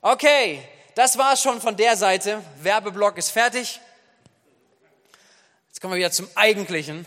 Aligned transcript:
Okay, 0.00 0.62
das 0.94 1.18
war 1.18 1.36
schon 1.36 1.60
von 1.60 1.76
der 1.76 1.96
Seite. 1.96 2.40
Werbeblock 2.62 3.18
ist 3.18 3.30
fertig. 3.30 3.80
Jetzt 5.66 5.80
kommen 5.80 5.94
wir 5.94 5.98
wieder 5.98 6.12
zum 6.12 6.28
Eigentlichen. 6.36 7.04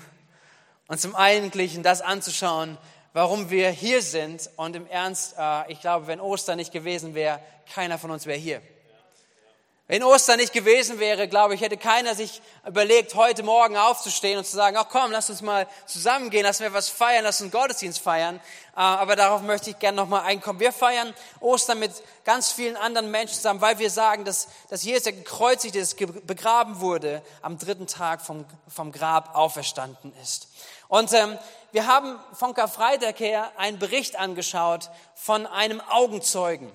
Und 0.87 0.99
zum 0.99 1.15
Eigentlichen 1.15 1.83
das 1.83 2.01
anzuschauen, 2.01 2.77
warum 3.13 3.49
wir 3.49 3.69
hier 3.69 4.01
sind. 4.01 4.49
Und 4.57 4.75
im 4.75 4.87
Ernst, 4.87 5.35
äh, 5.39 5.71
ich 5.71 5.79
glaube, 5.79 6.07
wenn 6.07 6.19
Ostern 6.19 6.57
nicht 6.57 6.73
gewesen 6.73 7.15
wäre, 7.15 7.39
keiner 7.73 7.97
von 7.97 8.11
uns 8.11 8.25
wäre 8.25 8.37
hier. 8.37 8.61
Wenn 9.91 10.03
Ostern 10.03 10.37
nicht 10.37 10.53
gewesen 10.53 10.99
wäre, 10.99 11.27
glaube 11.27 11.53
ich, 11.53 11.59
hätte 11.59 11.75
keiner 11.75 12.15
sich 12.15 12.41
überlegt, 12.65 13.13
heute 13.15 13.43
Morgen 13.43 13.75
aufzustehen 13.75 14.37
und 14.37 14.45
zu 14.45 14.55
sagen, 14.55 14.77
ach 14.77 14.87
komm, 14.89 15.11
lass 15.11 15.29
uns 15.29 15.41
mal 15.41 15.67
zusammengehen, 15.85 16.43
lass 16.45 16.61
wir 16.61 16.71
was 16.71 16.87
feiern, 16.87 17.25
lass 17.25 17.41
uns 17.41 17.51
Gottesdienst 17.51 17.99
feiern. 17.99 18.37
Äh, 18.37 18.79
aber 18.79 19.17
darauf 19.17 19.41
möchte 19.41 19.71
ich 19.71 19.79
gerne 19.79 19.97
nochmal 19.97 20.21
einkommen. 20.21 20.61
Wir 20.61 20.71
feiern 20.71 21.13
Ostern 21.41 21.79
mit 21.79 21.91
ganz 22.23 22.53
vielen 22.53 22.77
anderen 22.77 23.11
Menschen 23.11 23.35
zusammen, 23.35 23.59
weil 23.59 23.79
wir 23.79 23.89
sagen, 23.89 24.23
dass, 24.23 24.47
dass 24.69 24.81
Jesus, 24.83 25.03
der 25.03 25.11
gekreuzigt 25.11 25.75
ist, 25.75 25.97
begraben 26.25 26.79
wurde, 26.79 27.21
am 27.41 27.57
dritten 27.57 27.87
Tag 27.87 28.21
vom, 28.21 28.45
vom 28.69 28.93
Grab 28.93 29.35
auferstanden 29.35 30.13
ist. 30.23 30.47
Und 30.87 31.11
ähm, 31.11 31.37
wir 31.73 31.85
haben 31.87 32.17
von 32.31 32.53
Karfreitag 32.53 33.19
her 33.19 33.51
einen 33.57 33.77
Bericht 33.77 34.17
angeschaut 34.17 34.89
von 35.15 35.45
einem 35.45 35.81
Augenzeugen, 35.81 36.71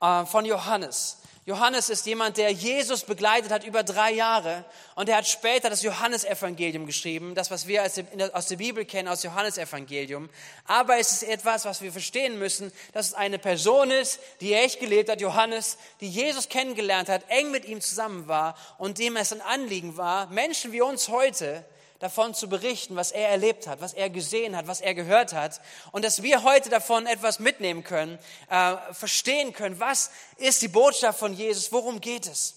äh, 0.00 0.26
von 0.26 0.44
Johannes. 0.44 1.18
Johannes 1.46 1.88
ist 1.88 2.04
jemand, 2.04 2.36
der 2.36 2.50
Jesus 2.50 3.02
begleitet 3.02 3.50
hat 3.50 3.64
über 3.64 3.82
drei 3.82 4.12
Jahre 4.12 4.64
und 4.94 5.08
er 5.08 5.16
hat 5.16 5.26
später 5.26 5.70
das 5.70 5.82
Johannesevangelium 5.82 6.84
geschrieben, 6.84 7.34
das, 7.34 7.50
was 7.50 7.66
wir 7.66 7.82
aus 7.82 8.46
der 8.46 8.56
Bibel 8.56 8.84
kennen, 8.84 9.08
aus 9.08 9.22
Johannesevangelium. 9.22 10.28
Aber 10.66 10.98
es 10.98 11.12
ist 11.12 11.22
etwas, 11.22 11.64
was 11.64 11.80
wir 11.80 11.92
verstehen 11.92 12.38
müssen, 12.38 12.70
dass 12.92 13.08
es 13.08 13.14
eine 13.14 13.38
Person 13.38 13.90
ist, 13.90 14.20
die 14.42 14.52
echt 14.52 14.80
gelebt 14.80 15.08
hat, 15.08 15.22
Johannes, 15.22 15.78
die 16.02 16.10
Jesus 16.10 16.50
kennengelernt 16.50 17.08
hat, 17.08 17.22
eng 17.28 17.50
mit 17.50 17.64
ihm 17.64 17.80
zusammen 17.80 18.28
war 18.28 18.54
und 18.76 18.98
dem 18.98 19.16
es 19.16 19.32
ein 19.32 19.40
Anliegen 19.40 19.96
war, 19.96 20.26
Menschen 20.26 20.72
wie 20.72 20.82
uns 20.82 21.08
heute 21.08 21.64
davon 22.00 22.34
zu 22.34 22.48
berichten, 22.48 22.96
was 22.96 23.12
er 23.12 23.28
erlebt 23.28 23.66
hat, 23.66 23.80
was 23.80 23.92
er 23.92 24.10
gesehen 24.10 24.56
hat, 24.56 24.66
was 24.66 24.80
er 24.80 24.94
gehört 24.94 25.32
hat. 25.32 25.60
Und 25.92 26.04
dass 26.04 26.22
wir 26.22 26.42
heute 26.42 26.70
davon 26.70 27.06
etwas 27.06 27.38
mitnehmen 27.38 27.84
können, 27.84 28.18
äh, 28.48 28.76
verstehen 28.92 29.52
können, 29.52 29.78
was 29.78 30.10
ist 30.38 30.62
die 30.62 30.68
Botschaft 30.68 31.18
von 31.18 31.34
Jesus, 31.34 31.70
worum 31.70 32.00
geht 32.00 32.26
es. 32.26 32.56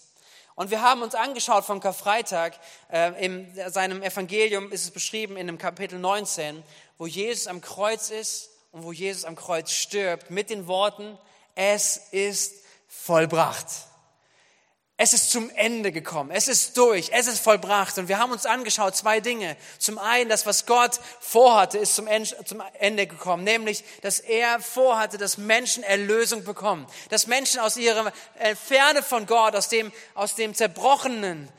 Und 0.55 0.71
wir 0.71 0.81
haben 0.81 1.01
uns 1.01 1.15
angeschaut 1.15 1.65
von 1.65 1.79
Karfreitag, 1.79 2.59
äh, 2.91 3.25
in 3.25 3.53
seinem 3.69 4.01
Evangelium 4.01 4.71
ist 4.71 4.83
es 4.83 4.91
beschrieben 4.91 5.35
in 5.35 5.47
dem 5.47 5.57
Kapitel 5.57 5.99
19, 5.99 6.63
wo 6.97 7.05
Jesus 7.05 7.47
am 7.47 7.59
Kreuz 7.59 8.11
ist 8.11 8.49
und 8.71 8.83
wo 8.83 8.91
Jesus 8.91 9.25
am 9.25 9.35
Kreuz 9.35 9.71
stirbt 9.71 10.29
mit 10.29 10.49
den 10.49 10.67
Worten, 10.67 11.17
es 11.55 11.97
ist 12.11 12.63
vollbracht. 12.87 13.67
Es 15.03 15.11
ist 15.11 15.31
zum 15.31 15.49
Ende 15.55 15.91
gekommen. 15.91 16.31
Es 16.31 16.47
ist 16.47 16.77
durch. 16.77 17.09
Es 17.11 17.27
ist 17.27 17.39
vollbracht. 17.39 17.97
Und 17.97 18.07
wir 18.07 18.19
haben 18.19 18.31
uns 18.31 18.45
angeschaut 18.45 18.95
zwei 18.95 19.19
Dinge. 19.19 19.57
Zum 19.77 19.97
einen, 19.97 20.29
das, 20.29 20.45
was 20.45 20.65
Gott 20.65 20.97
vorhatte, 21.19 21.77
ist 21.77 21.95
zum 21.95 22.07
Ende 22.79 23.05
gekommen. 23.05 23.43
Nämlich, 23.43 23.83
dass 24.01 24.21
er 24.21 24.61
vorhatte, 24.61 25.17
dass 25.17 25.37
Menschen 25.37 25.83
Erlösung 25.83 26.45
bekommen. 26.45 26.87
Dass 27.09 27.27
Menschen 27.27 27.59
aus 27.59 27.75
ihrer 27.75 28.13
äh, 28.39 28.55
Ferne 28.55 29.03
von 29.03 29.25
Gott, 29.25 29.57
aus 29.57 29.67
dem, 29.67 29.91
aus 30.13 30.35
dem 30.35 30.55
Zerbrochenen, 30.55 31.49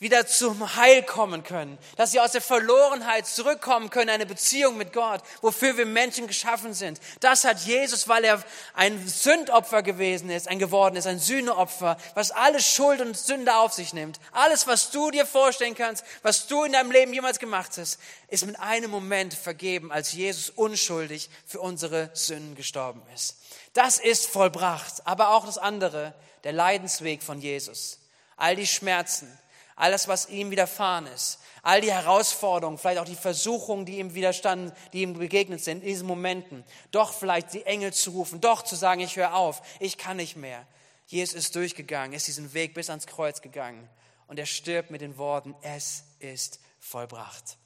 wieder 0.00 0.28
zum 0.28 0.76
Heil 0.76 1.02
kommen 1.02 1.42
können, 1.42 1.76
dass 1.96 2.12
sie 2.12 2.20
aus 2.20 2.30
der 2.30 2.40
Verlorenheit 2.40 3.26
zurückkommen 3.26 3.90
können, 3.90 4.10
eine 4.10 4.26
Beziehung 4.26 4.76
mit 4.76 4.92
Gott, 4.92 5.22
wofür 5.40 5.76
wir 5.76 5.86
Menschen 5.86 6.28
geschaffen 6.28 6.72
sind. 6.72 7.00
Das 7.18 7.44
hat 7.44 7.60
Jesus, 7.60 8.06
weil 8.06 8.22
er 8.24 8.42
ein 8.74 9.08
Sündopfer 9.08 9.82
gewesen 9.82 10.30
ist, 10.30 10.46
ein 10.46 10.60
geworden 10.60 10.94
ist, 10.94 11.06
ein 11.06 11.18
Sühneopfer, 11.18 11.96
was 12.14 12.30
alle 12.30 12.60
Schuld 12.60 13.00
und 13.00 13.16
Sünde 13.16 13.56
auf 13.56 13.72
sich 13.72 13.92
nimmt. 13.92 14.20
Alles, 14.30 14.68
was 14.68 14.92
du 14.92 15.10
dir 15.10 15.26
vorstellen 15.26 15.74
kannst, 15.74 16.04
was 16.22 16.46
du 16.46 16.62
in 16.62 16.72
deinem 16.72 16.92
Leben 16.92 17.12
jemals 17.12 17.40
gemacht 17.40 17.72
hast, 17.76 17.98
ist 18.28 18.46
mit 18.46 18.58
einem 18.60 18.92
Moment 18.92 19.34
vergeben, 19.34 19.90
als 19.90 20.12
Jesus 20.12 20.50
unschuldig 20.50 21.28
für 21.44 21.60
unsere 21.60 22.10
Sünden 22.12 22.54
gestorben 22.54 23.02
ist. 23.14 23.36
Das 23.74 23.98
ist 23.98 24.26
vollbracht, 24.26 25.06
aber 25.06 25.30
auch 25.30 25.44
das 25.44 25.58
andere, 25.58 26.14
der 26.44 26.52
Leidensweg 26.52 27.22
von 27.22 27.40
Jesus. 27.40 27.98
All 28.36 28.54
die 28.54 28.66
Schmerzen, 28.66 29.36
alles, 29.78 30.08
was 30.08 30.28
ihm 30.28 30.50
widerfahren 30.50 31.06
ist, 31.06 31.38
all 31.62 31.80
die 31.80 31.92
Herausforderungen, 31.92 32.78
vielleicht 32.78 32.98
auch 32.98 33.04
die 33.04 33.14
Versuchungen, 33.14 33.86
die 33.86 33.98
ihm 33.98 34.12
widerstanden, 34.12 34.72
die 34.92 35.02
ihm 35.02 35.14
begegnet 35.14 35.62
sind 35.62 35.82
in 35.82 35.88
diesen 35.88 36.06
Momenten, 36.06 36.64
doch 36.90 37.12
vielleicht 37.12 37.54
die 37.54 37.64
Engel 37.64 37.92
zu 37.92 38.10
rufen, 38.10 38.40
doch 38.40 38.62
zu 38.62 38.74
sagen, 38.74 39.00
ich 39.00 39.16
höre 39.16 39.34
auf, 39.34 39.62
ich 39.78 39.96
kann 39.96 40.16
nicht 40.16 40.36
mehr. 40.36 40.66
Jesus 41.06 41.34
ist 41.36 41.54
durchgegangen, 41.54 42.12
ist 42.12 42.26
diesen 42.26 42.52
Weg 42.54 42.74
bis 42.74 42.90
ans 42.90 43.06
Kreuz 43.06 43.40
gegangen. 43.40 43.88
Und 44.26 44.38
er 44.38 44.46
stirbt 44.46 44.90
mit 44.90 45.00
den 45.00 45.16
Worten, 45.16 45.54
es 45.62 46.02
ist 46.18 46.60
vollbracht. 46.80 47.56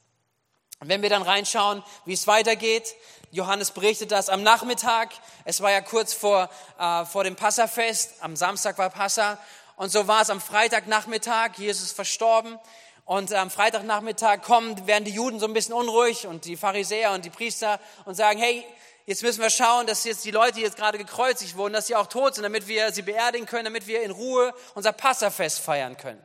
Und 0.78 0.88
wenn 0.88 1.02
wir 1.02 1.10
dann 1.10 1.22
reinschauen, 1.22 1.82
wie 2.04 2.12
es 2.12 2.26
weitergeht, 2.26 2.94
Johannes 3.30 3.70
berichtet 3.70 4.12
das 4.12 4.28
am 4.28 4.42
Nachmittag, 4.42 5.10
es 5.44 5.60
war 5.60 5.70
ja 5.70 5.80
kurz 5.80 6.12
vor, 6.12 6.50
äh, 6.78 7.04
vor 7.04 7.24
dem 7.24 7.36
Passafest, 7.36 8.14
am 8.20 8.36
Samstag 8.36 8.78
war 8.78 8.90
Passa 8.90 9.38
und 9.76 9.90
so 9.90 10.06
war 10.06 10.22
es 10.22 10.30
am 10.30 10.40
Freitagnachmittag, 10.40 11.56
Jesus 11.56 11.86
ist 11.86 11.92
verstorben. 11.92 12.58
Und 13.04 13.32
am 13.32 13.50
Freitagnachmittag 13.50 14.42
kommen, 14.42 14.86
werden 14.86 15.04
die 15.04 15.10
Juden 15.10 15.40
so 15.40 15.46
ein 15.46 15.52
bisschen 15.52 15.74
unruhig 15.74 16.26
und 16.26 16.44
die 16.44 16.56
Pharisäer 16.56 17.12
und 17.12 17.24
die 17.24 17.30
Priester 17.30 17.80
und 18.04 18.14
sagen, 18.14 18.38
hey, 18.38 18.64
jetzt 19.06 19.22
müssen 19.22 19.42
wir 19.42 19.50
schauen, 19.50 19.86
dass 19.86 20.04
jetzt 20.04 20.24
die 20.24 20.30
Leute, 20.30 20.54
die 20.54 20.60
jetzt 20.60 20.76
gerade 20.76 20.98
gekreuzigt 20.98 21.56
wurden, 21.56 21.72
dass 21.72 21.88
sie 21.88 21.96
auch 21.96 22.06
tot 22.06 22.34
sind, 22.34 22.44
damit 22.44 22.68
wir 22.68 22.92
sie 22.92 23.02
beerdigen 23.02 23.46
können, 23.46 23.64
damit 23.64 23.88
wir 23.88 24.02
in 24.02 24.12
Ruhe 24.12 24.54
unser 24.74 24.92
Passafest 24.92 25.58
feiern 25.58 25.96
können. 25.96 26.22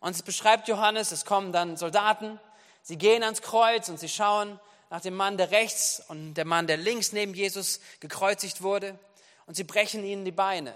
Und 0.00 0.16
es 0.16 0.22
beschreibt 0.22 0.66
Johannes, 0.66 1.12
es 1.12 1.24
kommen 1.24 1.52
dann 1.52 1.76
Soldaten, 1.76 2.40
sie 2.82 2.98
gehen 2.98 3.22
ans 3.22 3.40
Kreuz 3.40 3.88
und 3.88 4.00
sie 4.00 4.08
schauen 4.08 4.58
nach 4.90 5.00
dem 5.00 5.14
Mann, 5.14 5.36
der 5.36 5.52
rechts 5.52 6.02
und 6.08 6.34
der 6.34 6.44
Mann, 6.44 6.66
der 6.66 6.78
links 6.78 7.12
neben 7.12 7.32
Jesus 7.32 7.78
gekreuzigt 8.00 8.62
wurde 8.62 8.98
und 9.46 9.54
sie 9.54 9.64
brechen 9.64 10.02
ihnen 10.04 10.24
die 10.24 10.32
Beine 10.32 10.74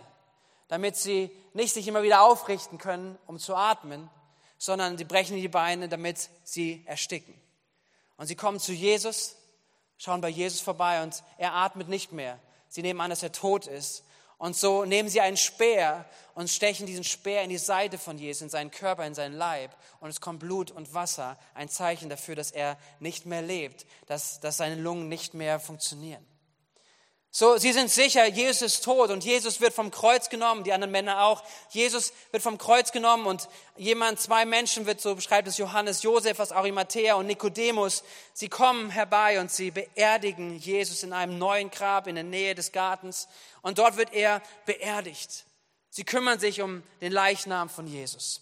damit 0.69 0.97
sie 0.97 1.31
nicht 1.54 1.72
sich 1.75 1.87
immer 1.88 2.03
wieder 2.03 2.22
aufrichten 2.22 2.78
können, 2.78 3.19
um 3.27 3.38
zu 3.38 3.54
atmen, 3.54 4.10
sondern 4.59 4.99
sie 4.99 5.04
brechen 5.04 5.37
die 5.37 5.49
Beine, 5.49 5.88
damit 5.88 6.31
sie 6.44 6.82
ersticken. 6.87 7.34
Und 8.16 8.27
sie 8.27 8.37
kommen 8.37 8.59
zu 8.59 8.72
Jesus, 8.72 9.37
schauen 9.99 10.21
bei 10.21 10.28
Jesus 10.28 10.60
vorbei 10.60 11.03
und 11.03 11.22
er 11.38 11.54
atmet 11.54 11.88
nicht 11.88 12.12
mehr. 12.12 12.38
Sie 12.69 12.82
nehmen 12.82 13.00
an, 13.00 13.10
dass 13.10 13.22
er 13.22 13.32
tot 13.32 13.66
ist. 13.66 14.04
Und 14.38 14.54
so 14.54 14.84
nehmen 14.84 15.09
sie 15.09 15.22
einen 15.22 15.38
Speer 15.38 16.04
und 16.34 16.50
stechen 16.50 16.87
diesen 16.87 17.04
Speer 17.04 17.43
in 17.43 17.48
die 17.48 17.56
Seite 17.56 17.97
von 17.97 18.19
Jesus, 18.19 18.43
in 18.43 18.50
seinen 18.50 18.71
Körper, 18.71 19.06
in 19.06 19.15
seinen 19.15 19.34
Leib. 19.34 19.75
Und 20.00 20.10
es 20.10 20.21
kommt 20.21 20.41
Blut 20.41 20.71
und 20.71 20.93
Wasser, 20.93 21.38
ein 21.54 21.71
Zeichen 21.71 22.10
dafür, 22.10 22.34
dass 22.34 22.50
er 22.50 22.77
nicht 23.00 23.25
mehr 23.25 23.41
lebt, 23.41 23.87
dass, 24.06 24.41
dass 24.41 24.59
seine 24.59 24.75
Lungen 24.75 25.09
nicht 25.09 25.33
mehr 25.33 25.59
funktionieren. 25.59 26.25
So, 27.38 27.58
sie 27.58 27.74
sind 27.74 27.91
sicher, 27.91 28.24
Jesus 28.24 28.62
ist 28.62 28.84
tot 28.84 29.10
und 29.10 29.22
Jesus 29.22 29.60
wird 29.60 29.74
vom 29.74 29.91
Kreuz 29.91 30.30
genommen, 30.30 30.64
die 30.64 30.72
anderen 30.72 30.91
Männer 30.91 31.22
auch. 31.22 31.42
Jesus 31.69 32.14
wird 32.30 32.42
vom 32.42 32.56
Kreuz 32.56 32.92
genommen 32.92 33.26
und 33.26 33.50
jemand, 33.76 34.19
zwei 34.20 34.47
Menschen 34.47 34.86
wird, 34.86 35.02
so 35.02 35.14
beschreibt 35.14 35.47
es 35.47 35.58
Johannes, 35.58 36.02
Josef 36.02 36.41
aus 36.41 36.50
Arimathea 36.50 37.14
und 37.16 37.26
Nikodemus, 37.26 38.04
sie 38.32 38.48
kommen 38.48 38.88
herbei 38.88 39.38
und 39.38 39.50
sie 39.50 39.70
beerdigen 39.70 40.56
Jesus 40.56 41.02
in 41.02 41.12
einem 41.12 41.36
neuen 41.36 41.70
Grab 41.70 42.06
in 42.06 42.14
der 42.14 42.24
Nähe 42.24 42.54
des 42.54 42.72
Gartens 42.72 43.28
und 43.60 43.76
dort 43.76 43.98
wird 43.98 44.14
er 44.14 44.41
beerdigt. 44.64 45.44
Sie 45.91 46.04
kümmern 46.04 46.41
sich 46.41 46.62
um 46.62 46.82
den 47.03 47.12
Leichnam 47.12 47.68
von 47.68 47.86
Jesus. 47.86 48.41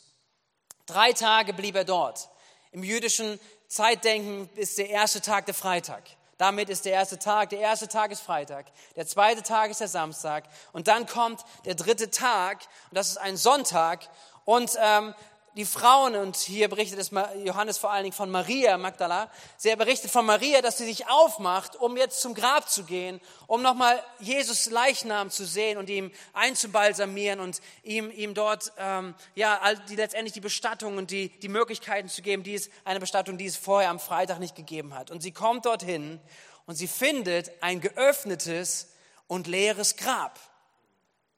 Drei 0.86 1.12
Tage 1.12 1.52
blieb 1.52 1.74
er 1.74 1.84
dort. 1.84 2.28
Im 2.70 2.84
jüdischen 2.84 3.40
Zeitdenken 3.66 4.48
ist 4.54 4.78
der 4.78 4.88
erste 4.88 5.20
Tag 5.20 5.46
der 5.46 5.54
Freitag. 5.54 6.04
Damit 6.38 6.68
ist 6.68 6.84
der 6.84 6.92
erste 6.92 7.18
Tag. 7.18 7.50
Der 7.50 7.60
erste 7.60 7.88
Tag 7.88 8.10
ist 8.10 8.20
Freitag. 8.20 8.66
Der 8.96 9.06
zweite 9.06 9.42
Tag 9.42 9.70
ist 9.70 9.80
der 9.80 9.88
Samstag. 9.88 10.44
Und 10.72 10.88
dann 10.88 11.06
kommt 11.06 11.44
der 11.64 11.74
dritte 11.74 12.10
Tag. 12.10 12.62
Und 12.90 12.98
das 12.98 13.08
ist 13.08 13.18
ein 13.18 13.36
Sonntag. 13.36 14.08
Und 14.44 14.76
ähm, 14.80 15.14
die 15.56 15.64
Frauen, 15.64 16.16
und 16.16 16.36
hier 16.36 16.68
berichtet 16.68 16.98
es 16.98 17.10
Johannes 17.44 17.78
vor 17.78 17.92
allen 17.92 18.02
Dingen 18.04 18.14
von 18.14 18.30
Maria 18.30 18.76
Magdala, 18.76 19.30
sie 19.56 19.74
berichtet 19.76 20.10
von 20.10 20.26
Maria, 20.26 20.60
dass 20.62 20.78
sie 20.78 20.84
sich 20.84 21.08
aufmacht, 21.08 21.76
um 21.76 21.96
jetzt 21.96 22.20
zum 22.20 22.34
Grab 22.34 22.68
zu 22.68 22.84
gehen, 22.84 23.20
um 23.46 23.62
nochmal 23.62 24.02
Jesus 24.18 24.70
Leichnam 24.70 25.30
zu 25.30 25.46
sehen 25.46 25.78
und 25.78 25.88
ihm 25.88 26.10
einzubalsamieren 26.32 27.38
und 27.38 27.60
ihm, 27.84 28.10
ihm 28.10 28.34
dort, 28.34 28.72
ähm, 28.78 29.14
ja, 29.34 29.60
die, 29.88 29.96
letztendlich 29.96 30.32
die 30.32 30.40
Bestattung 30.40 30.96
und 30.96 31.10
die, 31.10 31.28
die 31.28 31.48
Möglichkeiten 31.48 32.08
zu 32.08 32.22
geben, 32.22 32.42
die 32.42 32.54
es, 32.54 32.68
eine 32.84 32.98
Bestattung, 32.98 33.38
die 33.38 33.46
es 33.46 33.56
vorher 33.56 33.90
am 33.90 34.00
Freitag 34.00 34.40
nicht 34.40 34.56
gegeben 34.56 34.94
hat. 34.94 35.10
Und 35.12 35.22
sie 35.22 35.32
kommt 35.32 35.66
dorthin 35.66 36.20
und 36.66 36.74
sie 36.74 36.88
findet 36.88 37.50
ein 37.62 37.80
geöffnetes 37.80 38.88
und 39.28 39.46
leeres 39.46 39.96
Grab. 39.96 40.38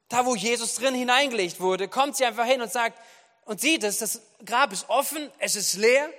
Da, 0.09 0.25
wo 0.25 0.37
Jesus 0.37 0.77
drin 0.77 0.95
hineingelegt 0.95 1.61
wurde, 1.61 1.89
kommt 1.89 2.17
sie 2.17 2.25
einfach 2.25 2.45
hin 2.45 2.62
und 2.62 2.71
sagt, 2.71 2.97
und 3.47 3.61
sieht 3.61 3.85
es, 3.85 3.99
das 3.99 4.21
Grab 4.45 4.73
ist 4.73 4.89
offen, 4.91 5.31
es 5.39 5.57
ist 5.57 5.75
leer. 5.75 6.11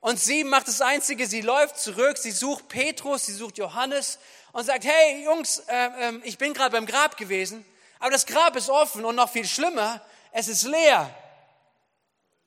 Und 0.00 0.20
sie 0.20 0.44
macht 0.44 0.68
das 0.68 0.82
Einzige, 0.82 1.26
sie 1.26 1.40
läuft 1.40 1.78
zurück, 1.78 2.18
sie 2.18 2.30
sucht 2.30 2.68
Petrus, 2.68 3.26
sie 3.26 3.32
sucht 3.32 3.56
Johannes 3.56 4.18
und 4.52 4.64
sagt, 4.64 4.84
hey 4.84 5.24
Jungs, 5.24 5.60
äh, 5.68 6.10
äh, 6.10 6.20
ich 6.24 6.38
bin 6.38 6.52
gerade 6.52 6.72
beim 6.72 6.86
Grab 6.86 7.16
gewesen, 7.16 7.64
Aber 7.98 8.10
das 8.10 8.26
Grab 8.26 8.56
ist 8.56 8.68
offen 8.68 9.04
und 9.04 9.16
noch 9.16 9.30
viel 9.30 9.46
schlimmer, 9.46 10.02
es 10.32 10.48
ist 10.48 10.64
leer. 10.64 11.14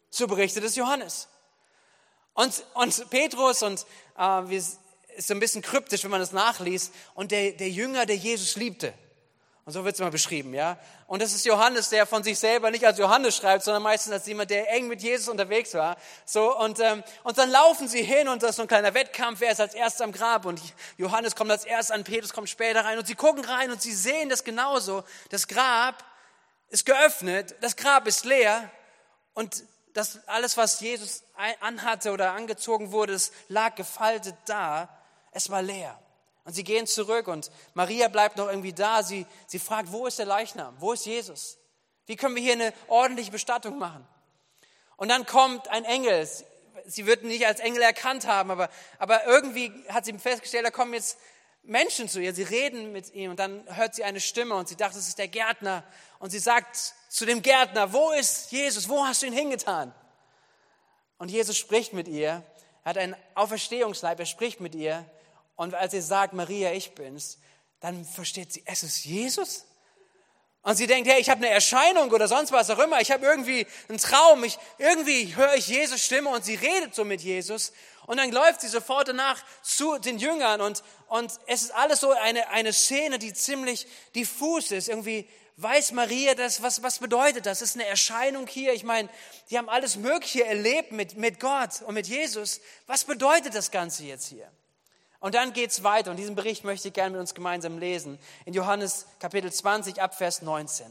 So 0.09 0.27
berichtet 0.27 0.63
es 0.63 0.75
Johannes. 0.75 1.27
Und, 2.33 2.63
und 2.75 3.09
Petrus, 3.09 3.63
und 3.63 3.85
äh, 4.17 4.55
ist 4.55 4.79
so 5.17 5.33
ein 5.33 5.39
bisschen 5.39 5.61
kryptisch, 5.61 6.03
wenn 6.03 6.11
man 6.11 6.19
das 6.19 6.31
nachliest, 6.31 6.93
und 7.15 7.31
der, 7.31 7.53
der 7.53 7.69
Jünger, 7.69 8.05
der 8.05 8.15
Jesus 8.15 8.55
liebte. 8.55 8.93
Und 9.69 9.73
so 9.73 9.85
wird 9.85 9.93
es 9.93 9.99
immer 9.99 10.09
beschrieben, 10.09 10.55
ja. 10.55 10.79
Und 11.05 11.21
das 11.21 11.31
ist 11.31 11.45
Johannes, 11.45 11.89
der 11.89 12.07
von 12.07 12.23
sich 12.23 12.39
selber 12.39 12.71
nicht 12.71 12.83
als 12.87 12.97
Johannes 12.97 13.37
schreibt, 13.37 13.63
sondern 13.63 13.83
meistens 13.83 14.11
als 14.13 14.25
jemand, 14.25 14.49
der 14.49 14.67
eng 14.73 14.87
mit 14.87 15.03
Jesus 15.03 15.27
unterwegs 15.27 15.75
war. 15.75 15.95
So, 16.25 16.57
und, 16.57 16.79
ähm, 16.79 17.03
und 17.21 17.37
dann 17.37 17.51
laufen 17.51 17.87
sie 17.87 18.01
hin 18.01 18.27
und 18.29 18.41
das 18.41 18.49
ist 18.49 18.55
so 18.55 18.63
ein 18.63 18.67
kleiner 18.67 18.95
Wettkampf, 18.95 19.41
wer 19.41 19.51
ist 19.51 19.61
als 19.61 19.75
erster 19.75 20.05
am 20.05 20.11
Grab. 20.11 20.47
Und 20.47 20.59
Johannes 20.97 21.35
kommt 21.35 21.51
als 21.51 21.65
erster 21.65 21.93
an, 21.93 22.03
Petrus 22.03 22.33
kommt 22.33 22.49
später 22.49 22.83
rein 22.83 22.97
und 22.97 23.05
sie 23.05 23.13
gucken 23.13 23.45
rein 23.45 23.69
und 23.69 23.79
sie 23.79 23.93
sehen 23.93 24.29
das 24.29 24.43
genauso. 24.43 25.03
Das 25.29 25.47
Grab 25.47 26.03
ist 26.69 26.87
geöffnet, 26.87 27.53
das 27.61 27.75
Grab 27.75 28.07
ist 28.07 28.25
leer 28.25 28.71
und 29.35 29.63
das, 29.93 30.27
alles, 30.27 30.57
was 30.57 30.79
Jesus 30.79 31.21
anhatte 31.59 32.11
oder 32.11 32.31
angezogen 32.31 32.91
wurde, 32.91 33.13
das 33.13 33.31
lag 33.49 33.75
gefaltet 33.75 34.33
da. 34.47 34.89
Es 35.31 35.51
war 35.51 35.61
leer. 35.61 35.95
Und 36.49 36.55
sie 36.55 36.63
gehen 36.63 36.87
zurück 36.87 37.27
und 37.27 37.51
Maria 37.75 38.07
bleibt 38.07 38.37
noch 38.37 38.47
irgendwie 38.47 38.73
da. 38.73 39.03
Sie, 39.03 39.27
sie 39.45 39.59
fragt, 39.59 39.91
wo 39.91 40.07
ist 40.07 40.17
der 40.17 40.25
Leichnam? 40.25 40.75
Wo 40.79 40.93
ist 40.93 41.05
Jesus? 41.05 41.59
Wie 42.07 42.15
können 42.15 42.33
wir 42.33 42.41
hier 42.41 42.53
eine 42.53 42.73
ordentliche 42.87 43.29
Bestattung 43.29 43.77
machen? 43.77 44.03
Und 44.97 45.09
dann 45.09 45.27
kommt 45.27 45.67
ein 45.67 45.85
Engel. 45.85 46.27
Sie 46.87 47.05
wird 47.05 47.21
ihn 47.21 47.27
nicht 47.27 47.45
als 47.45 47.59
Engel 47.59 47.83
erkannt 47.83 48.25
haben, 48.25 48.49
aber, 48.49 48.71
aber 48.97 49.27
irgendwie 49.27 49.71
hat 49.89 50.05
sie 50.05 50.17
festgestellt, 50.17 50.65
da 50.65 50.71
kommen 50.71 50.95
jetzt 50.95 51.19
Menschen 51.61 52.09
zu 52.09 52.19
ihr. 52.19 52.33
Sie 52.33 52.41
reden 52.41 52.93
mit 52.93 53.13
ihm 53.13 53.29
und 53.29 53.39
dann 53.39 53.63
hört 53.77 53.93
sie 53.93 54.03
eine 54.03 54.19
Stimme 54.19 54.55
und 54.55 54.67
sie 54.67 54.75
dachte, 54.75 54.95
das 54.95 55.07
ist 55.07 55.19
der 55.19 55.27
Gärtner. 55.27 55.83
Und 56.17 56.31
sie 56.31 56.39
sagt 56.39 56.95
zu 57.09 57.27
dem 57.27 57.43
Gärtner, 57.43 57.93
wo 57.93 58.09
ist 58.09 58.51
Jesus? 58.51 58.89
Wo 58.89 59.05
hast 59.05 59.21
du 59.21 59.27
ihn 59.27 59.33
hingetan? 59.33 59.93
Und 61.19 61.29
Jesus 61.29 61.59
spricht 61.59 61.93
mit 61.93 62.07
ihr. 62.07 62.43
Er 62.83 62.89
hat 62.89 62.97
einen 62.97 63.15
Auferstehungsleib. 63.35 64.19
Er 64.19 64.25
spricht 64.25 64.61
mit 64.61 64.73
ihr. 64.73 65.05
Und 65.59 65.75
als 65.75 65.91
sie 65.91 65.99
sagt, 65.99 66.31
Maria, 66.31 66.71
ich 66.71 66.95
bin's, 66.95 67.37
dann 67.81 68.05
versteht 68.05 68.53
sie, 68.53 68.63
es 68.65 68.81
ist 68.81 69.03
Jesus. 69.03 69.65
Und 70.61 70.77
sie 70.77 70.87
denkt, 70.87 71.09
hey, 71.09 71.19
ich 71.19 71.29
habe 71.29 71.45
eine 71.45 71.49
Erscheinung 71.53 72.09
oder 72.11 72.29
sonst 72.29 72.53
was 72.53 72.69
auch 72.69 72.79
immer. 72.79 73.01
Ich 73.01 73.11
habe 73.11 73.25
irgendwie 73.25 73.67
einen 73.89 73.97
Traum. 73.97 74.45
Ich, 74.45 74.57
irgendwie 74.77 75.35
höre 75.35 75.55
ich 75.55 75.67
Jesus 75.67 76.01
Stimme 76.01 76.29
und 76.29 76.45
sie 76.45 76.55
redet 76.55 76.95
so 76.95 77.03
mit 77.03 77.19
Jesus. 77.19 77.73
Und 78.05 78.21
dann 78.21 78.31
läuft 78.31 78.61
sie 78.61 78.69
sofort 78.69 79.09
danach 79.09 79.43
zu 79.61 79.97
den 79.97 80.17
Jüngern 80.17 80.61
und, 80.61 80.81
und 81.09 81.29
es 81.45 81.63
ist 81.63 81.75
alles 81.75 81.99
so 81.99 82.13
eine, 82.13 82.47
eine 82.51 82.71
Szene, 82.71 83.19
die 83.19 83.33
ziemlich 83.33 83.85
diffus 84.15 84.71
ist. 84.71 84.87
Irgendwie 84.87 85.27
weiß 85.57 85.91
Maria 85.91 86.35
das, 86.35 86.63
was, 86.63 86.83
was 86.83 86.99
bedeutet 86.99 87.45
das? 87.45 87.61
Ist 87.61 87.75
eine 87.75 87.85
Erscheinung 87.85 88.47
hier. 88.47 88.71
Ich 88.71 88.85
meine, 88.85 89.09
die 89.49 89.57
haben 89.57 89.67
alles 89.67 89.97
Mögliche 89.97 90.45
erlebt 90.45 90.93
mit, 90.93 91.17
mit 91.17 91.41
Gott 91.41 91.81
und 91.81 91.95
mit 91.95 92.07
Jesus. 92.07 92.61
Was 92.87 93.03
bedeutet 93.03 93.55
das 93.55 93.71
Ganze 93.71 94.05
jetzt 94.05 94.27
hier? 94.27 94.49
Und 95.19 95.35
dann 95.35 95.53
geht's 95.53 95.83
weiter. 95.83 96.11
Und 96.11 96.17
diesen 96.17 96.35
Bericht 96.35 96.63
möchte 96.63 96.87
ich 96.87 96.93
gerne 96.93 97.11
mit 97.11 97.19
uns 97.19 97.33
gemeinsam 97.33 97.77
lesen. 97.77 98.19
In 98.45 98.53
Johannes 98.53 99.05
Kapitel 99.19 99.51
20 99.51 100.01
ab 100.01 100.15
Vers 100.15 100.41
19. 100.41 100.85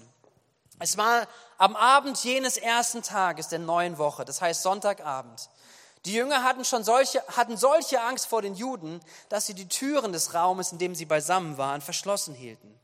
Es 0.79 0.97
war 0.97 1.27
am 1.57 1.75
Abend 1.75 2.23
jenes 2.23 2.57
ersten 2.57 3.03
Tages 3.03 3.49
der 3.49 3.59
neuen 3.59 3.99
Woche, 3.99 4.25
das 4.25 4.41
heißt 4.41 4.63
Sonntagabend. 4.63 5.49
Die 6.05 6.13
Jünger 6.13 6.45
hatten 6.45 6.65
schon 6.65 6.85
solche, 6.85 7.23
hatten 7.37 7.57
solche 7.57 8.01
Angst 8.01 8.27
vor 8.27 8.43
den 8.43 8.55
Juden, 8.55 9.01
dass 9.29 9.47
sie 9.47 9.55
die 9.55 9.69
Türen 9.69 10.13
des 10.13 10.35
Raumes, 10.35 10.71
in 10.71 10.79
dem 10.79 10.95
sie 10.95 11.05
beisammen 11.05 11.59
waren, 11.59 11.81
verschlossen 11.81 12.35
hielten. 12.35 12.79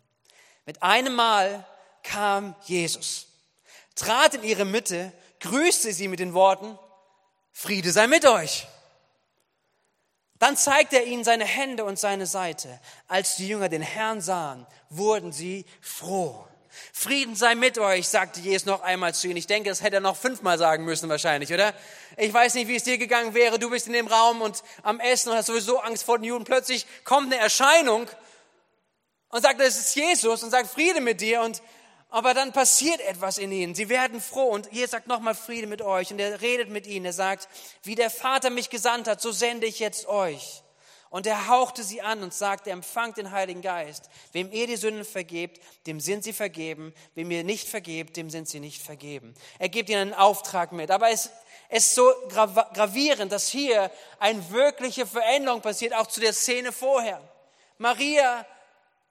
Mit 0.66 0.82
einem 0.82 1.14
Mal 1.14 1.64
kam 2.02 2.56
Jesus, 2.64 3.28
trat 3.94 4.34
in 4.34 4.42
ihre 4.42 4.64
Mitte, 4.64 5.12
grüßte 5.40 5.92
sie 5.92 6.08
mit 6.08 6.18
den 6.18 6.34
Worten, 6.34 6.78
Friede 7.52 7.92
sei 7.92 8.08
mit 8.08 8.26
euch. 8.26 8.66
Dann 10.44 10.58
zeigte 10.58 10.96
er 10.96 11.06
ihnen 11.06 11.24
seine 11.24 11.46
Hände 11.46 11.86
und 11.86 11.98
seine 11.98 12.26
Seite. 12.26 12.78
Als 13.08 13.36
die 13.36 13.48
Jünger 13.48 13.70
den 13.70 13.80
Herrn 13.80 14.20
sahen, 14.20 14.66
wurden 14.90 15.32
sie 15.32 15.64
froh. 15.80 16.46
Frieden 16.92 17.34
sei 17.34 17.54
mit 17.54 17.78
euch, 17.78 18.08
sagte 18.08 18.40
Jesus 18.40 18.66
noch 18.66 18.82
einmal 18.82 19.14
zu 19.14 19.26
ihnen. 19.26 19.38
Ich 19.38 19.46
denke, 19.46 19.70
das 19.70 19.80
hätte 19.80 19.96
er 19.96 20.00
noch 20.00 20.18
fünfmal 20.18 20.58
sagen 20.58 20.84
müssen 20.84 21.08
wahrscheinlich, 21.08 21.50
oder? 21.50 21.72
Ich 22.18 22.30
weiß 22.30 22.52
nicht, 22.56 22.68
wie 22.68 22.76
es 22.76 22.82
dir 22.82 22.98
gegangen 22.98 23.32
wäre. 23.32 23.58
Du 23.58 23.70
bist 23.70 23.86
in 23.86 23.94
dem 23.94 24.06
Raum 24.06 24.42
und 24.42 24.62
am 24.82 25.00
Essen 25.00 25.30
und 25.30 25.36
hast 25.38 25.46
sowieso 25.46 25.78
Angst 25.78 26.04
vor 26.04 26.18
den 26.18 26.24
Juden. 26.24 26.44
Plötzlich 26.44 26.86
kommt 27.04 27.32
eine 27.32 27.40
Erscheinung 27.40 28.06
und 29.30 29.42
sagt, 29.42 29.62
es 29.62 29.78
ist 29.78 29.96
Jesus 29.96 30.42
und 30.42 30.50
sagt 30.50 30.68
Friede 30.68 31.00
mit 31.00 31.22
dir 31.22 31.40
und 31.40 31.62
aber 32.14 32.32
dann 32.32 32.52
passiert 32.52 33.00
etwas 33.00 33.38
in 33.38 33.50
ihnen. 33.50 33.74
Sie 33.74 33.88
werden 33.88 34.20
froh. 34.20 34.50
Und 34.50 34.70
Jesus 34.70 34.92
sagt 34.92 35.08
nochmal 35.08 35.34
Friede 35.34 35.66
mit 35.66 35.82
euch. 35.82 36.12
Und 36.12 36.20
er 36.20 36.40
redet 36.40 36.68
mit 36.68 36.86
ihnen. 36.86 37.06
Er 37.06 37.12
sagt, 37.12 37.48
wie 37.82 37.96
der 37.96 38.08
Vater 38.08 38.50
mich 38.50 38.70
gesandt 38.70 39.08
hat, 39.08 39.20
so 39.20 39.32
sende 39.32 39.66
ich 39.66 39.80
jetzt 39.80 40.06
euch. 40.06 40.62
Und 41.10 41.26
er 41.26 41.48
hauchte 41.48 41.82
sie 41.82 42.02
an 42.02 42.22
und 42.22 42.32
sagte, 42.32 42.70
empfangt 42.70 43.16
den 43.16 43.32
Heiligen 43.32 43.62
Geist. 43.62 44.10
Wem 44.30 44.52
ihr 44.52 44.68
die 44.68 44.76
Sünden 44.76 45.04
vergebt, 45.04 45.60
dem 45.88 45.98
sind 45.98 46.22
sie 46.22 46.32
vergeben. 46.32 46.94
Wem 47.16 47.32
ihr 47.32 47.42
nicht 47.42 47.68
vergebt, 47.68 48.16
dem 48.16 48.30
sind 48.30 48.48
sie 48.48 48.60
nicht 48.60 48.80
vergeben. 48.80 49.34
Er 49.58 49.68
gibt 49.68 49.88
ihnen 49.88 50.12
einen 50.12 50.14
Auftrag 50.14 50.70
mit. 50.70 50.92
Aber 50.92 51.10
es, 51.10 51.30
es 51.68 51.86
ist 51.86 51.96
so 51.96 52.08
gravierend, 52.28 53.32
dass 53.32 53.48
hier 53.48 53.90
eine 54.20 54.52
wirkliche 54.52 55.04
Veränderung 55.04 55.62
passiert, 55.62 55.92
auch 55.94 56.06
zu 56.06 56.20
der 56.20 56.32
Szene 56.32 56.70
vorher. 56.70 57.20
Maria 57.76 58.46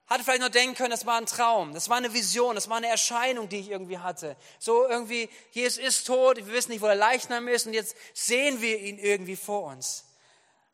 hatte 0.06 0.22
vielleicht 0.22 0.40
nur 0.40 0.50
denken 0.50 0.74
können, 0.74 0.90
das 0.90 1.06
war 1.06 1.16
ein 1.16 1.26
Traum, 1.26 1.72
das 1.72 1.88
war 1.88 1.96
eine 1.96 2.12
Vision, 2.12 2.54
das 2.54 2.68
war 2.68 2.76
eine 2.76 2.88
Erscheinung, 2.88 3.48
die 3.48 3.60
ich 3.60 3.70
irgendwie 3.70 3.98
hatte. 3.98 4.36
So 4.58 4.86
irgendwie, 4.86 5.30
Jesus 5.52 5.78
ist 5.78 6.06
tot, 6.06 6.36
wir 6.36 6.52
wissen 6.52 6.72
nicht, 6.72 6.82
wo 6.82 6.86
der 6.86 6.94
Leichnam 6.94 7.48
ist 7.48 7.66
und 7.66 7.72
jetzt 7.72 7.96
sehen 8.12 8.60
wir 8.60 8.78
ihn 8.78 8.98
irgendwie 8.98 9.36
vor 9.36 9.64
uns. 9.64 10.04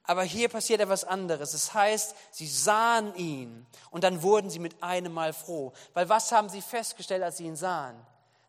Aber 0.03 0.25
hier 0.25 0.49
passiert 0.49 0.81
etwas 0.81 1.05
anderes. 1.05 1.55
Es 1.55 1.67
das 1.67 1.75
heißt, 1.75 2.17
sie 2.32 2.49
sahen 2.49 3.15
ihn 3.15 3.67
und 3.91 4.03
dann 4.03 4.23
wurden 4.23 4.50
sie 4.50 4.59
mit 4.59 4.82
einem 4.82 5.12
Mal 5.12 5.33
froh. 5.33 5.73
Weil 5.94 6.09
was 6.09 6.33
haben 6.33 6.49
sie 6.49 6.62
festgestellt, 6.62 7.23
als 7.23 7.37
sie 7.37 7.44
ihn 7.44 7.55
sahen? 7.55 7.94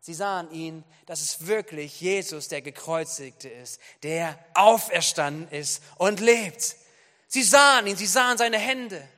Sie 0.00 0.14
sahen 0.14 0.50
ihn, 0.50 0.82
dass 1.06 1.20
es 1.20 1.46
wirklich 1.46 2.00
Jesus, 2.00 2.48
der 2.48 2.60
gekreuzigte 2.60 3.48
ist, 3.48 3.80
der 4.02 4.36
auferstanden 4.54 5.48
ist 5.56 5.80
und 5.98 6.18
lebt. 6.18 6.74
Sie 7.28 7.44
sahen 7.44 7.86
ihn, 7.86 7.96
sie 7.96 8.06
sahen 8.06 8.36
seine 8.36 8.58
Hände. 8.58 9.08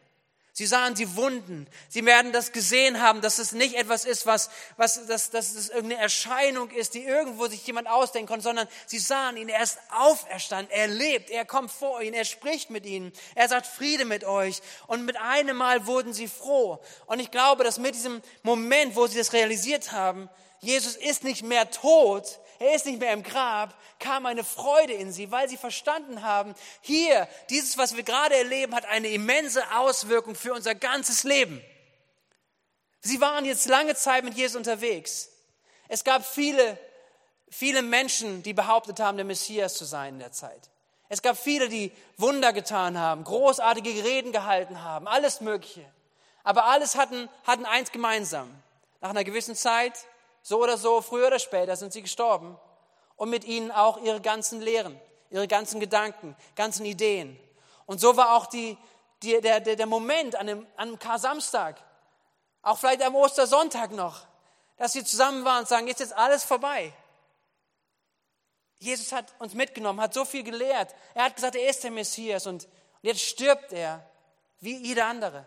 Sie 0.57 0.67
sahen 0.67 0.95
die 0.95 1.17
Wunden. 1.17 1.67
Sie 1.89 2.07
werden 2.07 2.31
das 2.31 2.53
gesehen 2.53 3.03
haben, 3.03 3.21
dass 3.21 3.39
es 3.39 3.51
nicht 3.51 3.75
etwas 3.75 4.05
ist, 4.05 4.25
was, 4.25 4.51
was, 4.77 5.05
dass, 5.09 5.31
dass 5.31 5.53
es 5.53 5.69
irgendeine 5.69 6.01
Erscheinung 6.01 6.71
ist, 6.71 6.95
die 6.95 7.03
irgendwo 7.03 7.49
sich 7.49 7.67
jemand 7.67 7.89
ausdenken 7.89 8.29
konnte, 8.29 8.45
sondern 8.45 8.69
sie 8.87 9.01
sahen 9.01 9.37
ihn. 9.37 9.49
Er 9.49 9.65
ist 9.65 9.79
auferstanden. 9.91 10.71
Er 10.71 10.87
lebt. 10.87 11.31
Er 11.31 11.45
kommt 11.45 11.73
vor 11.73 12.01
ihnen. 12.03 12.15
Er 12.15 12.25
spricht 12.25 12.71
mit 12.71 12.87
ihnen. 12.87 13.13
Er 13.35 13.49
sagt 13.49 13.67
Friede 13.67 14.05
mit 14.05 14.23
euch. 14.23 14.63
Und 14.87 15.05
mit 15.05 15.17
einem 15.17 15.57
Mal 15.57 15.89
wurden 15.89 16.13
sie 16.13 16.29
froh. 16.29 16.79
Und 17.07 17.19
ich 17.19 17.33
glaube, 17.33 17.65
dass 17.65 17.81
mit 17.81 17.97
diesem 17.97 18.23
Moment, 18.45 18.95
wo 18.95 19.09
sie 19.09 19.19
das 19.19 19.33
realisiert 19.33 19.91
haben, 19.91 20.31
Jesus 20.61 20.95
ist 20.95 21.25
nicht 21.25 21.43
mehr 21.43 21.69
tot, 21.73 22.39
er 22.59 22.75
ist 22.75 22.87
nicht 22.87 23.01
mehr 23.01 23.13
im 23.13 23.23
Grab, 23.23 23.75
kam 23.99 24.27
eine 24.27 24.45
Freude 24.45 24.93
in 24.93 25.13
sie, 25.13 25.31
weil 25.31 25.49
sie 25.49 25.57
verstanden 25.57 26.23
haben, 26.23 26.55
hier, 26.81 27.29
dieses, 27.51 27.79
was 27.79 27.97
wir 27.97 28.03
gerade 28.03 28.37
erleben, 28.37 28.75
hat 28.75 28.87
eine 28.87 29.09
immense 29.09 29.63
Auswirkung 29.77 30.35
für 30.35 30.53
unser 30.53 30.75
ganzes 30.75 31.25
Leben. 31.25 31.63
Sie 33.01 33.21
waren 33.21 33.45
jetzt 33.45 33.67
lange 33.67 33.95
Zeit 33.95 34.25
mit 34.25 34.35
Jesus 34.35 34.57
unterwegs. 34.57 35.31
Es 35.89 36.05
gab 36.05 36.25
viele, 36.25 36.79
viele 37.51 37.83
Menschen, 37.83 38.43
die 38.43 38.55
behauptet 38.55 39.01
haben, 39.01 39.17
der 39.17 39.27
Messias 39.27 39.75
zu 39.75 39.85
sein 39.85 40.15
in 40.15 40.21
der 40.21 40.33
Zeit. 40.33 40.71
Es 41.09 41.21
gab 41.21 41.39
viele, 41.39 41.69
die 41.69 41.93
Wunder 42.17 42.53
getan 42.53 42.99
haben, 42.99 43.25
großartige 43.25 44.05
Reden 44.05 44.33
gehalten 44.33 44.83
haben, 44.83 45.07
alles 45.07 45.41
Mögliche. 45.41 45.85
Aber 46.43 46.65
alles 46.65 46.97
hatten, 46.97 47.29
hatten 47.47 47.67
eins 47.67 47.93
gemeinsam. 47.93 48.51
Nach 49.01 49.11
einer 49.11 49.25
gewissen 49.25 49.55
Zeit 49.55 49.93
so 50.45 50.63
oder 50.63 50.77
so, 50.77 51.01
früher 51.01 51.29
oder 51.29 51.39
später 51.39 51.75
sind 51.75 51.95
sie 51.95 52.03
gestorben. 52.03 52.59
Und 53.17 53.31
mit 53.31 53.45
ihnen 53.45 53.71
auch 53.71 53.97
ihre 54.03 54.21
ganzen 54.21 54.61
Lehren, 54.61 55.01
ihre 55.31 55.49
ganzen 55.49 55.81
Gedanken, 55.81 56.37
ganzen 56.55 56.85
Ideen. 56.85 57.41
Und 57.87 57.99
so 57.99 58.17
war 58.17 58.37
auch 58.37 58.47
die, 58.47 58.77
die, 59.23 59.41
der, 59.41 59.61
der, 59.61 59.77
der 59.77 59.87
Moment 59.87 60.37
an 60.37 60.47
dem, 60.47 60.67
an 60.77 60.89
dem 60.91 60.99
Kar-Samstag, 60.99 61.83
auch 62.61 62.79
vielleicht 62.79 63.03
am 63.03 63.15
Ostersonntag 63.15 63.93
noch, 63.93 64.27
dass 64.77 64.93
sie 64.93 65.03
zusammen 65.03 65.47
waren 65.47 65.61
und 65.61 65.69
sagen, 65.69 65.89
jetzt 65.89 66.01
ist 66.03 66.13
alles 66.13 66.45
vorbei. 66.45 66.93
Jesus 68.79 69.13
hat 69.13 69.33
uns 69.39 69.55
mitgenommen, 69.55 70.01
hat 70.01 70.13
so 70.13 70.27
viel 70.27 70.43
gelehrt. 70.43 70.95
Er 71.15 71.25
hat 71.25 71.37
gesagt, 71.37 71.57
er 71.57 71.71
ist 71.71 71.85
der 71.85 71.91
Messias 71.91 72.47
und 72.47 72.69
jetzt 73.01 73.23
stirbt 73.23 73.73
er 73.73 74.05
wie 74.61 74.77
jeder 74.77 75.07
andere. 75.07 75.47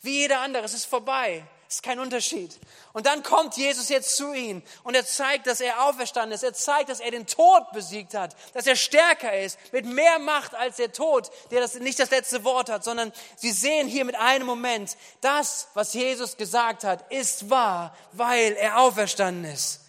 Wie 0.00 0.22
jeder 0.22 0.40
andere, 0.40 0.64
es 0.64 0.74
ist 0.74 0.86
vorbei. 0.86 1.46
Ist 1.70 1.84
kein 1.84 2.00
Unterschied. 2.00 2.58
Und 2.92 3.06
dann 3.06 3.22
kommt 3.22 3.56
Jesus 3.56 3.90
jetzt 3.90 4.16
zu 4.16 4.32
ihnen 4.32 4.60
und 4.82 4.96
er 4.96 5.06
zeigt, 5.06 5.46
dass 5.46 5.60
er 5.60 5.84
auferstanden 5.84 6.34
ist. 6.34 6.42
Er 6.42 6.52
zeigt, 6.52 6.88
dass 6.88 6.98
er 6.98 7.12
den 7.12 7.28
Tod 7.28 7.70
besiegt 7.70 8.12
hat, 8.14 8.34
dass 8.54 8.66
er 8.66 8.74
stärker 8.74 9.38
ist, 9.38 9.56
mit 9.70 9.86
mehr 9.86 10.18
Macht 10.18 10.52
als 10.56 10.78
der 10.78 10.92
Tod, 10.92 11.30
der 11.52 11.60
das 11.60 11.74
nicht 11.74 12.00
das 12.00 12.10
letzte 12.10 12.42
Wort 12.42 12.70
hat, 12.70 12.82
sondern 12.82 13.12
sie 13.36 13.52
sehen 13.52 13.86
hier 13.86 14.04
mit 14.04 14.16
einem 14.16 14.46
Moment, 14.46 14.96
das, 15.20 15.68
was 15.74 15.94
Jesus 15.94 16.36
gesagt 16.36 16.82
hat, 16.82 17.08
ist 17.12 17.50
wahr, 17.50 17.96
weil 18.10 18.54
er 18.54 18.80
auferstanden 18.80 19.44
ist. 19.44 19.82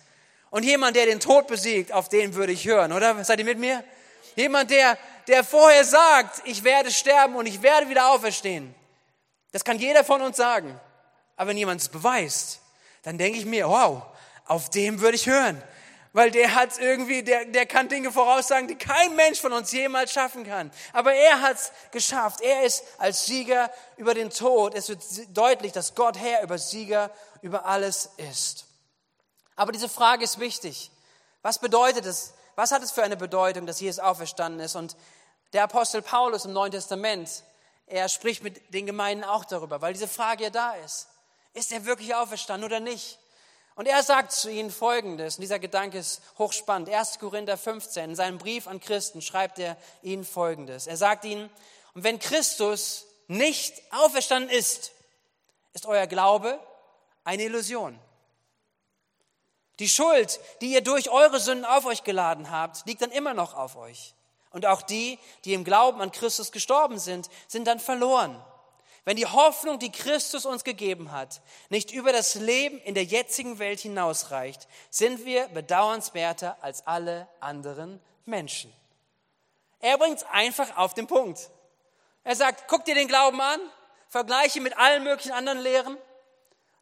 Und 0.52 0.62
jemand, 0.62 0.96
der 0.96 1.08
den 1.08 1.20
Tod 1.20 1.48
besiegt, 1.48 1.94
auf 1.94 2.10
den 2.10 2.36
würde 2.36 2.54
ich 2.54 2.68
hören, 2.68 2.92
oder? 2.92 3.24
Seid 3.24 3.40
ihr 3.40 3.46
mit 3.46 3.58
mir? 3.58 3.84
Jemand, 4.36 4.70
der, 4.70 5.00
der 5.28 5.44
vorher 5.44 5.84
sagt, 5.84 6.44
ich 6.46 6.64
werde 6.64 6.92
sterben 6.92 7.36
und 7.36 7.48
ich 7.48 7.64
werde 7.64 7.90
wieder 7.90 8.12
auferstehen. 8.12 8.76
Das 9.52 9.64
kann 9.64 9.80
jeder 9.80 10.04
von 10.04 10.22
uns 10.22 10.38
sagen. 10.38 10.80
Aber 11.42 11.50
wenn 11.50 11.58
jemand 11.58 11.82
es 11.82 11.90
beweist, 11.90 12.60
dann 13.02 13.18
denke 13.18 13.40
ich 13.40 13.46
mir, 13.46 13.68
wow, 13.68 14.04
auf 14.46 14.70
dem 14.70 15.02
würde 15.02 15.16
ich 15.16 15.26
hören. 15.26 15.60
Weil 16.14 16.30
der 16.30 16.54
hat 16.54 16.78
irgendwie, 16.78 17.24
der, 17.24 17.46
der 17.46 17.66
kann 17.66 17.90
Dinge 17.90 18.12
voraussagen, 18.12 18.68
die 18.68 18.76
kein 18.76 19.16
Mensch 19.16 19.42
von 19.42 19.52
uns 19.52 19.72
jemals 19.72 20.14
schaffen 20.14 20.46
kann. 20.46 20.70
Aber 20.94 21.16
er 21.16 21.42
hat 21.42 21.56
es 21.56 21.72
geschafft. 21.90 22.42
Er 22.42 22.62
ist 22.62 22.84
als 23.00 23.26
Sieger 23.26 23.72
über 23.98 24.14
den 24.14 24.30
Tod. 24.30 24.76
Es 24.76 24.90
wird 24.90 25.04
deutlich, 25.36 25.72
dass 25.72 25.96
Gott 25.96 26.16
Herr 26.16 26.44
über 26.44 26.60
Sieger 26.60 27.10
über 27.42 27.66
alles 27.66 28.12
ist. 28.18 28.68
Aber 29.56 29.72
diese 29.72 29.90
Frage 29.90 30.24
ist 30.24 30.40
wichtig. 30.40 30.92
Was 31.42 31.58
bedeutet 31.58 32.06
es? 32.06 32.36
Was 32.54 32.72
hat 32.72 32.84
es 32.84 32.92
für 32.92 33.02
eine 33.02 33.18
Bedeutung, 33.18 33.66
dass 33.66 33.80
Jesus 33.80 33.98
auferstanden 33.98 34.60
ist? 34.60 34.76
Und 34.76 34.96
der 35.54 35.64
Apostel 35.64 36.04
Paulus 36.04 36.46
im 36.46 36.54
Neuen 36.54 36.72
Testament, 36.72 37.44
er 37.88 38.10
spricht 38.10 38.44
mit 38.44 38.72
den 38.76 38.86
Gemeinden 38.86 39.24
auch 39.24 39.44
darüber, 39.44 39.82
weil 39.82 39.94
diese 39.94 40.08
Frage 40.08 40.44
ja 40.44 40.50
da 40.52 40.74
ist. 40.74 41.08
Ist 41.54 41.72
er 41.72 41.86
wirklich 41.86 42.16
auferstanden 42.16 42.66
oder 42.66 42.80
nicht? 42.80 43.20
Und 43.76 43.88
er 43.88 44.04
sagt 44.04 44.32
zu 44.32 44.50
ihnen 44.50 44.70
Folgendes, 44.70 45.38
und 45.38 45.42
dieser 45.42 45.60
Gedanke 45.60 45.98
ist 45.98 46.22
hochspannend. 46.38 46.90
1. 46.90 47.20
Korinther 47.20 47.58
15, 47.58 48.12
in 48.12 48.16
seinem 48.16 48.38
Brief 48.38 48.68
an 48.68 48.80
Christen 48.80 49.22
schreibt 49.22 49.60
er 49.60 49.78
ihnen 50.02 50.26
Folgendes. 50.26 50.88
Er 50.88 50.98
sagt 50.98 51.26
ihnen, 51.26 51.50
und 51.94 52.04
wenn 52.04 52.20
Christus 52.20 53.06
nicht 53.28 53.82
auferstanden 53.92 54.50
ist, 54.50 54.92
ist 55.74 55.86
euer 55.86 56.08
Glaube 56.08 56.60
eine 57.24 57.44
Illusion. 57.44 57.98
Die 59.80 59.90
Schuld, 59.90 60.40
die 60.62 60.74
ihr 60.74 60.82
durch 60.82 61.10
eure 61.10 61.40
Sünden 61.40 61.66
auf 61.66 61.86
euch 61.86 62.04
geladen 62.04 62.52
habt, 62.52 62.86
liegt 62.86 63.02
dann 63.02 63.12
immer 63.12 63.34
noch 63.34 63.56
auf 63.56 63.76
euch. 63.78 64.14
Und 64.52 64.66
auch 64.66 64.82
die, 64.82 65.18
die 65.46 65.54
im 65.54 65.64
Glauben 65.64 66.02
an 66.02 66.12
Christus 66.12 66.52
gestorben 66.52 67.00
sind, 67.00 67.30
sind 67.48 67.66
dann 67.66 67.80
verloren. 67.80 68.40
Wenn 69.04 69.18
die 69.18 69.26
Hoffnung, 69.26 69.80
die 69.80 69.92
Christus 69.92 70.46
uns 70.46 70.64
gegeben 70.64 71.12
hat, 71.12 71.42
nicht 71.70 71.92
über 71.92 72.12
das 72.12 72.36
Leben 72.36 72.80
in 72.82 72.94
der 72.94 73.04
jetzigen 73.04 73.58
Welt 73.58 73.80
hinausreicht, 73.80 74.68
sind 74.92 75.26
wir 75.26 75.48
bedauernswerter 75.48 76.58
als 76.62 76.86
alle 76.86 77.28
anderen 77.40 78.00
Menschen. 78.26 78.72
Er 79.80 79.98
bringt 79.98 80.18
es 80.18 80.24
einfach 80.24 80.78
auf 80.78 80.94
den 80.94 81.08
Punkt. 81.08 81.50
Er 82.24 82.36
sagt, 82.36 82.66
guck 82.68 82.86
dir 82.86 82.94
den 82.94 83.08
Glauben 83.08 83.42
an, 83.42 83.60
vergleiche 84.08 84.62
mit 84.62 84.78
allen 84.78 85.04
möglichen 85.04 85.32
anderen 85.32 85.60
Lehren. 85.60 85.98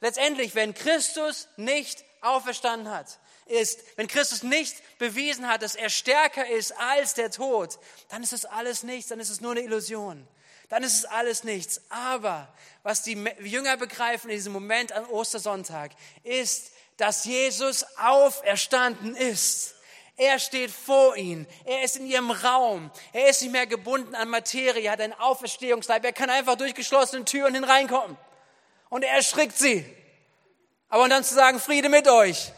Letztendlich, 0.01 0.55
wenn 0.55 0.73
Christus 0.73 1.47
nicht 1.55 2.03
auferstanden 2.19 2.91
hat, 2.91 3.19
ist, 3.45 3.79
wenn 3.95 4.07
Christus 4.07 4.43
nicht 4.43 4.75
bewiesen 4.99 5.47
hat, 5.47 5.61
dass 5.61 5.75
er 5.75 5.89
stärker 5.89 6.47
ist 6.47 6.73
als 6.77 7.13
der 7.13 7.31
Tod, 7.31 7.79
dann 8.09 8.23
ist 8.23 8.33
es 8.33 8.45
alles 8.45 8.83
nichts, 8.83 9.07
dann 9.09 9.21
ist 9.21 9.29
es 9.29 9.39
nur 9.39 9.51
eine 9.51 9.61
Illusion. 9.61 10.27
Dann 10.69 10.83
ist 10.83 10.93
es 10.93 11.05
alles 11.05 11.43
nichts. 11.43 11.81
Aber 11.89 12.47
was 12.83 13.03
die 13.03 13.13
Jünger 13.41 13.75
begreifen 13.77 14.29
in 14.29 14.37
diesem 14.37 14.53
Moment 14.53 14.91
an 14.91 15.05
Ostersonntag, 15.05 15.91
ist, 16.23 16.71
dass 16.97 17.25
Jesus 17.25 17.85
auferstanden 17.97 19.15
ist. 19.15 19.75
Er 20.15 20.37
steht 20.37 20.69
vor 20.69 21.15
ihnen. 21.15 21.47
Er 21.63 21.83
ist 21.83 21.95
in 21.95 22.05
ihrem 22.05 22.29
Raum. 22.29 22.91
Er 23.13 23.29
ist 23.29 23.41
nicht 23.41 23.51
mehr 23.51 23.65
gebunden 23.65 24.15
an 24.15 24.29
Materie, 24.29 24.83
er 24.83 24.91
hat 24.91 25.01
einen 25.01 25.13
Auferstehungsleib. 25.13 26.03
Er 26.03 26.11
kann 26.11 26.29
einfach 26.29 26.55
durch 26.55 26.73
geschlossene 26.75 27.23
Türen 27.23 27.55
hineinkommen. 27.55 28.17
Und 28.89 29.03
er 29.03 29.13
erschrickt 29.13 29.57
sie. 29.57 29.85
Aber 30.89 31.07
dann 31.07 31.23
zu 31.23 31.33
sagen, 31.33 31.59
Friede 31.59 31.87
mit 31.87 32.07
euch. 32.07 32.51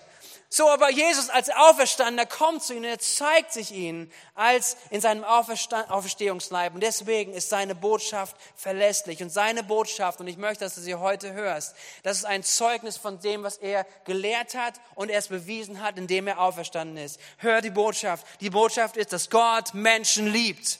So, 0.53 0.69
aber 0.69 0.91
Jesus 0.91 1.29
als 1.29 1.49
Auferstandener 1.49 2.25
kommt 2.25 2.61
zu 2.61 2.73
ihnen, 2.73 2.83
er 2.83 2.99
zeigt 2.99 3.53
sich 3.53 3.71
ihnen 3.71 4.11
als 4.35 4.75
in 4.89 4.99
seinem 4.99 5.23
Auferstehungsleib. 5.23 6.73
Und 6.73 6.83
deswegen 6.83 7.31
ist 7.33 7.47
seine 7.47 7.73
Botschaft 7.73 8.35
verlässlich. 8.57 9.23
Und 9.23 9.29
seine 9.29 9.63
Botschaft, 9.63 10.19
und 10.19 10.27
ich 10.27 10.35
möchte, 10.35 10.65
dass 10.65 10.75
du 10.75 10.81
sie 10.81 10.95
heute 10.95 11.31
hörst, 11.31 11.73
das 12.03 12.17
ist 12.17 12.25
ein 12.25 12.43
Zeugnis 12.43 12.97
von 12.97 13.21
dem, 13.21 13.43
was 13.43 13.59
er 13.59 13.85
gelehrt 14.03 14.53
hat 14.53 14.73
und 14.95 15.09
er 15.09 15.19
es 15.19 15.29
bewiesen 15.29 15.81
hat, 15.81 15.97
indem 15.97 16.27
er 16.27 16.41
auferstanden 16.41 16.97
ist. 16.97 17.17
Hör 17.37 17.61
die 17.61 17.69
Botschaft. 17.69 18.27
Die 18.41 18.49
Botschaft 18.49 18.97
ist, 18.97 19.13
dass 19.13 19.29
Gott 19.29 19.73
Menschen 19.73 20.27
liebt. 20.27 20.79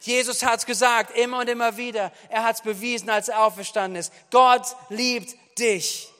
Jesus 0.00 0.42
hat 0.42 0.58
es 0.58 0.66
gesagt, 0.66 1.16
immer 1.16 1.38
und 1.38 1.48
immer 1.48 1.76
wieder. 1.76 2.10
Er 2.28 2.42
hat 2.42 2.56
es 2.56 2.62
bewiesen, 2.62 3.08
als 3.08 3.28
er 3.28 3.44
auferstanden 3.44 4.00
ist. 4.00 4.12
Gott 4.32 4.66
liebt 4.88 5.36
dich. 5.60 6.10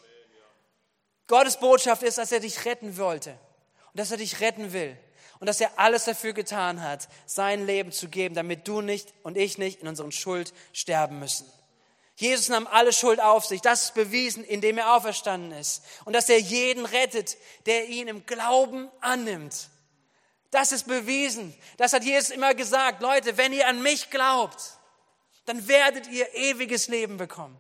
Gottes 1.27 1.59
Botschaft 1.59 2.03
ist, 2.03 2.19
dass 2.19 2.33
er 2.33 2.41
dich 2.41 2.65
retten 2.65 2.97
wollte 2.99 3.31
und 3.93 4.01
dass 4.01 4.11
er 4.11 4.19
dich 4.19 4.41
retten 4.41 4.73
will 4.73 4.97
und 5.41 5.47
dass 5.47 5.61
er 5.61 5.79
alles 5.79 6.05
dafür 6.05 6.33
getan 6.33 6.83
hat, 6.83 7.09
sein 7.27 7.67
Leben 7.67 7.93
zu 7.93 8.09
geben, 8.09 8.35
damit 8.35 8.69
du 8.69 8.81
nicht 8.81 9.13
und 9.23 9.37
ich 9.37 9.59
nicht 9.59 9.81
in 9.81 9.89
unseren 9.89 10.13
Schuld 10.13 10.53
sterben 10.73 11.19
müssen. 11.19 11.51
Jesus 12.17 12.49
nahm 12.49 12.67
alle 12.69 12.93
Schuld 12.93 13.21
auf 13.21 13.45
sich. 13.45 13.61
Das 13.61 13.85
ist 13.85 13.95
bewiesen, 13.95 14.45
indem 14.45 14.79
er 14.79 14.95
auferstanden 14.95 15.53
ist. 15.53 15.83
Und 16.05 16.13
dass 16.13 16.29
er 16.29 16.39
jeden 16.39 16.87
rettet, 16.87 17.37
der 17.67 17.89
ihn 17.89 18.07
im 18.07 18.25
Glauben 18.25 18.89
annimmt. 19.01 19.69
Das 20.51 20.71
ist 20.71 20.87
bewiesen. 20.87 21.53
Das 21.77 21.93
hat 21.93 22.05
Jesus 22.05 22.31
immer 22.31 22.55
gesagt. 22.55 23.03
Leute, 23.03 23.37
wenn 23.37 23.53
ihr 23.53 23.67
an 23.67 23.83
mich 23.83 24.11
glaubt, 24.11 24.79
dann 25.47 25.67
werdet 25.67 26.07
ihr 26.07 26.33
ewiges 26.35 26.87
Leben 26.87 27.17
bekommen. 27.17 27.59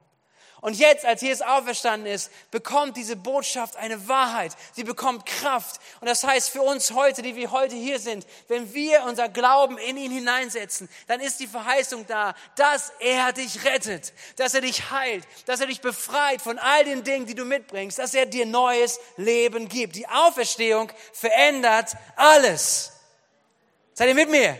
Und 0.64 0.78
jetzt, 0.78 1.04
als 1.04 1.20
Jesus 1.20 1.42
auferstanden 1.42 2.10
ist, 2.10 2.30
bekommt 2.50 2.96
diese 2.96 3.16
Botschaft 3.16 3.76
eine 3.76 4.08
Wahrheit. 4.08 4.56
Sie 4.72 4.82
bekommt 4.82 5.26
Kraft. 5.26 5.78
Und 6.00 6.08
das 6.08 6.24
heißt 6.24 6.48
für 6.48 6.62
uns 6.62 6.92
heute, 6.92 7.20
die 7.20 7.36
wir 7.36 7.50
heute 7.50 7.76
hier 7.76 7.98
sind, 7.98 8.26
wenn 8.48 8.72
wir 8.72 9.02
unser 9.02 9.28
Glauben 9.28 9.76
in 9.76 9.98
ihn 9.98 10.10
hineinsetzen, 10.10 10.88
dann 11.06 11.20
ist 11.20 11.38
die 11.40 11.48
Verheißung 11.48 12.06
da, 12.06 12.34
dass 12.56 12.94
er 12.98 13.34
dich 13.34 13.62
rettet, 13.66 14.14
dass 14.36 14.54
er 14.54 14.62
dich 14.62 14.90
heilt, 14.90 15.28
dass 15.44 15.60
er 15.60 15.66
dich 15.66 15.82
befreit 15.82 16.40
von 16.40 16.58
all 16.58 16.82
den 16.84 17.04
Dingen, 17.04 17.26
die 17.26 17.34
du 17.34 17.44
mitbringst, 17.44 17.98
dass 17.98 18.14
er 18.14 18.24
dir 18.24 18.46
neues 18.46 18.98
Leben 19.18 19.68
gibt. 19.68 19.96
Die 19.96 20.08
Auferstehung 20.08 20.90
verändert 21.12 21.92
alles. 22.16 22.90
Seid 23.92 24.08
ihr 24.08 24.14
mit 24.14 24.30
mir? 24.30 24.56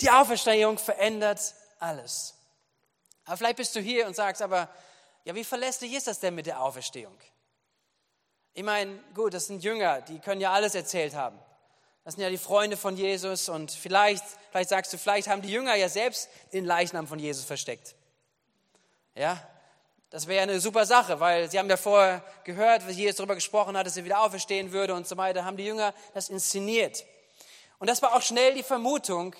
Die 0.00 0.10
Auferstehung 0.10 0.78
verändert 0.78 1.40
alles. 1.80 2.33
Aber 3.24 3.36
vielleicht 3.36 3.56
bist 3.56 3.74
du 3.74 3.80
hier 3.80 4.06
und 4.06 4.14
sagst, 4.14 4.42
aber 4.42 4.68
ja, 5.24 5.34
wie 5.34 5.44
verlässlich 5.44 5.92
ist 5.94 6.06
das 6.06 6.20
denn 6.20 6.34
mit 6.34 6.46
der 6.46 6.60
Auferstehung? 6.60 7.16
Ich 8.52 8.62
meine, 8.62 8.98
gut, 9.14 9.34
das 9.34 9.46
sind 9.46 9.64
Jünger, 9.64 10.00
die 10.02 10.18
können 10.18 10.40
ja 10.40 10.52
alles 10.52 10.74
erzählt 10.74 11.14
haben. 11.14 11.38
Das 12.04 12.14
sind 12.14 12.22
ja 12.22 12.28
die 12.28 12.38
Freunde 12.38 12.76
von 12.76 12.96
Jesus 12.96 13.48
und 13.48 13.70
vielleicht, 13.72 14.24
vielleicht 14.50 14.68
sagst 14.68 14.92
du, 14.92 14.98
vielleicht 14.98 15.26
haben 15.26 15.40
die 15.40 15.50
Jünger 15.50 15.74
ja 15.74 15.88
selbst 15.88 16.28
den 16.52 16.66
Leichnam 16.66 17.06
von 17.06 17.18
Jesus 17.18 17.44
versteckt. 17.44 17.94
Ja, 19.14 19.42
das 20.10 20.26
wäre 20.26 20.42
eine 20.42 20.60
super 20.60 20.84
Sache, 20.86 21.18
weil 21.18 21.50
sie 21.50 21.58
haben 21.58 21.68
ja 21.68 21.78
vorher 21.78 22.22
gehört, 22.44 22.86
wie 22.86 22.92
Jesus 22.92 23.16
darüber 23.16 23.34
gesprochen 23.34 23.76
hat, 23.76 23.86
dass 23.86 23.96
er 23.96 24.04
wieder 24.04 24.20
auferstehen 24.20 24.70
würde 24.70 24.94
und 24.94 25.08
so 25.08 25.16
weiter, 25.16 25.44
haben 25.44 25.56
die 25.56 25.64
Jünger 25.64 25.94
das 26.12 26.28
inszeniert. 26.28 27.04
Und 27.78 27.88
das 27.88 28.02
war 28.02 28.14
auch 28.14 28.22
schnell 28.22 28.54
die 28.54 28.62
Vermutung 28.62 29.34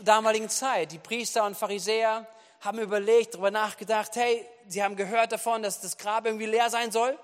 damaligen 0.00 0.48
Zeit. 0.48 0.92
Die 0.92 0.98
Priester 0.98 1.44
und 1.44 1.56
Pharisäer 1.56 2.26
haben 2.62 2.78
überlegt, 2.78 3.34
darüber 3.34 3.50
nachgedacht, 3.50 4.14
hey, 4.14 4.46
sie 4.68 4.82
haben 4.82 4.96
gehört 4.96 5.32
davon, 5.32 5.62
dass 5.62 5.80
das 5.80 5.98
Grab 5.98 6.26
irgendwie 6.26 6.46
leer 6.46 6.70
sein 6.70 6.92
soll 6.92 7.18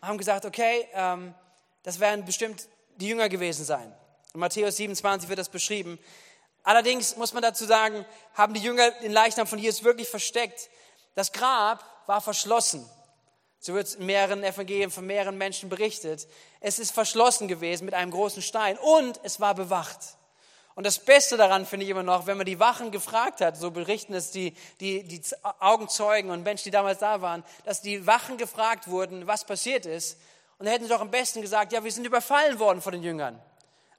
und 0.00 0.08
haben 0.08 0.18
gesagt, 0.18 0.44
okay, 0.44 0.86
ähm, 0.92 1.34
das 1.84 2.00
werden 2.00 2.24
bestimmt 2.24 2.68
die 2.96 3.08
Jünger 3.08 3.28
gewesen 3.28 3.64
sein. 3.64 3.94
In 4.34 4.40
Matthäus 4.40 4.76
27 4.76 5.28
wird 5.28 5.38
das 5.38 5.48
beschrieben. 5.48 5.98
Allerdings 6.64 7.16
muss 7.16 7.32
man 7.32 7.42
dazu 7.42 7.64
sagen, 7.64 8.04
haben 8.34 8.54
die 8.54 8.60
Jünger 8.60 8.90
den 8.90 9.12
Leichnam 9.12 9.46
von 9.46 9.58
Jesus 9.58 9.84
wirklich 9.84 10.08
versteckt. 10.08 10.68
Das 11.14 11.32
Grab 11.32 11.84
war 12.06 12.20
verschlossen. 12.20 12.88
So 13.60 13.74
wird 13.74 13.86
es 13.86 13.94
in 13.94 14.06
mehreren 14.06 14.42
Evangelien 14.42 14.90
von 14.90 15.06
mehreren 15.06 15.38
Menschen 15.38 15.68
berichtet. 15.68 16.26
Es 16.60 16.80
ist 16.80 16.90
verschlossen 16.90 17.46
gewesen 17.46 17.84
mit 17.84 17.94
einem 17.94 18.10
großen 18.10 18.42
Stein 18.42 18.76
und 18.78 19.20
es 19.22 19.38
war 19.38 19.54
bewacht. 19.54 20.00
Und 20.74 20.86
das 20.86 20.98
Beste 20.98 21.36
daran 21.36 21.66
finde 21.66 21.84
ich 21.84 21.90
immer 21.90 22.02
noch, 22.02 22.26
wenn 22.26 22.38
man 22.38 22.46
die 22.46 22.58
Wachen 22.58 22.90
gefragt 22.90 23.40
hat, 23.40 23.56
so 23.56 23.70
berichten 23.70 24.14
es 24.14 24.30
die, 24.30 24.54
die, 24.80 25.04
die 25.04 25.22
Augenzeugen 25.58 26.30
und 26.30 26.42
Menschen, 26.42 26.64
die 26.64 26.70
damals 26.70 26.98
da 26.98 27.20
waren, 27.20 27.44
dass 27.64 27.82
die 27.82 28.06
Wachen 28.06 28.38
gefragt 28.38 28.88
wurden, 28.88 29.26
was 29.26 29.44
passiert 29.44 29.84
ist. 29.84 30.18
Und 30.58 30.66
da 30.66 30.72
hätten 30.72 30.84
sie 30.84 30.90
doch 30.90 31.00
am 31.00 31.10
besten 31.10 31.42
gesagt, 31.42 31.72
ja, 31.72 31.84
wir 31.84 31.92
sind 31.92 32.06
überfallen 32.06 32.58
worden 32.58 32.80
von 32.80 32.92
den 32.92 33.02
Jüngern. 33.02 33.40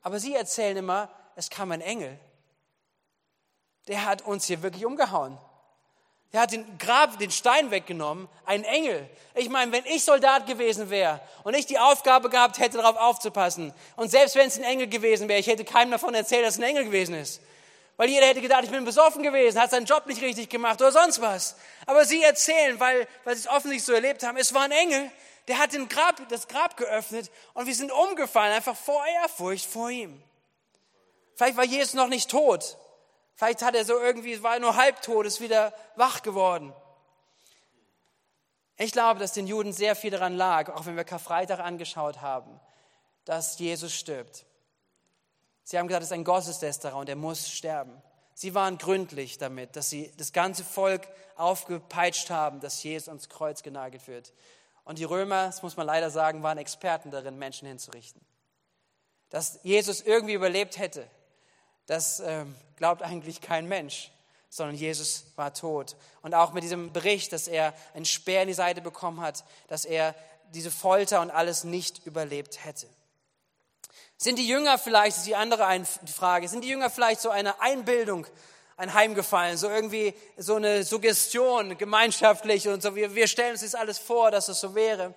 Aber 0.02 0.20
sie 0.20 0.34
erzählen 0.34 0.78
immer, 0.78 1.10
es 1.36 1.50
kam 1.50 1.72
ein 1.72 1.82
Engel. 1.82 2.20
Der 3.88 4.06
hat 4.06 4.24
uns 4.24 4.46
hier 4.46 4.64
wirklich 4.64 4.86
umgehauen. 4.86 5.38
Er 6.34 6.42
hat 6.42 6.52
den 6.52 6.80
Grab, 6.80 7.20
den 7.20 7.30
Stein 7.30 7.70
weggenommen, 7.70 8.28
ein 8.46 8.64
Engel. 8.64 9.08
Ich 9.36 9.50
meine, 9.50 9.72
wenn 9.72 9.86
ich 9.86 10.04
Soldat 10.04 10.48
gewesen 10.48 10.90
wäre 10.90 11.22
und 11.44 11.54
ich 11.54 11.68
die 11.68 11.78
Aufgabe 11.78 12.28
gehabt 12.28 12.58
hätte, 12.58 12.78
darauf 12.78 12.98
aufzupassen, 12.98 13.72
und 13.98 14.10
selbst 14.10 14.36
wenn 14.36 14.48
es 14.48 14.58
ein 14.58 14.64
Engel 14.64 14.88
gewesen 14.88 15.30
wäre, 15.30 15.40
ich 15.40 15.46
hätte 15.46 15.64
keinem 15.64 15.92
davon 15.92 16.16
erzählt, 16.16 16.44
dass 16.44 16.56
es 16.56 16.60
ein 16.60 16.64
Engel 16.64 16.86
gewesen 16.86 17.14
ist. 17.14 17.40
Weil 17.98 18.10
jeder 18.10 18.26
hätte 18.26 18.42
gedacht, 18.42 18.64
ich 18.64 18.72
bin 18.72 18.84
besoffen 18.84 19.22
gewesen, 19.22 19.62
hat 19.62 19.70
seinen 19.70 19.86
Job 19.86 20.08
nicht 20.08 20.24
richtig 20.24 20.50
gemacht 20.50 20.82
oder 20.82 20.92
sonst 20.92 21.22
was. 21.22 21.56
Aber 21.86 22.04
sie 22.04 22.24
erzählen, 22.24 22.80
weil, 22.80 23.08
weil 23.26 23.36
sie 23.36 23.42
es 23.42 23.48
offensichtlich 23.48 23.84
so 23.84 23.94
erlebt 23.94 24.24
haben, 24.24 24.36
es 24.36 24.56
war 24.56 24.64
ein 24.64 24.72
Engel, 24.72 25.12
der 25.48 25.60
hat 25.60 25.74
den 25.74 25.88
Grab, 25.88 26.16
das 26.30 26.48
Grab 26.48 26.78
geöffnet 26.78 27.30
und 27.54 27.68
wir 27.68 27.76
sind 27.76 27.92
umgefallen, 27.92 28.54
einfach 28.54 28.76
vor 28.76 29.06
Ehrfurcht 29.06 29.68
vor 29.68 29.92
ihm. 29.92 30.20
Vielleicht 31.36 31.58
war 31.58 31.64
Jesus 31.64 31.94
noch 31.94 32.08
nicht 32.08 32.32
tot. 32.32 32.76
Vielleicht 33.36 33.62
hat 33.62 33.76
er 33.76 33.86
so 33.86 34.00
irgendwie, 34.00 34.42
war 34.44 34.56
er 34.56 34.60
nur 34.60 34.76
halbtot, 34.76 35.26
ist 35.26 35.42
wieder 35.42 35.74
wach 35.96 36.22
geworden. 36.22 36.74
Ich 38.78 38.92
glaube, 38.92 39.20
dass 39.20 39.34
den 39.34 39.48
Juden 39.48 39.72
sehr 39.72 39.96
viel 39.96 40.12
daran 40.12 40.36
lag, 40.36 40.70
auch 40.74 40.86
wenn 40.86 40.96
wir 40.96 41.04
Karfreitag 41.04 41.60
angeschaut 41.60 42.22
haben, 42.22 42.60
dass 43.26 43.60
Jesus 43.60 43.94
stirbt. 43.94 44.46
Sie 45.64 45.78
haben 45.78 45.88
gesagt, 45.88 46.04
es 46.04 46.10
ist 46.10 46.14
ein 46.14 46.24
Gotteslästerer 46.24 46.98
und 46.98 47.08
er 47.08 47.16
muss 47.16 47.50
sterben. 47.50 48.02
Sie 48.34 48.56
waren 48.56 48.78
gründlich 48.78 49.38
damit, 49.38 49.76
dass 49.76 49.90
sie 49.90 50.12
das 50.18 50.34
ganze 50.34 50.64
Volk 50.64 51.08
aufgepeitscht 51.36 52.30
haben, 52.30 52.60
dass 52.60 52.82
Jesus 52.82 53.08
ans 53.08 53.30
Kreuz 53.30 53.64
genagelt 53.64 54.08
wird. 54.08 54.34
Und 54.84 54.98
die 54.98 55.04
Römer, 55.04 55.46
das 55.46 55.62
muss 55.62 55.78
man 55.78 55.86
leider 55.86 56.10
sagen, 56.10 56.44
waren 56.44 56.58
Experten 56.58 57.12
darin, 57.12 57.38
Menschen 57.38 57.68
hinzurichten. 57.68 58.22
Dass 59.30 59.60
Jesus 59.64 60.02
irgendwie 60.02 60.34
überlebt 60.34 60.78
hätte, 60.78 61.08
das 61.86 62.22
ähm, 62.26 62.56
glaubt 62.78 63.02
eigentlich 63.02 63.42
kein 63.42 63.68
Mensch, 63.68 64.12
sondern 64.50 64.76
Jesus 64.76 65.26
war 65.36 65.54
tot. 65.54 65.96
Und 66.22 66.34
auch 66.34 66.54
mit 66.54 66.64
diesem 66.64 66.94
Bericht, 66.94 67.34
dass 67.34 67.48
er 67.48 67.74
einen 67.94 68.06
Speer 68.06 68.44
in 68.44 68.48
die 68.48 68.54
Seite 68.54 68.82
bekommen 68.82 69.22
hat, 69.22 69.44
dass 69.68 69.86
er 69.86 70.16
diese 70.54 70.72
Folter 70.72 71.22
und 71.22 71.32
alles 71.32 71.64
nicht 71.64 72.06
überlebt 72.06 72.64
hätte. 72.64 72.88
Sind 74.18 74.38
die 74.38 74.48
Jünger 74.48 74.78
vielleicht, 74.78 75.18
das 75.18 75.24
ist 75.24 75.28
die 75.28 75.36
andere 75.36 75.68
Frage, 76.14 76.48
sind 76.48 76.64
die 76.64 76.70
Jünger 76.70 76.90
vielleicht 76.90 77.22
so 77.22 77.30
eine 77.30 77.60
Einbildung 77.62 78.28
anheimgefallen, 78.78 79.58
so 79.58 79.70
irgendwie 79.70 80.14
so 80.38 80.56
eine 80.56 80.84
Suggestion 80.84 81.78
gemeinschaftlich 81.78 82.68
und 82.68 82.82
so, 82.82 82.96
wir, 82.96 83.14
wir 83.16 83.28
stellen 83.28 83.52
uns 83.52 83.62
das 83.62 83.76
alles 83.76 84.00
vor, 84.00 84.32
dass 84.32 84.48
es 84.48 84.60
so 84.60 84.76
wäre. 84.76 85.14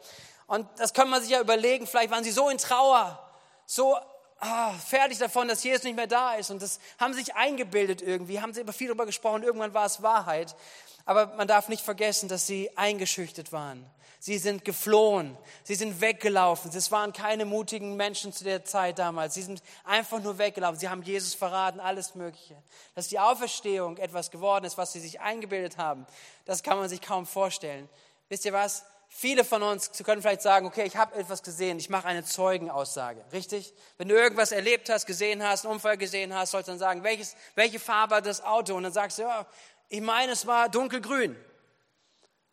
Und 0.46 0.66
das 0.78 0.92
kann 0.92 1.08
man 1.08 1.22
sich 1.22 1.30
ja 1.30 1.40
überlegen, 1.40 1.86
vielleicht 1.86 2.10
waren 2.10 2.24
sie 2.24 2.30
so 2.30 2.48
in 2.48 2.58
Trauer, 2.58 3.22
so 3.64 3.96
ah, 4.40 4.72
fertig 4.72 5.18
davon, 5.18 5.48
dass 5.48 5.62
Jesus 5.64 5.84
nicht 5.84 5.96
mehr 5.96 6.06
da 6.06 6.34
ist. 6.34 6.50
Und 6.50 6.62
das 6.62 6.78
haben 6.98 7.14
sich 7.14 7.34
eingebildet 7.34 8.02
irgendwie, 8.02 8.40
haben 8.40 8.52
sie 8.52 8.60
immer 8.60 8.72
viel 8.72 8.88
darüber 8.88 9.06
gesprochen, 9.06 9.42
irgendwann 9.42 9.74
war 9.74 9.86
es 9.86 10.02
Wahrheit. 10.02 10.54
Aber 11.04 11.34
man 11.36 11.46
darf 11.46 11.68
nicht 11.68 11.82
vergessen, 11.82 12.28
dass 12.28 12.46
sie 12.46 12.76
eingeschüchtert 12.76 13.52
waren. 13.52 13.88
Sie 14.18 14.38
sind 14.38 14.64
geflohen, 14.64 15.36
sie 15.62 15.76
sind 15.76 16.00
weggelaufen. 16.00 16.72
Es 16.74 16.90
waren 16.90 17.12
keine 17.12 17.44
mutigen 17.44 17.96
Menschen 17.96 18.32
zu 18.32 18.42
der 18.42 18.64
Zeit 18.64 18.98
damals. 18.98 19.34
Sie 19.34 19.42
sind 19.42 19.62
einfach 19.84 20.20
nur 20.20 20.38
weggelaufen. 20.38 20.80
Sie 20.80 20.88
haben 20.88 21.02
Jesus 21.02 21.34
verraten, 21.34 21.78
alles 21.78 22.16
Mögliche. 22.16 22.56
Dass 22.96 23.06
die 23.06 23.20
Auferstehung 23.20 23.98
etwas 23.98 24.32
geworden 24.32 24.64
ist, 24.64 24.78
was 24.78 24.92
sie 24.92 25.00
sich 25.00 25.20
eingebildet 25.20 25.78
haben, 25.78 26.06
das 26.44 26.64
kann 26.64 26.78
man 26.78 26.88
sich 26.88 27.00
kaum 27.00 27.24
vorstellen. 27.24 27.88
Wisst 28.28 28.44
ihr 28.44 28.52
was? 28.52 28.84
Viele 29.08 29.44
von 29.44 29.62
uns 29.62 29.90
können 30.04 30.20
vielleicht 30.20 30.42
sagen, 30.42 30.66
okay, 30.66 30.84
ich 30.84 30.96
habe 30.96 31.14
etwas 31.14 31.42
gesehen, 31.42 31.78
ich 31.78 31.88
mache 31.88 32.06
eine 32.06 32.24
Zeugenaussage, 32.24 33.24
richtig? 33.32 33.72
Wenn 33.96 34.08
du 34.08 34.14
irgendwas 34.14 34.52
erlebt 34.52 34.90
hast, 34.90 35.06
gesehen 35.06 35.42
hast, 35.42 35.64
einen 35.64 35.74
Unfall 35.74 35.96
gesehen 35.96 36.34
hast, 36.34 36.50
sollst 36.50 36.68
du 36.68 36.72
dann 36.72 36.78
sagen, 36.78 37.02
welches, 37.02 37.34
welche 37.54 37.78
Farbe 37.78 38.16
hat 38.16 38.26
das 38.26 38.42
Auto? 38.44 38.74
Und 38.74 38.82
dann 38.82 38.92
sagst 38.92 39.18
du, 39.18 39.22
ja, 39.22 39.46
ich 39.88 40.00
meine, 40.00 40.32
es 40.32 40.46
war 40.46 40.68
dunkelgrün. 40.68 41.30
Und 41.32 41.38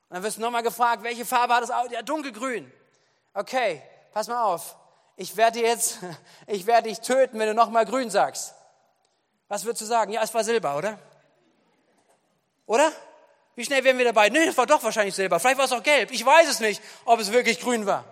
dann 0.10 0.24
wirst 0.24 0.38
du 0.38 0.41
nochmal 0.41 0.63
gefragt, 0.63 1.03
welche 1.03 1.25
Farbe 1.25 1.55
hat 1.55 1.63
das 1.63 1.72
Auto? 1.72 1.91
Ja, 1.91 2.01
dunkelgrün. 2.01 2.72
Okay, 3.33 3.81
pass 4.13 4.27
mal 4.27 4.43
auf. 4.43 4.77
Ich 5.15 5.36
werde 5.36 5.60
jetzt, 5.60 6.00
ich 6.48 6.65
werde 6.65 6.89
dich 6.89 7.00
töten, 7.00 7.39
wenn 7.39 7.48
du 7.48 7.53
nochmal 7.53 7.86
grün 7.86 8.10
sagst. 8.10 8.53
Was 9.48 9.65
würdest 9.65 9.81
du 9.81 9.86
sagen? 9.86 10.13
Ja, 10.13 10.24
es 10.24 10.33
war 10.33 10.43
Silber, 10.43 10.77
oder? 10.77 11.00
Oder? 12.65 12.91
Wie 13.55 13.65
schnell 13.65 13.83
wären 13.83 13.98
wir 13.98 14.05
dabei? 14.05 14.29
Nee, 14.29 14.45
das 14.45 14.57
war 14.57 14.65
doch 14.65 14.83
wahrscheinlich 14.83 15.15
Silber. 15.15 15.39
Vielleicht 15.39 15.57
war 15.57 15.65
es 15.65 15.72
auch 15.72 15.83
gelb. 15.83 16.12
Ich 16.12 16.25
weiß 16.25 16.50
es 16.50 16.60
nicht, 16.60 16.81
ob 17.05 17.19
es 17.19 17.31
wirklich 17.31 17.60
grün 17.60 17.86
war. 17.86 18.03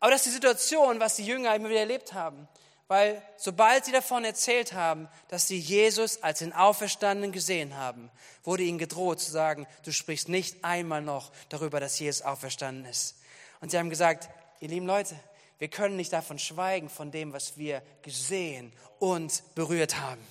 Aber 0.00 0.10
das 0.10 0.20
ist 0.20 0.26
die 0.26 0.34
Situation, 0.34 1.00
was 1.00 1.16
die 1.16 1.26
Jünger 1.26 1.54
immer 1.54 1.68
wieder 1.68 1.80
erlebt 1.80 2.14
haben. 2.14 2.48
Weil 2.88 3.20
sobald 3.36 3.84
sie 3.84 3.92
davon 3.92 4.24
erzählt 4.24 4.72
haben, 4.72 5.08
dass 5.28 5.48
sie 5.48 5.58
Jesus 5.58 6.22
als 6.22 6.38
den 6.38 6.52
Auferstandenen 6.52 7.32
gesehen 7.32 7.76
haben, 7.76 8.10
wurde 8.44 8.62
ihnen 8.62 8.78
gedroht 8.78 9.20
zu 9.20 9.30
sagen, 9.30 9.66
du 9.84 9.92
sprichst 9.92 10.28
nicht 10.28 10.64
einmal 10.64 11.02
noch 11.02 11.32
darüber, 11.48 11.80
dass 11.80 11.98
Jesus 11.98 12.22
auferstanden 12.22 12.84
ist. 12.84 13.16
Und 13.60 13.70
sie 13.70 13.78
haben 13.78 13.90
gesagt, 13.90 14.28
ihr 14.60 14.68
lieben 14.68 14.86
Leute, 14.86 15.16
wir 15.58 15.68
können 15.68 15.96
nicht 15.96 16.12
davon 16.12 16.38
schweigen, 16.38 16.88
von 16.88 17.10
dem, 17.10 17.32
was 17.32 17.58
wir 17.58 17.82
gesehen 18.02 18.72
und 19.00 19.42
berührt 19.54 19.98
haben. 19.98 20.24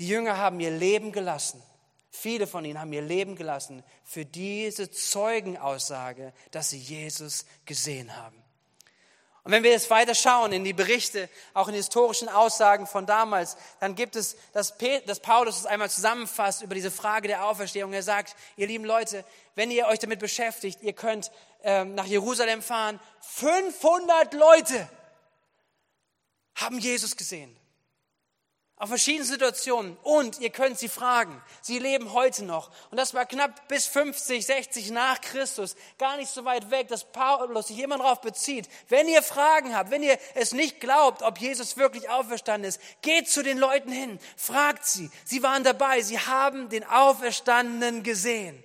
Die 0.00 0.08
Jünger 0.08 0.38
haben 0.38 0.58
ihr 0.58 0.72
Leben 0.72 1.12
gelassen 1.12 1.62
Viele 2.16 2.46
von 2.46 2.64
ihnen 2.64 2.80
haben 2.80 2.92
ihr 2.92 3.02
Leben 3.02 3.34
gelassen 3.34 3.82
für 4.04 4.24
diese 4.24 4.88
Zeugenaussage, 4.88 6.32
dass 6.52 6.70
sie 6.70 6.78
Jesus 6.78 7.44
gesehen 7.66 8.16
haben. 8.16 8.40
Und 9.42 9.50
wenn 9.50 9.64
wir 9.64 9.72
jetzt 9.72 9.90
weiter 9.90 10.14
schauen 10.14 10.52
in 10.52 10.62
die 10.62 10.72
Berichte, 10.72 11.28
auch 11.54 11.66
in 11.66 11.74
historischen 11.74 12.28
Aussagen 12.28 12.86
von 12.86 13.04
damals, 13.04 13.56
dann 13.80 13.96
gibt 13.96 14.14
es, 14.14 14.36
dass, 14.52 14.74
dass 15.06 15.20
Paulus 15.20 15.58
es 15.58 15.66
einmal 15.66 15.90
zusammenfasst 15.90 16.62
über 16.62 16.76
diese 16.76 16.92
Frage 16.92 17.26
der 17.26 17.44
Auferstehung. 17.44 17.92
Er 17.92 18.04
sagt, 18.04 18.36
ihr 18.56 18.68
lieben 18.68 18.84
Leute, 18.84 19.24
wenn 19.56 19.72
ihr 19.72 19.88
euch 19.88 19.98
damit 19.98 20.20
beschäftigt, 20.20 20.82
ihr 20.82 20.92
könnt 20.92 21.32
ähm, 21.64 21.96
nach 21.96 22.06
Jerusalem 22.06 22.62
fahren, 22.62 23.00
500 23.22 24.34
Leute 24.34 24.88
haben 26.54 26.78
Jesus 26.78 27.16
gesehen. 27.16 27.54
Auf 28.84 28.90
verschiedene 28.90 29.24
Situationen. 29.24 29.96
Und 30.02 30.40
ihr 30.40 30.50
könnt 30.50 30.78
sie 30.78 30.90
fragen. 30.90 31.42
Sie 31.62 31.78
leben 31.78 32.12
heute 32.12 32.44
noch. 32.44 32.70
Und 32.90 32.98
das 32.98 33.14
war 33.14 33.24
knapp 33.24 33.66
bis 33.66 33.86
50, 33.86 34.44
60 34.44 34.90
nach 34.90 35.22
Christus. 35.22 35.74
Gar 35.96 36.18
nicht 36.18 36.30
so 36.30 36.44
weit 36.44 36.70
weg, 36.70 36.88
dass 36.88 37.10
Paulus 37.10 37.68
sich 37.68 37.78
immer 37.78 37.96
darauf 37.96 38.20
bezieht. 38.20 38.68
Wenn 38.90 39.08
ihr 39.08 39.22
Fragen 39.22 39.74
habt, 39.74 39.90
wenn 39.90 40.02
ihr 40.02 40.18
es 40.34 40.52
nicht 40.52 40.80
glaubt, 40.80 41.22
ob 41.22 41.38
Jesus 41.38 41.78
wirklich 41.78 42.10
auferstanden 42.10 42.68
ist, 42.68 42.78
geht 43.00 43.30
zu 43.30 43.42
den 43.42 43.56
Leuten 43.56 43.90
hin. 43.90 44.18
Fragt 44.36 44.84
sie. 44.84 45.10
Sie 45.24 45.42
waren 45.42 45.64
dabei. 45.64 46.02
Sie 46.02 46.18
haben 46.18 46.68
den 46.68 46.84
Auferstandenen 46.84 48.02
gesehen. 48.02 48.62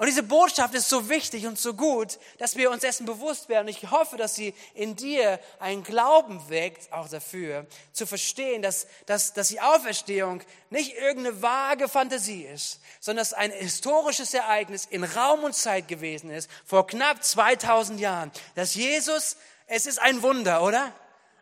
Und 0.00 0.06
diese 0.06 0.22
Botschaft 0.22 0.72
ist 0.72 0.88
so 0.88 1.10
wichtig 1.10 1.46
und 1.46 1.58
so 1.58 1.74
gut, 1.74 2.18
dass 2.38 2.56
wir 2.56 2.70
uns 2.70 2.80
dessen 2.80 3.04
bewusst 3.04 3.50
werden. 3.50 3.68
Ich 3.68 3.90
hoffe, 3.90 4.16
dass 4.16 4.34
sie 4.34 4.54
in 4.72 4.96
dir 4.96 5.38
einen 5.58 5.84
Glauben 5.84 6.40
weckt, 6.48 6.90
auch 6.90 7.06
dafür, 7.10 7.66
zu 7.92 8.06
verstehen, 8.06 8.62
dass, 8.62 8.86
dass, 9.04 9.34
dass 9.34 9.48
die 9.48 9.60
Auferstehung 9.60 10.40
nicht 10.70 10.96
irgendeine 10.96 11.42
vage 11.42 11.86
Fantasie 11.86 12.44
ist, 12.44 12.80
sondern 12.98 13.20
dass 13.20 13.34
ein 13.34 13.50
historisches 13.50 14.32
Ereignis 14.32 14.86
in 14.86 15.04
Raum 15.04 15.44
und 15.44 15.54
Zeit 15.54 15.86
gewesen 15.86 16.30
ist, 16.30 16.48
vor 16.64 16.86
knapp 16.86 17.22
2000 17.22 18.00
Jahren. 18.00 18.32
Dass 18.54 18.74
Jesus, 18.74 19.36
es 19.66 19.84
ist 19.84 19.98
ein 20.00 20.22
Wunder, 20.22 20.62
oder? 20.62 20.94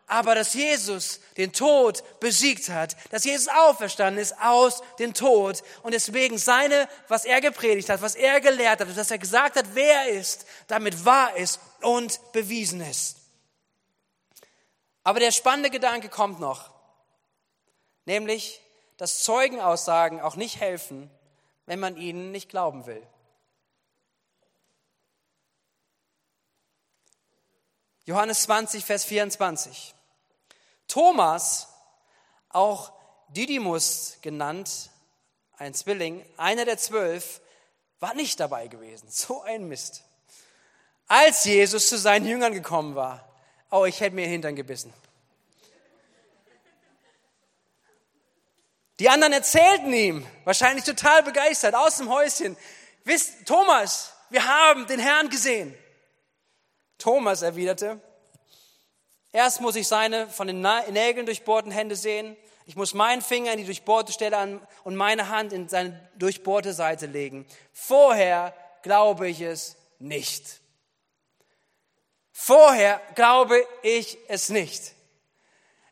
Aber 0.09 0.33
dass 0.35 0.53
Jesus 0.53 1.19
den 1.37 1.53
Tod 1.53 2.03
besiegt 2.19 2.69
hat, 2.69 2.97
dass 3.11 3.23
Jesus 3.23 3.47
auferstanden 3.47 4.21
ist 4.21 4.35
aus 4.41 4.81
dem 4.97 5.13
Tod 5.13 5.63
und 5.83 5.93
deswegen 5.93 6.37
seine, 6.37 6.89
was 7.07 7.25
er 7.25 7.41
gepredigt 7.41 7.89
hat, 7.89 8.01
was 8.01 8.15
er 8.15 8.41
gelehrt 8.41 8.81
hat, 8.81 8.97
dass 8.97 9.11
er 9.11 9.19
gesagt 9.19 9.55
hat, 9.55 9.75
wer 9.75 10.05
er 10.05 10.09
ist, 10.09 10.45
damit 10.67 11.05
wahr 11.05 11.35
ist 11.35 11.59
und 11.81 12.19
bewiesen 12.31 12.81
ist. 12.81 13.17
Aber 15.03 15.19
der 15.19 15.31
spannende 15.31 15.69
Gedanke 15.69 16.09
kommt 16.09 16.39
noch, 16.39 16.71
nämlich, 18.05 18.61
dass 18.97 19.23
Zeugenaussagen 19.23 20.19
auch 20.21 20.35
nicht 20.35 20.59
helfen, 20.59 21.09
wenn 21.67 21.79
man 21.79 21.97
ihnen 21.97 22.31
nicht 22.31 22.49
glauben 22.49 22.87
will. 22.87 23.05
Johannes 28.05 28.41
20, 28.41 28.83
Vers 28.83 29.05
24. 29.05 29.93
Thomas, 30.89 31.69
auch 32.49 32.91
Didymus 33.29 34.17
genannt, 34.21 34.89
ein 35.57 35.73
Zwilling, 35.73 36.25
einer 36.35 36.65
der 36.65 36.77
zwölf, 36.77 37.39
war 37.99 38.13
nicht 38.13 38.39
dabei 38.39 38.67
gewesen. 38.67 39.07
So 39.09 39.41
ein 39.43 39.67
Mist. 39.67 40.03
Als 41.07 41.45
Jesus 41.45 41.87
zu 41.89 41.97
seinen 41.97 42.25
Jüngern 42.25 42.53
gekommen 42.53 42.95
war, 42.95 43.27
oh, 43.71 43.85
ich 43.85 44.01
hätte 44.01 44.15
mir 44.15 44.27
Hintern 44.27 44.55
gebissen. 44.55 44.93
Die 48.99 49.09
anderen 49.09 49.33
erzählten 49.33 49.93
ihm, 49.93 50.27
wahrscheinlich 50.43 50.83
total 50.83 51.23
begeistert, 51.23 51.73
aus 51.73 51.97
dem 51.97 52.09
Häuschen, 52.09 52.57
wisst, 53.05 53.45
Thomas, 53.45 54.13
wir 54.29 54.45
haben 54.45 54.87
den 54.87 54.99
Herrn 54.99 55.29
gesehen. 55.29 55.73
Thomas 56.97 57.41
erwiderte, 57.41 58.01
Erst 59.31 59.61
muss 59.61 59.75
ich 59.75 59.87
seine 59.87 60.27
von 60.27 60.47
den 60.47 60.61
Nägeln 60.61 61.25
durchbohrten 61.25 61.71
Hände 61.71 61.95
sehen. 61.95 62.35
Ich 62.65 62.75
muss 62.75 62.93
meinen 62.93 63.21
Finger 63.21 63.51
in 63.51 63.57
die 63.57 63.65
durchbohrte 63.65 64.11
Stelle 64.11 64.37
an 64.37 64.61
und 64.83 64.95
meine 64.95 65.29
Hand 65.29 65.53
in 65.53 65.67
seine 65.69 66.09
durchbohrte 66.17 66.73
Seite 66.73 67.05
legen. 67.05 67.47
Vorher 67.73 68.53
glaube 68.81 69.27
ich 69.27 69.41
es 69.41 69.75
nicht. 69.99 70.61
Vorher 72.31 73.01
glaube 73.15 73.65
ich 73.83 74.17
es 74.27 74.49
nicht. 74.49 74.93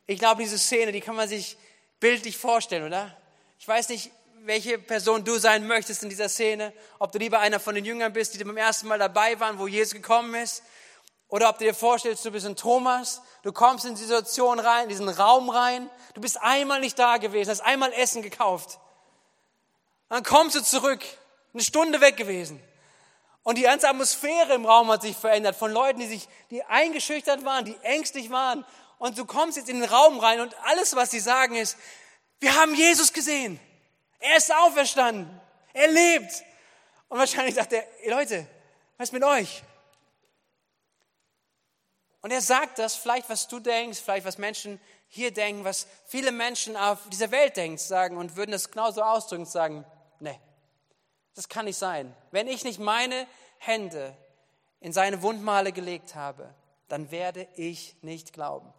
Ich 0.06 0.20
glaube, 0.20 0.42
diese 0.42 0.58
Szene, 0.58 0.92
die 0.92 1.02
kann 1.02 1.16
man 1.16 1.28
sich 1.28 1.58
bildlich 2.00 2.38
vorstellen, 2.38 2.86
oder? 2.86 3.16
Ich 3.60 3.68
weiß 3.68 3.90
nicht, 3.90 4.12
welche 4.44 4.78
Person 4.78 5.26
du 5.26 5.38
sein 5.38 5.68
möchtest 5.68 6.04
in 6.04 6.10
dieser 6.10 6.30
Szene. 6.30 6.72
Ob 7.00 7.12
du 7.12 7.18
lieber 7.18 7.40
einer 7.40 7.60
von 7.60 7.76
den 7.76 7.84
Jüngern 7.84 8.14
bist, 8.14 8.34
die 8.34 8.44
beim 8.44 8.56
ersten 8.56 8.88
Mal 8.88 8.98
dabei 8.98 9.40
waren, 9.40 9.60
wo 9.60 9.68
Jesus 9.68 9.94
gekommen 9.94 10.36
ist. 10.36 10.64
Oder 11.30 11.50
ob 11.50 11.58
du 11.58 11.66
dir 11.66 11.74
vorstellst, 11.74 12.24
du 12.24 12.32
bist 12.32 12.46
ein 12.46 12.56
Thomas, 12.56 13.22
du 13.44 13.52
kommst 13.52 13.86
in 13.86 13.96
die 13.96 14.02
Situation 14.02 14.60
rein, 14.60 14.84
in 14.84 14.90
diesen 14.90 15.10
Raum 15.10 15.50
rein, 15.50 15.90
du 16.14 16.22
bist 16.22 16.42
einmal 16.42 16.80
nicht 16.80 16.98
da 16.98 17.18
gewesen, 17.18 17.50
hast 17.50 17.62
einmal 17.62 17.92
Essen 17.94 18.22
gekauft. 18.22 18.80
Dann 20.10 20.24
kommst 20.24 20.56
du 20.56 20.64
zurück, 20.64 21.04
eine 21.54 21.64
Stunde 21.64 22.00
weg 22.00 22.16
gewesen. 22.16 22.62
Und 23.44 23.58
die 23.58 23.64
ganze 23.64 23.90
Atmosphäre 23.90 24.54
im 24.54 24.66
Raum 24.66 24.90
hat 24.90 25.02
sich 25.02 25.16
verändert 25.16 25.56
von 25.56 25.72
Leuten, 25.72 26.00
die 26.00 26.08
sich, 26.08 26.28
die 26.50 26.64
eingeschüchtert 26.64 27.44
waren, 27.46 27.66
die 27.66 27.78
ängstlich 27.84 28.30
waren. 28.30 28.66
Und 28.98 29.18
du 29.18 29.26
kommst 29.26 29.58
jetzt 29.58 29.70
in 29.70 29.80
den 29.80 29.90
Raum 29.90 30.20
rein 30.20 30.40
und 30.42 30.56
alles, 30.64 30.96
was 30.96 31.12
sie 31.12 31.20
sagen, 31.20 31.56
ist, 31.56 31.78
wir 32.40 32.56
haben 32.56 32.74
Jesus 32.76 33.14
gesehen. 33.14 33.60
Er 34.20 34.38
ist 34.38 34.54
auferstanden. 34.54 35.30
Er 35.74 35.88
lebt. 35.88 36.44
Und 37.10 37.20
wahrscheinlich 37.20 37.56
sagt 37.56 37.74
er, 37.74 37.86
Leute, 38.08 38.48
was 38.98 39.10
ist 39.10 39.14
mit 39.14 39.24
euch? 39.24 39.64
Und 42.28 42.34
er 42.34 42.42
sagt 42.42 42.78
das, 42.78 42.98
vielleicht 42.98 43.30
was 43.30 43.48
du 43.48 43.62
denkst, 43.62 44.02
vielleicht 44.02 44.26
was 44.26 44.38
Menschen 44.38 44.82
hier 45.08 45.34
denken, 45.34 45.64
was 45.64 45.88
viele 46.08 46.34
Menschen 46.34 46.76
auf 46.76 47.00
dieser 47.08 47.32
Welt 47.32 47.56
denken, 47.56 47.78
sagen 47.78 48.18
und 48.18 48.36
würden 48.36 48.52
das 48.52 48.70
genauso 48.70 49.02
ausdrücken, 49.02 49.46
sagen, 49.46 49.86
nee, 50.20 50.38
das 51.36 51.48
kann 51.48 51.64
nicht 51.64 51.78
sein. 51.78 52.14
Wenn 52.32 52.50
ich 52.50 52.66
nicht 52.66 52.80
meine 52.80 53.26
Hände 53.60 54.14
in 54.82 54.92
seine 54.92 55.22
Wundmale 55.22 55.72
gelegt 55.72 56.16
habe, 56.16 56.54
dann 56.90 57.12
werde 57.12 57.48
ich 57.56 57.96
nicht 58.02 58.34
glauben. 58.34 58.74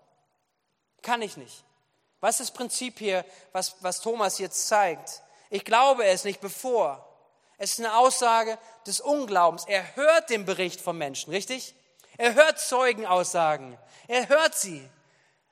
Kann 1.01 1.23
ich 1.23 1.39
nicht. 1.39 1.65
Was 2.21 2.41
ist 2.41 2.51
das 2.51 2.55
Prinzip 2.55 2.99
hier, 2.99 3.25
was, 3.53 3.77
was 3.81 4.03
Thomas 4.03 4.39
jetzt 4.39 4.69
zeigt? 4.69 5.23
Ich 5.49 5.65
glaube 5.65 6.05
es 6.05 6.25
nicht 6.25 6.43
bevor. 6.43 7.03
Es 7.57 7.71
ist 7.71 7.79
eine 7.79 7.97
Aussage 7.97 8.59
des 8.87 9.01
Unglaubens. 9.01 9.65
Er 9.67 9.97
hört 9.97 10.29
den 10.29 10.45
Bericht 10.45 10.83
vom 10.83 10.99
Menschen, 10.99 11.33
richtig? 11.33 11.75
Er 12.19 12.35
hört 12.35 12.59
Zeugenaussagen. 12.61 13.79
Er 14.09 14.29
hört 14.29 14.55
sie. 14.55 14.87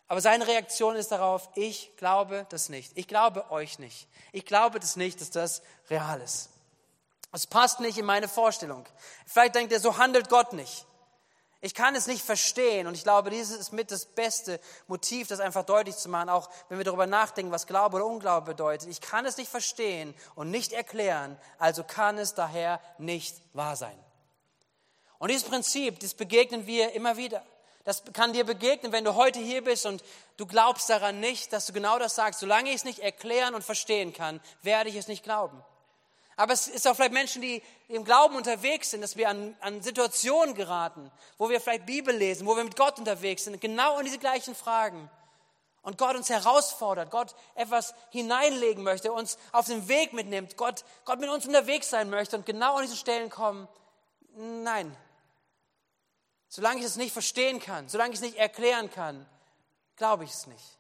Aber 0.09 0.21
seine 0.21 0.47
Reaktion 0.47 0.97
ist 0.97 1.11
darauf, 1.11 1.49
ich 1.55 1.97
glaube 1.97 2.47
das 2.51 2.69
nicht. 2.69 2.93
Ich 2.97 3.09
glaube 3.09 3.51
euch 3.51 3.79
nicht. 3.79 4.09
Ich 4.33 4.45
glaube 4.45 4.79
das 4.79 4.97
nicht, 4.97 5.21
dass 5.21 5.31
das 5.31 5.63
real 5.89 6.21
ist. 6.21 6.51
Es 7.33 7.47
passt 7.47 7.81
nicht 7.81 7.99
in 7.99 8.05
meine 8.05 8.29
Vorstellung. 8.29 8.85
Vielleicht 9.27 9.55
denkt 9.55 9.73
er, 9.73 9.81
so 9.81 9.99
handelt 9.99 10.29
Gott 10.29 10.53
nicht. 10.53 10.87
Ich 11.61 11.75
kann 11.75 11.95
es 11.95 12.07
nicht 12.07 12.25
verstehen 12.25 12.87
und 12.87 12.95
ich 12.95 13.03
glaube, 13.03 13.31
dieses 13.31 13.59
ist 13.59 13.73
mit 13.73 13.91
das 13.91 14.05
beste 14.05 14.61
Motiv, 14.87 15.29
das 15.29 15.41
einfach 15.41 15.65
deutlich 15.65 15.97
zu 15.97 16.09
machen, 16.09 16.29
auch 16.29 16.51
wenn 16.69 16.79
wir 16.79 16.85
darüber 16.85 17.07
nachdenken, 17.07 17.51
was 17.51 17.67
Glaube 17.67 17.97
oder 17.97 18.07
Unglaube 18.07 18.47
bedeutet. 18.47 18.89
Ich 18.89 19.01
kann 19.01 19.25
es 19.25 19.37
nicht 19.37 19.51
verstehen 19.51 20.15
und 20.35 20.51
nicht 20.51 20.73
erklären, 20.73 21.39
also 21.59 21.83
kann 21.83 22.19
es 22.19 22.35
daher 22.35 22.81
nicht 22.99 23.37
wahr 23.55 23.75
sein. 23.75 23.99
Und 25.19 25.31
dieses 25.31 25.49
Prinzip, 25.49 26.01
das 26.01 26.15
begegnen 26.15 26.67
wir 26.67 26.93
immer 26.93 27.17
wieder. 27.17 27.43
Das 27.85 28.03
kann 28.13 28.33
dir 28.33 28.45
begegnen, 28.45 28.91
wenn 28.91 29.05
du 29.05 29.15
heute 29.15 29.39
hier 29.39 29.63
bist 29.63 29.87
und 29.87 30.03
du 30.37 30.47
glaubst 30.47 30.91
daran 30.91 31.21
nicht, 31.21 31.53
dass 31.53 31.67
du 31.67 31.73
genau 31.73 32.01
das 32.01 32.17
sagst. 32.17 32.41
Solange 32.41 32.71
ich 32.71 32.77
es 32.77 32.85
nicht 32.85 32.99
erklären 32.99 33.55
und 33.55 33.63
verstehen 33.63 34.13
kann, 34.13 34.41
werde 34.63 34.91
ich 34.91 34.97
es 34.97 35.07
nicht 35.07 35.23
glauben. 35.23 35.63
Aber 36.35 36.53
es 36.53 36.67
ist 36.67 36.87
auch 36.87 36.97
vielleicht 36.97 37.13
Menschen, 37.13 37.41
die 37.41 37.63
im 37.89 38.05
Glauben 38.05 38.37
unterwegs 38.37 38.91
sind, 38.91 39.01
dass 39.01 39.17
wir 39.17 39.29
an, 39.29 39.57
an 39.61 39.83
Situationen 39.83 40.55
geraten, 40.55 41.11
wo 41.39 41.49
wir 41.49 41.61
vielleicht 41.61 41.87
Bibel 41.87 42.15
lesen, 42.15 42.47
wo 42.47 42.57
wir 42.57 42.65
mit 42.65 42.77
Gott 42.77 42.99
unterwegs 42.99 43.45
sind, 43.45 43.61
genau 43.61 43.99
in 43.99 44.05
diese 44.05 44.19
gleichen 44.19 44.55
Fragen. 44.55 45.09
Und 45.83 45.97
Gott 45.97 46.17
uns 46.17 46.29
herausfordert, 46.29 47.13
Gott 47.13 47.37
etwas 47.55 47.95
hineinlegen 48.11 48.83
möchte, 48.83 49.13
uns 49.13 49.39
auf 49.53 49.67
den 49.67 49.87
Weg 49.87 50.13
mitnimmt, 50.13 50.57
Gott, 50.57 50.85
Gott 51.05 51.21
mit 51.21 51.31
uns 51.31 51.47
unterwegs 51.47 51.89
sein 51.89 52.11
möchte 52.11 52.37
und 52.37 52.45
genau 52.45 52.75
an 52.75 52.83
diese 52.83 52.97
Stellen 52.97 53.31
kommen. 53.31 53.69
Nein, 54.35 54.95
Solange 56.57 56.81
ich 56.81 56.87
es 56.87 56.97
nicht 56.97 57.13
verstehen 57.13 57.61
kann, 57.61 57.87
solange 57.87 58.15
ich 58.15 58.21
es 58.21 58.25
nicht 58.25 58.39
erklären 58.39 58.91
kann, 58.91 59.27
glaube 59.95 60.25
ich 60.25 60.31
es 60.31 60.47
nicht. 60.47 60.79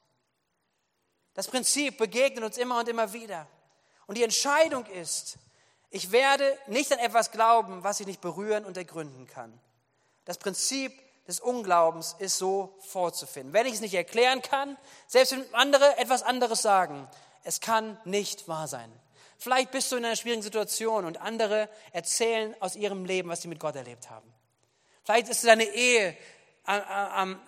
Das 1.34 1.48
Prinzip 1.48 1.98
begegnet 1.98 2.42
uns 2.44 2.56
immer 2.56 2.78
und 2.78 2.88
immer 2.88 3.12
wieder. 3.12 3.46
Und 4.06 4.16
die 4.16 4.22
Entscheidung 4.22 4.86
ist, 4.86 5.36
ich 5.90 6.12
werde 6.12 6.58
nicht 6.66 6.90
an 6.94 6.98
etwas 6.98 7.30
glauben, 7.30 7.84
was 7.84 8.00
ich 8.00 8.06
nicht 8.06 8.22
berühren 8.22 8.64
und 8.64 8.78
ergründen 8.78 9.26
kann. 9.26 9.52
Das 10.24 10.38
Prinzip 10.38 10.94
des 11.26 11.40
Unglaubens 11.40 12.16
ist 12.20 12.38
so 12.38 12.74
vorzufinden. 12.80 13.52
Wenn 13.52 13.66
ich 13.66 13.74
es 13.74 13.80
nicht 13.82 13.92
erklären 13.92 14.40
kann, 14.40 14.78
selbst 15.06 15.32
wenn 15.32 15.54
andere 15.54 15.98
etwas 15.98 16.22
anderes 16.22 16.62
sagen, 16.62 17.06
es 17.44 17.60
kann 17.60 18.00
nicht 18.06 18.48
wahr 18.48 18.66
sein. 18.66 18.90
Vielleicht 19.36 19.72
bist 19.72 19.92
du 19.92 19.96
in 19.96 20.06
einer 20.06 20.16
schwierigen 20.16 20.40
Situation 20.40 21.04
und 21.04 21.20
andere 21.20 21.68
erzählen 21.92 22.56
aus 22.60 22.76
ihrem 22.76 23.04
Leben, 23.04 23.28
was 23.28 23.42
sie 23.42 23.48
mit 23.48 23.60
Gott 23.60 23.76
erlebt 23.76 24.08
haben. 24.08 24.32
Vielleicht 25.06 25.28
ist 25.28 25.44
deine 25.44 25.64
Ehe 25.64 26.16
am, 26.64 26.82
am, 26.82 27.40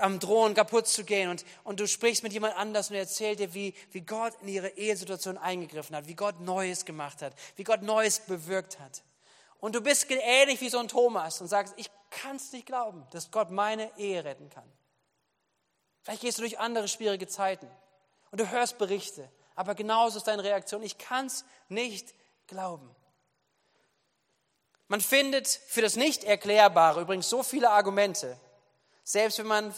am 0.00 0.18
Drohen 0.18 0.54
kaputt 0.54 0.88
zu 0.88 1.04
gehen 1.04 1.28
und, 1.28 1.44
und 1.62 1.78
du 1.78 1.86
sprichst 1.86 2.22
mit 2.22 2.32
jemand 2.32 2.56
anders 2.56 2.88
und 2.88 2.96
er 2.96 3.02
erzählt 3.02 3.38
dir, 3.38 3.52
wie, 3.52 3.74
wie 3.92 4.00
Gott 4.00 4.32
in 4.40 4.48
ihre 4.48 4.70
Ehesituation 4.70 5.36
eingegriffen 5.36 5.94
hat, 5.94 6.08
wie 6.08 6.14
Gott 6.14 6.40
Neues 6.40 6.86
gemacht 6.86 7.20
hat, 7.20 7.34
wie 7.56 7.64
Gott 7.64 7.82
Neues 7.82 8.20
bewirkt 8.20 8.80
hat. 8.80 9.02
Und 9.60 9.74
du 9.74 9.82
bist 9.82 10.06
ähnlich 10.10 10.62
wie 10.62 10.70
so 10.70 10.78
ein 10.78 10.88
Thomas 10.88 11.42
und 11.42 11.48
sagst, 11.48 11.74
ich 11.76 11.90
kann 12.08 12.36
es 12.36 12.50
nicht 12.52 12.64
glauben, 12.64 13.06
dass 13.10 13.30
Gott 13.30 13.50
meine 13.50 13.90
Ehe 13.98 14.24
retten 14.24 14.48
kann. 14.48 14.70
Vielleicht 16.00 16.22
gehst 16.22 16.38
du 16.38 16.42
durch 16.42 16.58
andere 16.58 16.88
schwierige 16.88 17.28
Zeiten 17.28 17.68
und 18.30 18.40
du 18.40 18.50
hörst 18.50 18.78
Berichte, 18.78 19.30
aber 19.54 19.74
genauso 19.74 20.16
ist 20.16 20.28
deine 20.28 20.44
Reaktion, 20.44 20.82
ich 20.82 20.96
kann 20.96 21.26
es 21.26 21.44
nicht 21.68 22.14
glauben. 22.46 22.88
Man 24.88 25.00
findet 25.00 25.48
für 25.48 25.82
das 25.82 25.96
Nicht-Erklärbare 25.96 27.00
übrigens 27.00 27.28
so 27.28 27.42
viele 27.42 27.70
Argumente, 27.70 28.38
selbst 29.02 29.38
wenn 29.38 29.46
man 29.46 29.74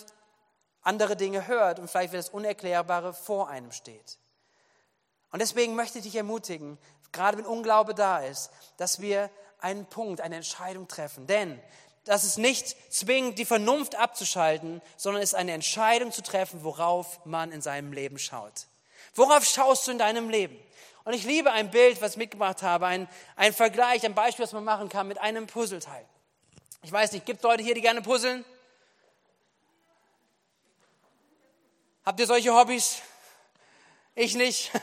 andere 0.83 1.17
Dinge 1.17 1.47
hört 1.47 1.79
und 1.79 1.89
vielleicht, 1.89 2.13
wenn 2.13 2.19
das 2.21 2.31
Unerklärbare 2.31 3.13
vor 3.13 3.49
einem 3.49 3.73
steht. 3.73 4.19
Und 5.33 5.41
deswegen 5.41 5.75
möchte 5.75 5.99
ich 5.99 6.05
dich 6.05 6.17
ermutigen, 6.17 6.79
gerade 7.13 7.39
wenn 7.39 7.47
Unglaube 7.47 7.95
da 7.95 8.19
ist, 8.19 8.51
dass 8.77 9.01
wir 9.01 9.31
einen 9.61 9.87
Punkt, 9.87 10.21
eine 10.21 10.37
Entscheidung 10.37 10.87
treffen. 10.87 11.27
Denn 11.27 11.61
das 12.05 12.25
ist 12.25 12.39
nicht 12.39 12.77
zwingend, 12.93 13.39
die 13.39 13.45
Vernunft 13.45 13.97
abzuschalten, 13.97 14.81
sondern 14.97 15.23
es 15.23 15.33
ist 15.33 15.39
eine 15.39 15.53
Entscheidung 15.53 16.13
zu 16.13 16.23
treffen, 16.23 16.63
worauf 16.63 17.25
man 17.25 17.51
in 17.51 17.63
seinem 17.63 17.93
Leben 17.93 18.19
schaut. 18.19 18.67
Worauf 19.15 19.45
schaust 19.45 19.87
du 19.87 19.91
in 19.91 19.99
deinem 19.99 20.31
Leben? 20.31 20.57
Und 21.07 21.13
ich 21.13 21.23
liebe 21.23 21.53
ein 21.53 21.71
Bild, 21.71 22.03
was 22.03 22.13
ich 22.13 22.17
mitgemacht 22.17 22.65
habe, 22.65 22.87
ein, 22.87 23.09
ein 23.37 23.53
Vergleich, 23.53 24.05
ein 24.05 24.17
Beispiel, 24.17 24.43
was 24.43 24.53
man 24.53 24.65
machen 24.65 24.89
kann 24.89 25.07
mit 25.07 25.19
einem 25.19 25.47
Puzzleteil. 25.47 26.05
Ich 26.83 26.91
weiß 26.91 27.13
nicht, 27.13 27.25
gibt 27.25 27.39
es 27.39 27.43
Leute 27.45 27.63
hier, 27.63 27.75
die 27.75 27.81
gerne 27.81 28.03
puzzeln? 28.03 28.45
Habt 32.05 32.19
ihr 32.19 32.27
solche 32.27 32.53
Hobbys? 32.53 33.03
Ich 34.17 34.35
nicht. 34.35 34.73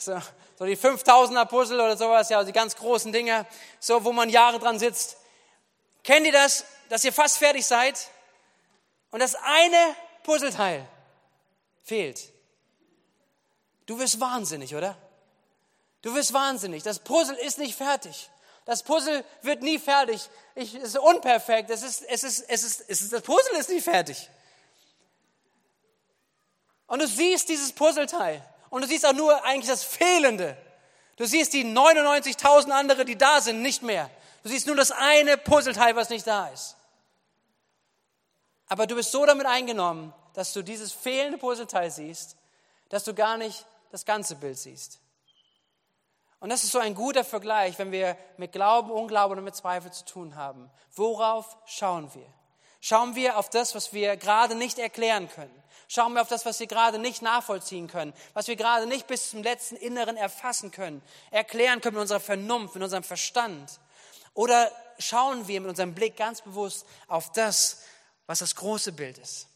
So, 0.00 0.16
so 0.56 0.64
die 0.64 0.76
5000er 0.76 1.44
Puzzle 1.46 1.80
oder 1.80 1.96
sowas, 1.96 2.28
ja, 2.28 2.44
die 2.44 2.52
ganz 2.52 2.76
großen 2.76 3.12
Dinger, 3.12 3.46
so, 3.80 4.04
wo 4.04 4.12
man 4.12 4.30
Jahre 4.30 4.60
dran 4.60 4.78
sitzt. 4.78 5.16
Kennt 6.04 6.24
ihr 6.24 6.30
das, 6.30 6.64
dass 6.88 7.02
ihr 7.02 7.12
fast 7.12 7.38
fertig 7.38 7.66
seid 7.66 8.08
und 9.10 9.18
das 9.18 9.34
eine 9.34 9.96
Puzzleteil 10.22 10.86
fehlt? 11.82 12.32
Du 13.86 13.98
wirst 13.98 14.20
wahnsinnig, 14.20 14.72
oder? 14.76 14.96
Du 16.02 16.14
wirst 16.14 16.32
wahnsinnig. 16.32 16.82
Das 16.82 16.98
Puzzle 17.00 17.36
ist 17.36 17.58
nicht 17.58 17.76
fertig. 17.76 18.30
Das 18.64 18.82
Puzzle 18.82 19.24
wird 19.42 19.62
nie 19.62 19.78
fertig. 19.78 20.28
Ich, 20.54 20.74
es 20.74 20.90
ist 20.90 20.98
unperfekt. 20.98 21.70
Es 21.70 21.82
ist, 21.82 22.02
es 22.02 22.22
ist, 22.22 22.44
es 22.48 22.62
ist, 22.62 22.84
es 22.86 23.00
ist, 23.00 23.12
das 23.12 23.22
Puzzle 23.22 23.56
ist 23.58 23.70
nie 23.70 23.80
fertig. 23.80 24.28
Und 26.86 27.00
du 27.00 27.06
siehst 27.06 27.48
dieses 27.48 27.72
Puzzleteil. 27.72 28.44
Und 28.70 28.82
du 28.82 28.88
siehst 28.88 29.06
auch 29.06 29.12
nur 29.12 29.44
eigentlich 29.44 29.68
das 29.68 29.84
Fehlende. 29.84 30.56
Du 31.16 31.24
siehst 31.24 31.52
die 31.52 31.64
99.000 31.64 32.70
andere, 32.70 33.04
die 33.04 33.16
da 33.16 33.40
sind, 33.40 33.62
nicht 33.62 33.82
mehr. 33.82 34.10
Du 34.42 34.50
siehst 34.50 34.66
nur 34.66 34.76
das 34.76 34.92
eine 34.92 35.36
Puzzleteil, 35.36 35.96
was 35.96 36.10
nicht 36.10 36.26
da 36.26 36.48
ist. 36.48 36.76
Aber 38.68 38.86
du 38.86 38.94
bist 38.94 39.10
so 39.10 39.24
damit 39.26 39.46
eingenommen, 39.46 40.12
dass 40.34 40.52
du 40.52 40.62
dieses 40.62 40.92
fehlende 40.92 41.38
Puzzleteil 41.38 41.90
siehst, 41.90 42.36
dass 42.90 43.04
du 43.04 43.14
gar 43.14 43.36
nicht 43.36 43.66
das 43.90 44.04
ganze 44.04 44.36
Bild 44.36 44.58
siehst. 44.58 45.00
Und 46.40 46.50
das 46.50 46.64
ist 46.64 46.72
so 46.72 46.78
ein 46.78 46.94
guter 46.94 47.24
Vergleich, 47.24 47.78
wenn 47.78 47.90
wir 47.90 48.16
mit 48.36 48.52
Glauben, 48.52 48.90
Unglauben 48.90 49.38
und 49.38 49.44
mit 49.44 49.56
Zweifel 49.56 49.90
zu 49.90 50.04
tun 50.04 50.36
haben. 50.36 50.70
Worauf 50.94 51.56
schauen 51.66 52.12
wir? 52.14 52.26
Schauen 52.80 53.16
wir 53.16 53.38
auf 53.38 53.50
das, 53.50 53.74
was 53.74 53.92
wir 53.92 54.16
gerade 54.16 54.54
nicht 54.54 54.78
erklären 54.78 55.28
können. 55.28 55.62
Schauen 55.88 56.12
wir 56.12 56.22
auf 56.22 56.28
das, 56.28 56.44
was 56.44 56.60
wir 56.60 56.66
gerade 56.66 56.98
nicht 56.98 57.22
nachvollziehen 57.22 57.88
können, 57.88 58.12
was 58.34 58.46
wir 58.46 58.56
gerade 58.56 58.86
nicht 58.86 59.06
bis 59.06 59.30
zum 59.30 59.42
letzten 59.42 59.76
Inneren 59.76 60.16
erfassen 60.16 60.70
können, 60.70 61.02
erklären 61.30 61.80
können 61.80 61.94
mit 61.94 62.02
unserer 62.02 62.20
Vernunft, 62.20 62.74
mit 62.74 62.84
unserem 62.84 63.02
Verstand. 63.02 63.80
Oder 64.34 64.70
schauen 64.98 65.48
wir 65.48 65.60
mit 65.60 65.70
unserem 65.70 65.94
Blick 65.94 66.16
ganz 66.16 66.42
bewusst 66.42 66.86
auf 67.08 67.32
das, 67.32 67.82
was 68.26 68.40
das 68.40 68.54
große 68.54 68.92
Bild 68.92 69.18
ist. 69.18 69.48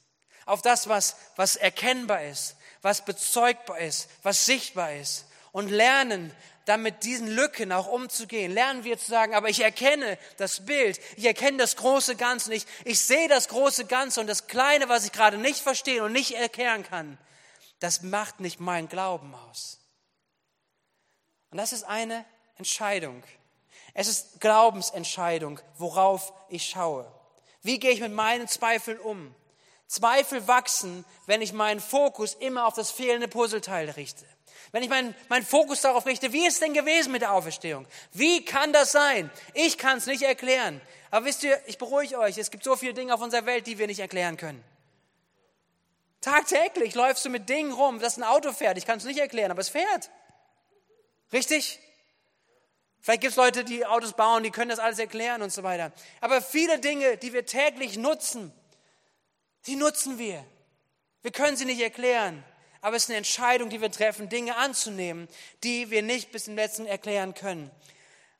Auf 0.46 0.62
das, 0.62 0.88
was, 0.88 1.16
was 1.36 1.56
erkennbar 1.56 2.24
ist, 2.24 2.56
was 2.80 3.04
bezeugbar 3.04 3.78
ist, 3.78 4.08
was 4.22 4.46
sichtbar 4.46 4.94
ist. 4.94 5.26
Und 5.52 5.68
lernen, 5.68 6.34
dann 6.64 6.82
mit 6.82 7.04
diesen 7.04 7.26
Lücken 7.26 7.72
auch 7.72 7.86
umzugehen. 7.86 8.52
Lernen 8.52 8.84
wir 8.84 8.98
zu 8.98 9.10
sagen, 9.10 9.34
aber 9.34 9.48
ich 9.48 9.60
erkenne 9.60 10.18
das 10.36 10.64
Bild, 10.64 11.00
ich 11.16 11.24
erkenne 11.24 11.58
das 11.58 11.76
große 11.76 12.16
Ganze, 12.16 12.54
ich, 12.54 12.66
ich 12.84 13.00
sehe 13.00 13.28
das 13.28 13.48
große 13.48 13.86
Ganze 13.86 14.20
und 14.20 14.26
das 14.26 14.46
Kleine, 14.46 14.88
was 14.88 15.04
ich 15.04 15.12
gerade 15.12 15.38
nicht 15.38 15.60
verstehe 15.60 16.04
und 16.04 16.12
nicht 16.12 16.32
erklären 16.32 16.84
kann, 16.84 17.18
das 17.80 18.02
macht 18.02 18.40
nicht 18.40 18.60
meinen 18.60 18.88
Glauben 18.88 19.34
aus. 19.34 19.80
Und 21.50 21.58
das 21.58 21.72
ist 21.72 21.84
eine 21.84 22.24
Entscheidung. 22.56 23.22
Es 23.94 24.08
ist 24.08 24.40
Glaubensentscheidung, 24.40 25.60
worauf 25.76 26.32
ich 26.48 26.68
schaue. 26.68 27.12
Wie 27.62 27.78
gehe 27.78 27.90
ich 27.90 28.00
mit 28.00 28.12
meinen 28.12 28.48
Zweifeln 28.48 28.98
um? 28.98 29.34
Zweifel 29.92 30.48
wachsen, 30.48 31.04
wenn 31.26 31.42
ich 31.42 31.52
meinen 31.52 31.78
Fokus 31.78 32.32
immer 32.32 32.66
auf 32.66 32.72
das 32.72 32.90
fehlende 32.90 33.28
Puzzleteil 33.28 33.90
richte. 33.90 34.24
Wenn 34.70 34.82
ich 34.82 34.88
meinen 34.88 35.14
mein 35.28 35.44
Fokus 35.44 35.82
darauf 35.82 36.06
richte, 36.06 36.32
wie 36.32 36.46
ist 36.46 36.54
es 36.54 36.60
denn 36.60 36.72
gewesen 36.72 37.12
mit 37.12 37.20
der 37.20 37.32
Auferstehung? 37.32 37.86
Wie 38.12 38.42
kann 38.42 38.72
das 38.72 38.90
sein? 38.92 39.30
Ich 39.52 39.76
kann 39.76 39.98
es 39.98 40.06
nicht 40.06 40.22
erklären. 40.22 40.80
Aber 41.10 41.26
wisst 41.26 41.42
ihr, 41.42 41.60
ich 41.66 41.76
beruhige 41.76 42.18
euch, 42.18 42.38
es 42.38 42.50
gibt 42.50 42.64
so 42.64 42.74
viele 42.74 42.94
Dinge 42.94 43.12
auf 43.12 43.20
unserer 43.20 43.44
Welt, 43.44 43.66
die 43.66 43.76
wir 43.76 43.86
nicht 43.86 44.00
erklären 44.00 44.38
können. 44.38 44.64
Tagtäglich 46.22 46.94
läufst 46.94 47.26
du 47.26 47.28
mit 47.28 47.50
Dingen 47.50 47.72
rum, 47.72 47.98
dass 47.98 48.16
ein 48.16 48.22
Auto 48.22 48.52
fährt. 48.54 48.78
Ich 48.78 48.86
kann 48.86 48.96
es 48.96 49.04
nicht 49.04 49.20
erklären, 49.20 49.50
aber 49.50 49.60
es 49.60 49.68
fährt. 49.68 50.10
Richtig? 51.34 51.80
Vielleicht 53.02 53.20
gibt 53.20 53.32
es 53.32 53.36
Leute, 53.36 53.62
die 53.64 53.84
Autos 53.84 54.14
bauen, 54.14 54.42
die 54.42 54.50
können 54.50 54.70
das 54.70 54.78
alles 54.78 54.98
erklären 54.98 55.42
und 55.42 55.52
so 55.52 55.62
weiter. 55.62 55.92
Aber 56.22 56.40
viele 56.40 56.78
Dinge, 56.78 57.18
die 57.18 57.34
wir 57.34 57.44
täglich 57.44 57.98
nutzen, 57.98 58.54
die 59.66 59.76
nutzen 59.76 60.18
wir. 60.18 60.44
Wir 61.22 61.30
können 61.30 61.56
sie 61.56 61.64
nicht 61.64 61.80
erklären 61.80 62.44
aber 62.82 62.96
es 62.96 63.04
ist 63.04 63.10
eine 63.10 63.18
Entscheidung, 63.18 63.70
die 63.70 63.80
wir 63.80 63.90
treffen, 63.90 64.28
Dinge 64.28 64.56
anzunehmen, 64.56 65.28
die 65.62 65.90
wir 65.90 66.02
nicht 66.02 66.32
bis 66.32 66.44
zum 66.44 66.56
letzten 66.56 66.84
erklären 66.84 67.32
können. 67.32 67.70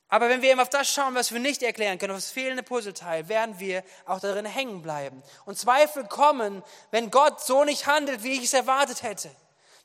Aber 0.08 0.28
wenn 0.28 0.42
wir 0.42 0.50
eben 0.50 0.61
auf 0.61 0.68
das 0.68 0.92
schauen, 0.92 1.14
was 1.14 1.32
wir 1.32 1.38
nicht 1.38 1.62
erklären 1.62 1.98
können, 1.98 2.11
auf 2.11 2.18
das 2.18 2.32
fehlende 2.32 2.64
Puzzleteil, 2.64 3.28
werden 3.28 3.61
wir 3.61 3.82
auch 4.04 4.20
darin 4.20 4.44
hängen 4.44 4.82
bleiben. 4.82 5.22
Und 5.46 5.58
Zweifel 5.58 6.04
kommen, 6.04 6.62
wenn 6.90 7.11
Gott 7.11 7.40
so 7.40 7.64
nicht 7.64 7.87
handelt, 7.87 8.24
wie 8.24 8.32
ich 8.32 8.44
es 8.44 8.52
erwartet 8.52 9.04
hätte. 9.04 9.30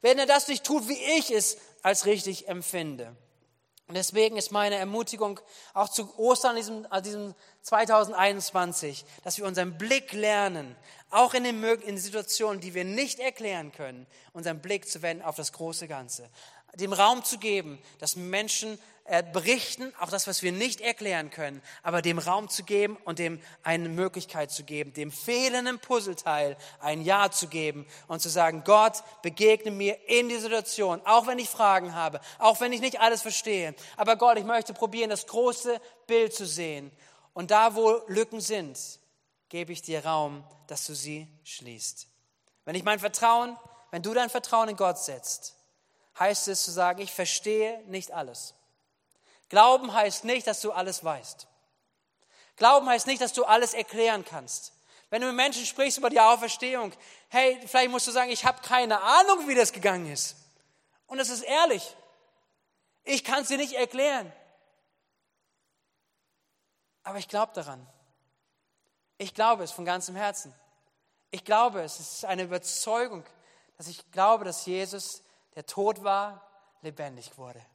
Wenn 0.01 0.17
er 0.17 0.25
das 0.25 0.47
nicht 0.47 0.65
tut, 0.65 0.89
wie 0.89 1.01
ich 1.17 1.31
es 1.31 1.57
als 1.83 2.07
richtig 2.07 2.49
empfinde. 2.49 3.15
Und 3.87 3.95
deswegen 3.95 4.35
ist 4.35 4.51
meine 4.51 4.75
Ermutigung 4.75 5.39
auch 5.73 5.87
zu 5.87 6.13
Ostern, 6.17 6.57
diesem, 6.57 6.85
diesem 7.05 7.33
2021, 7.61 9.05
dass 9.23 9.37
wir 9.37 9.45
unseren 9.45 9.77
Blick 9.77 10.11
lernen, 10.11 10.75
auch 11.09 11.33
in 11.33 11.45
den, 11.45 11.63
in 11.63 11.97
Situationen, 11.97 12.59
die 12.59 12.73
wir 12.73 12.83
nicht 12.83 13.19
erklären 13.19 13.71
können, 13.71 14.05
unseren 14.33 14.59
Blick 14.59 14.89
zu 14.89 15.01
wenden 15.01 15.23
auf 15.23 15.37
das 15.37 15.53
große 15.53 15.87
Ganze. 15.87 16.29
Dem 16.75 16.91
Raum 16.91 17.23
zu 17.23 17.37
geben, 17.39 17.81
dass 17.99 18.17
Menschen 18.17 18.77
berichten, 19.31 19.93
auch 20.01 20.09
das, 20.09 20.27
was 20.27 20.43
wir 20.43 20.51
nicht 20.51 20.81
erklären 20.81 21.29
können, 21.29 21.61
aber 21.81 22.01
dem 22.01 22.19
Raum 22.19 22.49
zu 22.49 22.63
geben 22.63 22.97
und 23.05 23.19
dem 23.19 23.41
eine 23.63 23.87
Möglichkeit 23.87 24.51
zu 24.51 24.65
geben, 24.65 24.91
dem 24.93 25.11
fehlenden 25.11 25.79
Puzzleteil 25.79 26.57
ein 26.79 27.01
Ja 27.01 27.31
zu 27.31 27.47
geben 27.47 27.87
und 28.07 28.21
zu 28.21 28.27
sagen, 28.27 28.63
Gott, 28.65 29.03
begegne 29.21 29.71
mir 29.71 29.97
in 30.09 30.27
die 30.27 30.37
Situation, 30.37 31.01
auch 31.05 31.25
wenn 31.25 31.39
ich 31.39 31.49
Fragen 31.49 31.95
habe, 31.95 32.19
auch 32.37 32.59
wenn 32.59 32.73
ich 32.73 32.81
nicht 32.81 32.99
alles 32.99 33.21
verstehe. 33.21 33.75
Aber 33.95 34.17
Gott, 34.17 34.37
ich 34.37 34.43
möchte 34.43 34.73
probieren, 34.73 35.09
das 35.09 35.25
große 35.25 35.79
Bild 36.05 36.33
zu 36.33 36.45
sehen. 36.45 36.91
Und 37.33 37.51
da, 37.51 37.75
wo 37.75 38.01
Lücken 38.07 38.41
sind, 38.41 38.77
gebe 39.47 39.71
ich 39.71 39.81
dir 39.81 40.05
Raum, 40.05 40.43
dass 40.67 40.85
du 40.85 40.93
sie 40.93 41.27
schließt. 41.45 42.07
Wenn 42.65 42.75
ich 42.75 42.83
mein 42.83 42.99
Vertrauen, 42.99 43.55
wenn 43.91 44.01
du 44.01 44.13
dein 44.13 44.29
Vertrauen 44.29 44.67
in 44.67 44.75
Gott 44.75 44.99
setzt, 44.99 45.55
heißt 46.19 46.49
es 46.49 46.65
zu 46.65 46.71
sagen, 46.71 47.01
ich 47.01 47.13
verstehe 47.13 47.81
nicht 47.87 48.11
alles. 48.11 48.53
Glauben 49.49 49.93
heißt 49.93 50.25
nicht, 50.25 50.45
dass 50.47 50.61
du 50.61 50.71
alles 50.71 51.03
weißt. 51.03 51.47
Glauben 52.57 52.87
heißt 52.89 53.07
nicht, 53.07 53.21
dass 53.21 53.33
du 53.33 53.45
alles 53.45 53.73
erklären 53.73 54.25
kannst. 54.25 54.73
Wenn 55.09 55.21
du 55.21 55.27
mit 55.27 55.35
Menschen 55.35 55.65
sprichst 55.65 55.97
über 55.97 56.09
die 56.09 56.19
Auferstehung, 56.19 56.91
hey, 57.29 57.57
vielleicht 57.65 57.91
musst 57.91 58.07
du 58.07 58.11
sagen, 58.11 58.29
ich 58.29 58.45
habe 58.45 58.61
keine 58.61 59.01
Ahnung, 59.01 59.47
wie 59.47 59.55
das 59.55 59.71
gegangen 59.71 60.11
ist. 60.11 60.35
Und 61.05 61.17
das 61.17 61.29
ist 61.29 61.43
ehrlich. 61.43 61.95
Ich 63.03 63.23
kann 63.23 63.43
es 63.43 63.47
dir 63.47 63.57
nicht 63.57 63.73
erklären. 63.73 64.31
Aber 67.03 67.19
ich 67.19 67.29
glaube 67.29 67.53
daran. 67.53 67.87
Ich 69.17 69.33
glaube 69.33 69.63
es 69.63 69.71
von 69.71 69.85
ganzem 69.85 70.15
Herzen. 70.15 70.53
Ich 71.31 71.45
glaube 71.45 71.81
es. 71.81 71.99
Es 71.99 72.13
ist 72.15 72.25
eine 72.25 72.43
Überzeugung, 72.43 73.23
dass 73.77 73.87
ich 73.87 74.11
glaube, 74.11 74.43
dass 74.43 74.65
Jesus, 74.65 75.21
der 75.55 75.65
tot 75.65 76.03
war, 76.03 76.45
lebendig 76.81 77.37
wurde 77.37 77.65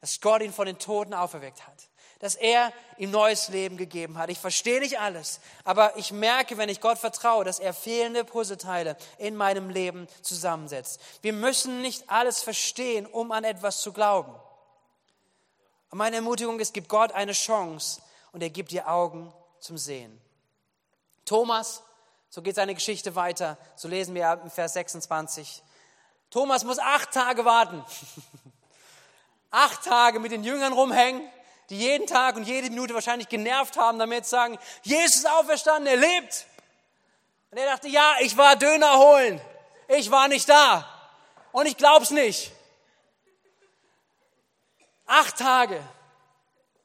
dass 0.00 0.20
Gott 0.20 0.42
ihn 0.42 0.52
von 0.52 0.66
den 0.66 0.78
Toten 0.78 1.14
auferweckt 1.14 1.66
hat, 1.66 1.88
dass 2.20 2.34
er 2.34 2.72
ihm 2.96 3.10
neues 3.10 3.48
Leben 3.48 3.76
gegeben 3.76 4.18
hat. 4.18 4.30
Ich 4.30 4.38
verstehe 4.38 4.80
nicht 4.80 4.98
alles, 4.98 5.40
aber 5.64 5.96
ich 5.96 6.12
merke, 6.12 6.56
wenn 6.58 6.68
ich 6.68 6.80
Gott 6.80 6.98
vertraue, 6.98 7.44
dass 7.44 7.58
er 7.58 7.74
fehlende 7.74 8.24
Puzzleteile 8.24 8.96
in 9.18 9.36
meinem 9.36 9.70
Leben 9.70 10.08
zusammensetzt. 10.22 11.00
Wir 11.22 11.32
müssen 11.32 11.82
nicht 11.82 12.08
alles 12.10 12.42
verstehen, 12.42 13.06
um 13.06 13.32
an 13.32 13.44
etwas 13.44 13.80
zu 13.80 13.92
glauben. 13.92 14.34
Und 15.90 15.98
meine 15.98 16.16
Ermutigung 16.16 16.60
ist, 16.60 16.72
gib 16.72 16.88
Gott 16.88 17.12
eine 17.12 17.32
Chance 17.32 18.00
und 18.32 18.42
er 18.42 18.50
gibt 18.50 18.70
dir 18.70 18.88
Augen 18.88 19.32
zum 19.58 19.76
Sehen. 19.76 20.20
Thomas, 21.24 21.82
so 22.30 22.42
geht 22.42 22.54
seine 22.54 22.74
Geschichte 22.74 23.14
weiter, 23.16 23.58
so 23.76 23.88
lesen 23.88 24.14
wir 24.14 24.40
im 24.42 24.50
Vers 24.50 24.74
26. 24.74 25.62
Thomas 26.30 26.64
muss 26.64 26.78
acht 26.78 27.12
Tage 27.12 27.44
warten. 27.44 27.84
acht 29.50 29.84
Tage 29.84 30.20
mit 30.20 30.32
den 30.32 30.44
Jüngern 30.44 30.72
rumhängen, 30.72 31.22
die 31.70 31.78
jeden 31.78 32.06
Tag 32.06 32.36
und 32.36 32.44
jede 32.44 32.68
Minute 32.70 32.94
wahrscheinlich 32.94 33.28
genervt 33.28 33.76
haben, 33.76 33.98
damit 33.98 34.24
zu 34.24 34.30
sagen, 34.30 34.58
Jesus 34.82 35.16
ist 35.16 35.30
auferstanden, 35.30 35.86
er 35.86 35.96
lebt. 35.96 36.46
Und 37.50 37.58
er 37.58 37.66
dachte, 37.66 37.88
ja, 37.88 38.14
ich 38.20 38.36
war 38.36 38.56
Döner 38.56 38.98
holen. 38.98 39.40
Ich 39.88 40.10
war 40.10 40.28
nicht 40.28 40.48
da. 40.48 40.88
Und 41.52 41.66
ich 41.66 41.76
glaub's 41.76 42.10
nicht. 42.10 42.52
Acht 45.06 45.36
Tage. 45.36 45.80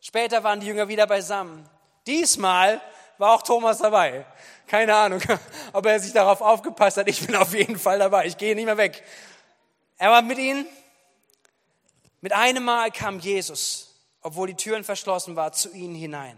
Später 0.02 0.44
waren 0.44 0.60
die 0.60 0.68
Jünger 0.68 0.88
wieder 0.88 1.06
beisammen. 1.06 1.68
Diesmal 2.08 2.82
war 3.18 3.34
auch 3.34 3.42
Thomas 3.42 3.80
dabei. 3.80 4.26
Keine 4.68 4.96
Ahnung, 4.96 5.22
ob 5.74 5.86
er 5.86 6.00
sich 6.00 6.14
darauf 6.14 6.42
aufgepasst 6.42 6.98
hat. 6.98 7.08
Ich 7.08 7.26
bin 7.26 7.36
auf 7.36 7.54
jeden 7.54 7.78
Fall 7.78 8.00
dabei. 8.00 8.26
Ich 8.26 8.38
gehe 8.38 8.56
nicht 8.56 8.66
mehr 8.66 8.78
weg. 8.78 9.04
Er 9.98 10.12
war 10.12 10.22
mit 10.22 10.38
ihnen 10.38 10.68
mit 12.26 12.34
einem 12.34 12.64
Mal 12.64 12.90
kam 12.90 13.20
Jesus, 13.20 14.00
obwohl 14.24 14.48
die 14.48 14.56
Türen 14.56 14.84
verschlossen 14.84 15.36
waren, 15.36 15.54
zu 15.54 15.72
ihnen 15.72 15.94
hinein. 15.94 16.36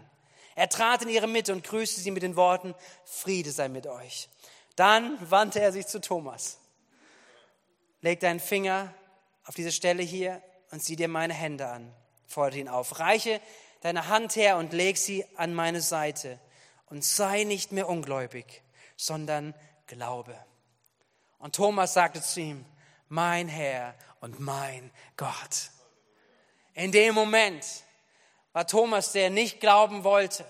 Er 0.54 0.68
trat 0.68 1.00
in 1.00 1.08
ihre 1.08 1.26
Mitte 1.26 1.50
und 1.50 1.64
grüßte 1.64 2.02
sie 2.02 2.10
mit 2.10 2.22
den 2.22 2.36
Worten, 2.36 2.74
Friede 3.06 3.50
sei 3.50 3.68
mit 3.68 3.86
euch. 3.86 4.28
Dann 4.76 5.16
wandte 5.30 5.62
er 5.62 5.72
sich 5.72 5.86
zu 5.86 5.98
Thomas. 5.98 6.58
Leg 8.02 8.20
deinen 8.20 8.38
Finger 8.38 8.92
auf 9.46 9.54
diese 9.54 9.72
Stelle 9.72 10.02
hier 10.02 10.42
und 10.72 10.84
sieh 10.84 10.94
dir 10.94 11.08
meine 11.08 11.32
Hände 11.32 11.66
an, 11.66 11.90
forderte 12.26 12.58
ihn 12.58 12.68
auf. 12.68 12.98
Reiche 12.98 13.40
deine 13.80 14.08
Hand 14.08 14.36
her 14.36 14.58
und 14.58 14.74
leg 14.74 14.98
sie 14.98 15.24
an 15.36 15.54
meine 15.54 15.80
Seite 15.80 16.38
und 16.90 17.02
sei 17.02 17.44
nicht 17.44 17.72
mehr 17.72 17.88
ungläubig, 17.88 18.62
sondern 18.98 19.54
glaube. 19.86 20.36
Und 21.38 21.54
Thomas 21.54 21.94
sagte 21.94 22.20
zu 22.20 22.40
ihm, 22.40 22.66
mein 23.08 23.48
Herr 23.48 23.94
und 24.20 24.38
mein 24.38 24.90
Gott. 25.16 25.70
In 26.78 26.92
dem 26.92 27.12
Moment 27.12 27.66
war 28.52 28.64
Thomas, 28.64 29.10
der 29.10 29.30
nicht 29.30 29.58
glauben 29.58 30.04
wollte. 30.04 30.44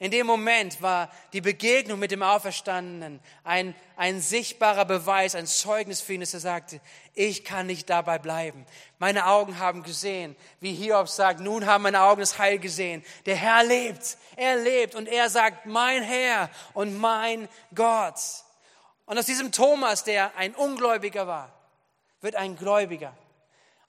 In 0.00 0.10
dem 0.10 0.26
Moment 0.26 0.82
war 0.82 1.08
die 1.32 1.40
Begegnung 1.40 2.00
mit 2.00 2.10
dem 2.10 2.24
Auferstandenen 2.24 3.20
ein, 3.44 3.72
ein 3.94 4.20
sichtbarer 4.20 4.84
Beweis, 4.84 5.36
ein 5.36 5.46
Zeugnis 5.46 6.00
für 6.00 6.14
ihn, 6.14 6.20
dass 6.20 6.34
er 6.34 6.40
sagte, 6.40 6.80
ich 7.14 7.44
kann 7.44 7.68
nicht 7.68 7.88
dabei 7.88 8.18
bleiben. 8.18 8.66
Meine 8.98 9.28
Augen 9.28 9.60
haben 9.60 9.84
gesehen, 9.84 10.34
wie 10.58 10.74
Hiob 10.74 11.08
sagt, 11.08 11.38
nun 11.38 11.64
haben 11.64 11.84
meine 11.84 12.02
Augen 12.02 12.18
das 12.18 12.38
Heil 12.38 12.58
gesehen. 12.58 13.04
Der 13.24 13.36
Herr 13.36 13.62
lebt, 13.62 14.18
er 14.34 14.56
lebt 14.56 14.96
und 14.96 15.06
er 15.06 15.30
sagt, 15.30 15.66
mein 15.66 16.02
Herr 16.02 16.50
und 16.74 16.98
mein 16.98 17.48
Gott. 17.72 18.18
Und 19.06 19.16
aus 19.16 19.26
diesem 19.26 19.52
Thomas, 19.52 20.02
der 20.02 20.36
ein 20.36 20.56
Ungläubiger 20.56 21.28
war, 21.28 21.52
wird 22.20 22.34
ein 22.34 22.56
Gläubiger. 22.56 23.16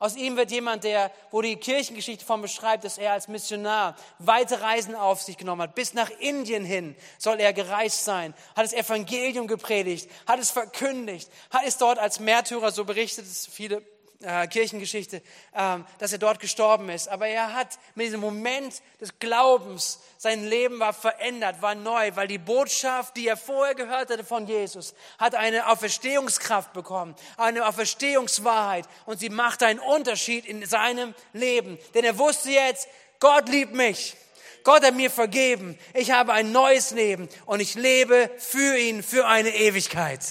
Aus 0.04 0.18
ihm 0.18 0.36
wird 0.36 0.52
jemand, 0.52 0.84
der, 0.84 1.12
wo 1.32 1.42
die 1.42 1.56
Kirchengeschichte 1.56 2.26
von 2.26 2.42
beschreibt, 2.42 2.84
dass 2.84 2.98
er 2.98 3.13
als 3.13 3.30
Missionar 3.30 3.96
weite 4.20 4.60
Reisen 4.60 4.96
auf 4.96 5.22
sich 5.22 5.38
genommen 5.38 5.62
hat. 5.62 5.76
Bis 5.76 5.94
nach 5.94 6.10
Indien 6.20 6.66
hin 6.66 6.98
soll 7.18 7.39
er 7.39 7.54
gereist 7.54 8.04
sein, 8.04 8.34
hat 8.54 8.66
das 8.66 8.74
Evangelium 8.74 9.48
gepredigt, 9.48 10.12
hat 10.28 10.42
es 10.42 10.52
verkündigt, 10.52 11.32
hat 11.52 11.62
es 11.66 11.78
dort 11.78 12.00
als 12.00 12.20
Märtyrer, 12.20 12.74
so 12.74 12.84
berichtet 12.84 13.24
es 13.24 13.48
viele 13.48 13.82
äh, 14.24 14.48
Kirchengeschichte, 14.48 15.22
ähm, 15.56 15.86
dass 16.00 16.12
er 16.12 16.18
dort 16.18 16.40
gestorben 16.40 16.90
ist. 16.90 17.10
Aber 17.10 17.28
er 17.28 17.54
hat 17.54 17.78
mit 17.96 18.08
diesem 18.08 18.22
Moment 18.22 18.82
des 19.00 19.20
Glaubens, 19.20 20.00
sein 20.18 20.46
Leben 20.46 20.80
war 20.80 20.94
verändert, 20.94 21.62
war 21.62 21.76
neu, 21.76 22.16
weil 22.16 22.28
die 22.28 22.38
Botschaft, 22.38 23.16
die 23.18 23.28
er 23.28 23.38
vorher 23.38 23.76
gehört 23.76 24.10
hatte 24.10 24.24
von 24.24 24.48
Jesus, 24.48 24.94
hat 25.18 25.36
eine 25.36 25.68
Auferstehungskraft 25.68 26.74
bekommen, 26.74 27.16
eine 27.38 27.68
Auferstehungswahrheit 27.68 28.86
und 29.06 29.20
sie 29.20 29.30
macht 29.30 29.62
einen 29.64 29.80
Unterschied 29.80 30.46
in 30.46 30.66
seinem 30.66 31.14
Leben. 31.34 31.78
Denn 31.94 32.04
er 32.04 32.18
wusste 32.18 32.50
jetzt, 32.50 32.88
Gott 33.20 33.50
liebt 33.50 33.74
mich. 33.74 34.16
Gott 34.64 34.84
hat 34.84 34.96
mir 34.96 35.12
vergeben. 35.12 35.78
Ich 35.94 36.12
habe 36.12 36.32
ein 36.34 36.52
neues 36.52 36.92
Leben 36.92 37.28
und 37.46 37.60
ich 37.60 37.76
lebe 37.76 38.30
für 38.38 38.78
ihn, 38.78 39.04
für 39.04 39.28
eine 39.28 39.50
Ewigkeit. 39.50 40.22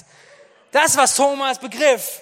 Das, 0.71 0.97
was 0.97 1.17
Thomas 1.17 1.59
begriff. 1.59 2.22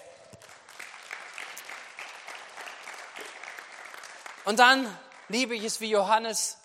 Und 4.45 4.59
dann 4.59 4.87
liebe 5.29 5.55
ich 5.55 5.65
es, 5.65 5.81
wie 5.81 5.91
Johannes 5.91 6.59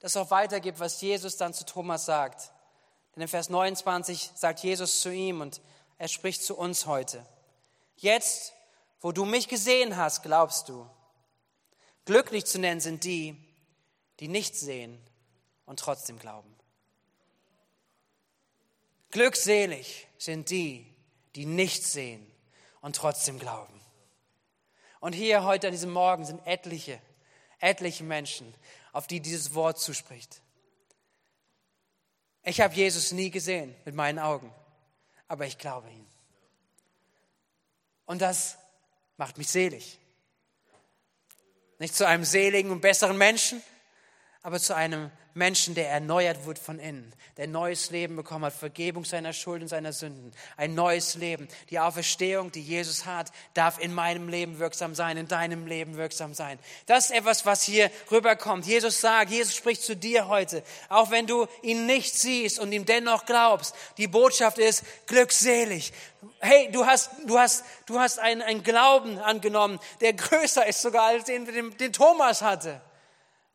das 0.00 0.16
auch 0.16 0.30
weitergibt, 0.30 0.80
was 0.80 1.00
Jesus 1.00 1.36
dann 1.36 1.54
zu 1.54 1.64
Thomas 1.64 2.04
sagt. 2.04 2.52
Denn 3.14 3.22
in 3.22 3.28
Vers 3.28 3.50
29 3.50 4.32
sagt 4.34 4.60
Jesus 4.60 5.00
zu 5.00 5.10
ihm 5.10 5.40
und 5.40 5.60
er 5.98 6.08
spricht 6.08 6.42
zu 6.42 6.56
uns 6.56 6.86
heute. 6.86 7.24
Jetzt, 7.96 8.52
wo 9.00 9.12
du 9.12 9.24
mich 9.24 9.48
gesehen 9.48 9.96
hast, 9.96 10.22
glaubst 10.22 10.68
du. 10.68 10.88
Glücklich 12.04 12.46
zu 12.46 12.58
nennen 12.58 12.80
sind 12.80 13.04
die, 13.04 13.36
die 14.18 14.28
nicht 14.28 14.56
sehen 14.56 15.00
und 15.66 15.78
trotzdem 15.78 16.18
glauben. 16.18 16.52
Glückselig 19.10 20.08
sind 20.18 20.50
die, 20.50 20.92
die 21.36 21.46
nicht 21.46 21.84
sehen 21.84 22.26
und 22.80 22.96
trotzdem 22.96 23.38
glauben. 23.38 23.80
Und 25.00 25.12
hier 25.12 25.44
heute 25.44 25.68
an 25.68 25.72
diesem 25.72 25.92
Morgen 25.92 26.24
sind 26.24 26.44
etliche, 26.46 27.00
etliche 27.62 28.04
Menschen, 28.04 28.52
auf 28.92 29.06
die 29.06 29.20
dieses 29.20 29.54
Wort 29.54 29.78
zuspricht. 29.78 30.42
Ich 32.44 32.60
habe 32.60 32.74
Jesus 32.74 33.12
nie 33.12 33.30
gesehen 33.30 33.74
mit 33.84 33.94
meinen 33.94 34.18
Augen, 34.18 34.52
aber 35.28 35.46
ich 35.46 35.56
glaube 35.58 35.88
ihn. 35.88 36.06
Und 38.04 38.20
das 38.20 38.58
macht 39.16 39.38
mich 39.38 39.48
selig. 39.48 39.98
Nicht 41.78 41.94
zu 41.94 42.06
einem 42.06 42.24
seligen 42.24 42.70
und 42.70 42.80
besseren 42.80 43.16
Menschen, 43.16 43.62
aber 44.44 44.58
zu 44.58 44.74
einem 44.74 45.10
Menschen, 45.34 45.74
der 45.74 45.88
erneuert 45.88 46.46
wird 46.46 46.58
von 46.58 46.78
innen, 46.78 47.12
der 47.36 47.46
neues 47.46 47.90
Leben 47.90 48.16
bekommen 48.16 48.44
hat, 48.44 48.52
Vergebung 48.52 49.04
seiner 49.04 49.32
Schulden, 49.32 49.68
seiner 49.68 49.92
Sünden, 49.92 50.32
ein 50.56 50.74
neues 50.74 51.14
Leben. 51.14 51.48
Die 51.70 51.78
Auferstehung, 51.78 52.50
die 52.50 52.60
Jesus 52.60 53.06
hat, 53.06 53.30
darf 53.54 53.78
in 53.78 53.94
meinem 53.94 54.28
Leben 54.28 54.58
wirksam 54.58 54.94
sein, 54.94 55.16
in 55.16 55.28
deinem 55.28 55.66
Leben 55.66 55.96
wirksam 55.96 56.34
sein. 56.34 56.58
Das 56.86 57.06
ist 57.06 57.10
etwas, 57.12 57.46
was 57.46 57.62
hier 57.62 57.90
rüberkommt. 58.10 58.66
Jesus 58.66 59.00
sagt, 59.00 59.30
Jesus 59.30 59.54
spricht 59.54 59.82
zu 59.82 59.96
dir 59.96 60.26
heute, 60.26 60.62
auch 60.88 61.10
wenn 61.10 61.26
du 61.26 61.46
ihn 61.62 61.86
nicht 61.86 62.18
siehst 62.18 62.58
und 62.58 62.72
ihm 62.72 62.84
dennoch 62.84 63.24
glaubst. 63.24 63.74
Die 63.96 64.08
Botschaft 64.08 64.58
ist 64.58 64.84
glückselig. 65.06 65.92
Hey, 66.40 66.68
du 66.72 66.84
hast, 66.84 67.10
du 67.26 67.38
hast, 67.38 67.64
du 67.86 68.00
hast 68.00 68.18
einen, 68.18 68.42
einen 68.42 68.64
Glauben 68.64 69.18
angenommen, 69.18 69.78
der 70.00 70.12
größer 70.12 70.66
ist 70.66 70.82
sogar 70.82 71.04
als 71.04 71.24
den, 71.24 71.46
den, 71.46 71.76
den 71.78 71.92
Thomas 71.92 72.42
hatte 72.42 72.80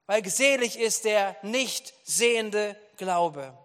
weil 0.07 0.27
selig 0.27 0.79
ist 0.79 1.05
der 1.05 1.35
nicht 1.43 1.93
sehende 2.03 2.75
Glaube. 2.95 3.55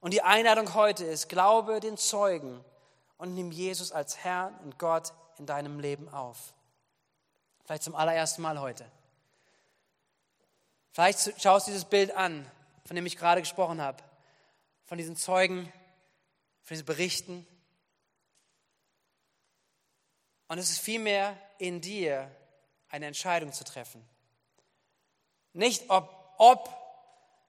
Und 0.00 0.12
die 0.12 0.22
Einladung 0.22 0.74
heute 0.74 1.04
ist, 1.04 1.28
glaube 1.28 1.80
den 1.80 1.96
Zeugen 1.96 2.64
und 3.16 3.34
nimm 3.34 3.50
Jesus 3.50 3.90
als 3.90 4.18
Herrn 4.18 4.56
und 4.60 4.78
Gott 4.78 5.12
in 5.38 5.46
deinem 5.46 5.80
Leben 5.80 6.08
auf. 6.08 6.54
Vielleicht 7.64 7.82
zum 7.82 7.94
allerersten 7.94 8.42
Mal 8.42 8.60
heute. 8.60 8.84
Vielleicht 10.92 11.40
schaust 11.40 11.66
du 11.66 11.70
dieses 11.70 11.86
Bild 11.86 12.14
an, 12.14 12.48
von 12.84 12.96
dem 12.96 13.06
ich 13.06 13.16
gerade 13.16 13.40
gesprochen 13.40 13.80
habe, 13.80 14.02
von 14.84 14.98
diesen 14.98 15.16
Zeugen, 15.16 15.72
von 16.62 16.74
diesen 16.74 16.84
Berichten. 16.84 17.46
Und 20.48 20.58
es 20.58 20.70
ist 20.70 20.80
vielmehr 20.80 21.38
in 21.58 21.80
dir, 21.80 22.30
eine 22.90 23.06
Entscheidung 23.06 23.54
zu 23.54 23.64
treffen. 23.64 24.06
Nicht 25.52 25.90
ob, 25.90 26.08
ob, 26.38 26.70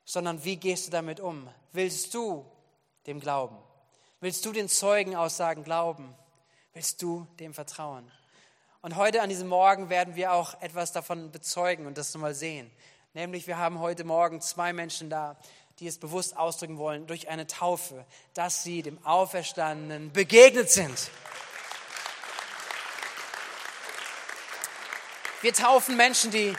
sondern 0.05 0.43
wie 0.43 0.57
gehst 0.57 0.87
du 0.87 0.91
damit 0.91 1.19
um? 1.19 1.49
Willst 1.71 2.13
du 2.13 2.45
dem 3.07 3.19
glauben? 3.19 3.57
Willst 4.19 4.45
du 4.45 4.51
den 4.51 4.69
Zeugenaussagen 4.69 5.63
glauben? 5.63 6.13
Willst 6.73 7.01
du 7.01 7.27
dem 7.39 7.53
vertrauen? 7.53 8.11
Und 8.81 8.95
heute 8.97 9.21
an 9.21 9.29
diesem 9.29 9.47
Morgen 9.47 9.89
werden 9.89 10.15
wir 10.15 10.33
auch 10.33 10.61
etwas 10.61 10.91
davon 10.91 11.31
bezeugen 11.31 11.87
und 11.87 11.97
das 11.97 12.13
mal 12.15 12.33
sehen. 12.33 12.69
Nämlich 13.13 13.47
wir 13.47 13.57
haben 13.57 13.79
heute 13.79 14.03
Morgen 14.03 14.41
zwei 14.41 14.73
Menschen 14.73 15.09
da, 15.09 15.37
die 15.79 15.87
es 15.87 15.97
bewusst 15.97 16.35
ausdrücken 16.35 16.77
wollen 16.77 17.07
durch 17.07 17.29
eine 17.29 17.47
Taufe, 17.47 18.05
dass 18.33 18.63
sie 18.63 18.81
dem 18.81 19.03
Auferstandenen 19.05 20.11
begegnet 20.11 20.69
sind. 20.69 21.09
Wir 25.41 25.53
taufen 25.53 25.97
Menschen, 25.97 26.31
die 26.31 26.55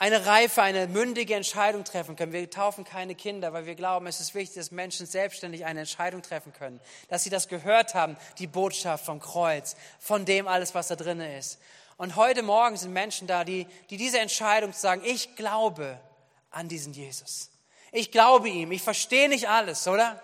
eine 0.00 0.24
reife, 0.24 0.62
eine 0.62 0.86
mündige 0.88 1.34
Entscheidung 1.34 1.84
treffen 1.84 2.16
können. 2.16 2.32
Wir 2.32 2.48
taufen 2.48 2.84
keine 2.84 3.14
Kinder, 3.14 3.52
weil 3.52 3.66
wir 3.66 3.74
glauben, 3.74 4.06
es 4.06 4.18
ist 4.18 4.34
wichtig, 4.34 4.56
dass 4.56 4.70
Menschen 4.70 5.04
selbstständig 5.04 5.66
eine 5.66 5.80
Entscheidung 5.80 6.22
treffen 6.22 6.54
können. 6.54 6.80
Dass 7.08 7.22
sie 7.22 7.28
das 7.28 7.48
gehört 7.48 7.94
haben, 7.94 8.16
die 8.38 8.46
Botschaft 8.46 9.04
vom 9.04 9.20
Kreuz, 9.20 9.76
von 9.98 10.24
dem 10.24 10.48
alles, 10.48 10.74
was 10.74 10.88
da 10.88 10.96
drin 10.96 11.20
ist. 11.20 11.58
Und 11.98 12.16
heute 12.16 12.42
Morgen 12.42 12.78
sind 12.78 12.94
Menschen 12.94 13.26
da, 13.26 13.44
die, 13.44 13.66
die 13.90 13.98
diese 13.98 14.18
Entscheidung 14.20 14.72
sagen, 14.72 15.02
ich 15.04 15.36
glaube 15.36 16.00
an 16.50 16.66
diesen 16.66 16.94
Jesus. 16.94 17.50
Ich 17.92 18.10
glaube 18.10 18.48
ihm. 18.48 18.72
Ich 18.72 18.80
verstehe 18.80 19.28
nicht 19.28 19.50
alles, 19.50 19.86
oder? 19.86 20.22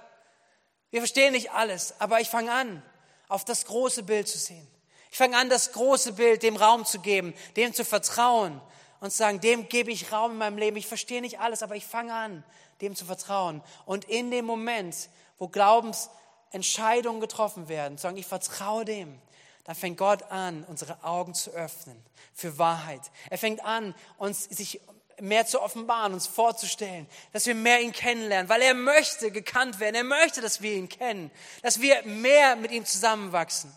Wir 0.91 1.03
verstehen 1.03 1.35
nicht 1.35 1.51
alles, 1.51 2.01
aber 2.01 2.23
ich 2.23 2.31
fange 2.31 2.51
an, 2.51 2.83
auf 3.29 3.45
das 3.45 3.67
große 3.67 4.05
Bild 4.05 4.27
zu 4.27 4.39
sehen. 4.39 4.67
Ich 5.11 5.19
fange 5.19 5.37
an, 5.37 5.51
das 5.51 5.73
große 5.73 6.15
Bild 6.15 6.43
dem 6.43 6.57
Raum 6.57 6.87
zu 6.87 6.99
geben, 6.99 7.35
dem 7.57 7.75
zu 7.75 7.85
vertrauen 7.85 8.63
und 9.01 9.13
sagen, 9.13 9.41
dem 9.41 9.69
gebe 9.69 9.91
ich 9.91 10.13
Raum 10.13 10.33
in 10.33 10.39
meinem 10.39 10.59
Leben. 10.59 10.77
Ich 10.77 10.87
verstehe 10.87 11.21
nicht 11.21 11.41
alles, 11.41 11.63
aber 11.63 11.77
ich 11.77 11.87
fange 11.87 12.15
an, 12.15 12.45
dem 12.81 12.95
zu 12.95 13.05
vertrauen. 13.05 13.63
Und 13.85 14.05
in 14.05 14.31
dem 14.31 14.45
Moment, 14.45 15.09
wo 15.39 15.49
Glaubensentscheidungen 15.49 17.21
getroffen 17.21 17.69
werden, 17.69 17.99
sagen, 17.99 18.17
ich 18.17 18.27
vertraue 18.27 18.85
dem, 18.85 19.21
dann 19.65 19.75
fängt 19.75 19.99
Gott 19.99 20.23
an, 20.31 20.65
unsere 20.69 21.03
Augen 21.03 21.35
zu 21.35 21.51
öffnen 21.51 22.01
für 22.33 22.57
Wahrheit. 22.59 23.03
Er 23.31 23.39
fängt 23.39 23.65
an, 23.65 23.95
uns 24.17 24.45
sich 24.45 24.81
mehr 25.21 25.47
zu 25.47 25.61
offenbaren, 25.61 26.13
uns 26.13 26.27
vorzustellen, 26.27 27.07
dass 27.33 27.47
wir 27.47 27.55
mehr 27.55 27.81
ihn 27.81 27.93
kennenlernen, 27.93 28.49
weil 28.49 28.63
er 28.63 28.75
möchte 28.75 29.31
gekannt 29.31 29.81
werden. 29.81 29.95
Er 29.95 30.05
möchte, 30.05 30.41
dass 30.41 30.61
wir 30.61 30.73
ihn 30.73 30.89
kennen, 30.89 31.31
dass 31.63 31.81
wir 31.81 32.03
mehr 32.05 32.57
mit 32.57 32.71
ihm 32.71 32.85
zusammenwachsen. 32.85 33.73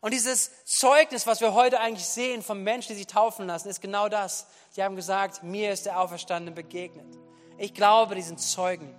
Und 0.00 0.14
dieses 0.14 0.50
Zeugnis, 0.64 1.26
was 1.26 1.40
wir 1.40 1.54
heute 1.54 1.80
eigentlich 1.80 2.06
sehen 2.06 2.42
von 2.42 2.62
Menschen, 2.62 2.88
die 2.90 2.98
sich 2.98 3.06
taufen 3.06 3.46
lassen, 3.46 3.68
ist 3.68 3.80
genau 3.80 4.08
das. 4.08 4.46
Sie 4.70 4.82
haben 4.82 4.96
gesagt, 4.96 5.42
mir 5.42 5.72
ist 5.72 5.86
der 5.86 6.00
Auferstandene 6.00 6.54
begegnet. 6.54 7.18
Ich 7.56 7.74
glaube 7.74 8.14
diesen 8.14 8.38
Zeugen. 8.38 8.94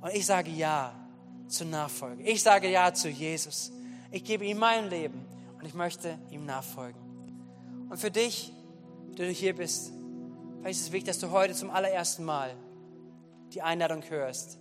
Und 0.00 0.14
ich 0.14 0.24
sage 0.24 0.50
Ja 0.50 0.94
zur 1.48 1.66
Nachfolge. 1.66 2.22
Ich 2.22 2.42
sage 2.42 2.70
Ja 2.70 2.94
zu 2.94 3.08
Jesus. 3.08 3.72
Ich 4.10 4.24
gebe 4.24 4.44
ihm 4.46 4.58
mein 4.58 4.88
Leben 4.88 5.26
und 5.58 5.66
ich 5.66 5.74
möchte 5.74 6.18
ihm 6.30 6.46
nachfolgen. 6.46 7.00
Und 7.90 7.98
für 7.98 8.10
dich, 8.10 8.52
der 9.18 9.26
du 9.26 9.32
hier 9.32 9.54
bist, 9.54 9.92
vielleicht 10.60 10.78
ist 10.78 10.86
es 10.86 10.92
wichtig, 10.92 11.08
dass 11.08 11.18
du 11.18 11.30
heute 11.30 11.54
zum 11.54 11.70
allerersten 11.70 12.24
Mal 12.24 12.54
die 13.52 13.62
Einladung 13.62 14.02
hörst, 14.08 14.58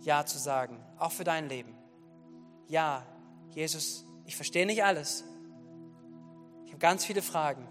Ja 0.00 0.24
zu 0.24 0.38
sagen, 0.38 0.78
auch 0.98 1.12
für 1.12 1.24
dein 1.24 1.48
Leben. 1.48 1.74
Ja, 2.68 3.04
Jesus 3.50 4.04
ich 4.26 4.36
verstehe 4.36 4.66
nicht 4.66 4.84
alles. 4.84 5.24
Ich 6.64 6.72
habe 6.72 6.78
ganz 6.78 7.04
viele 7.04 7.22
Fragen. 7.22 7.66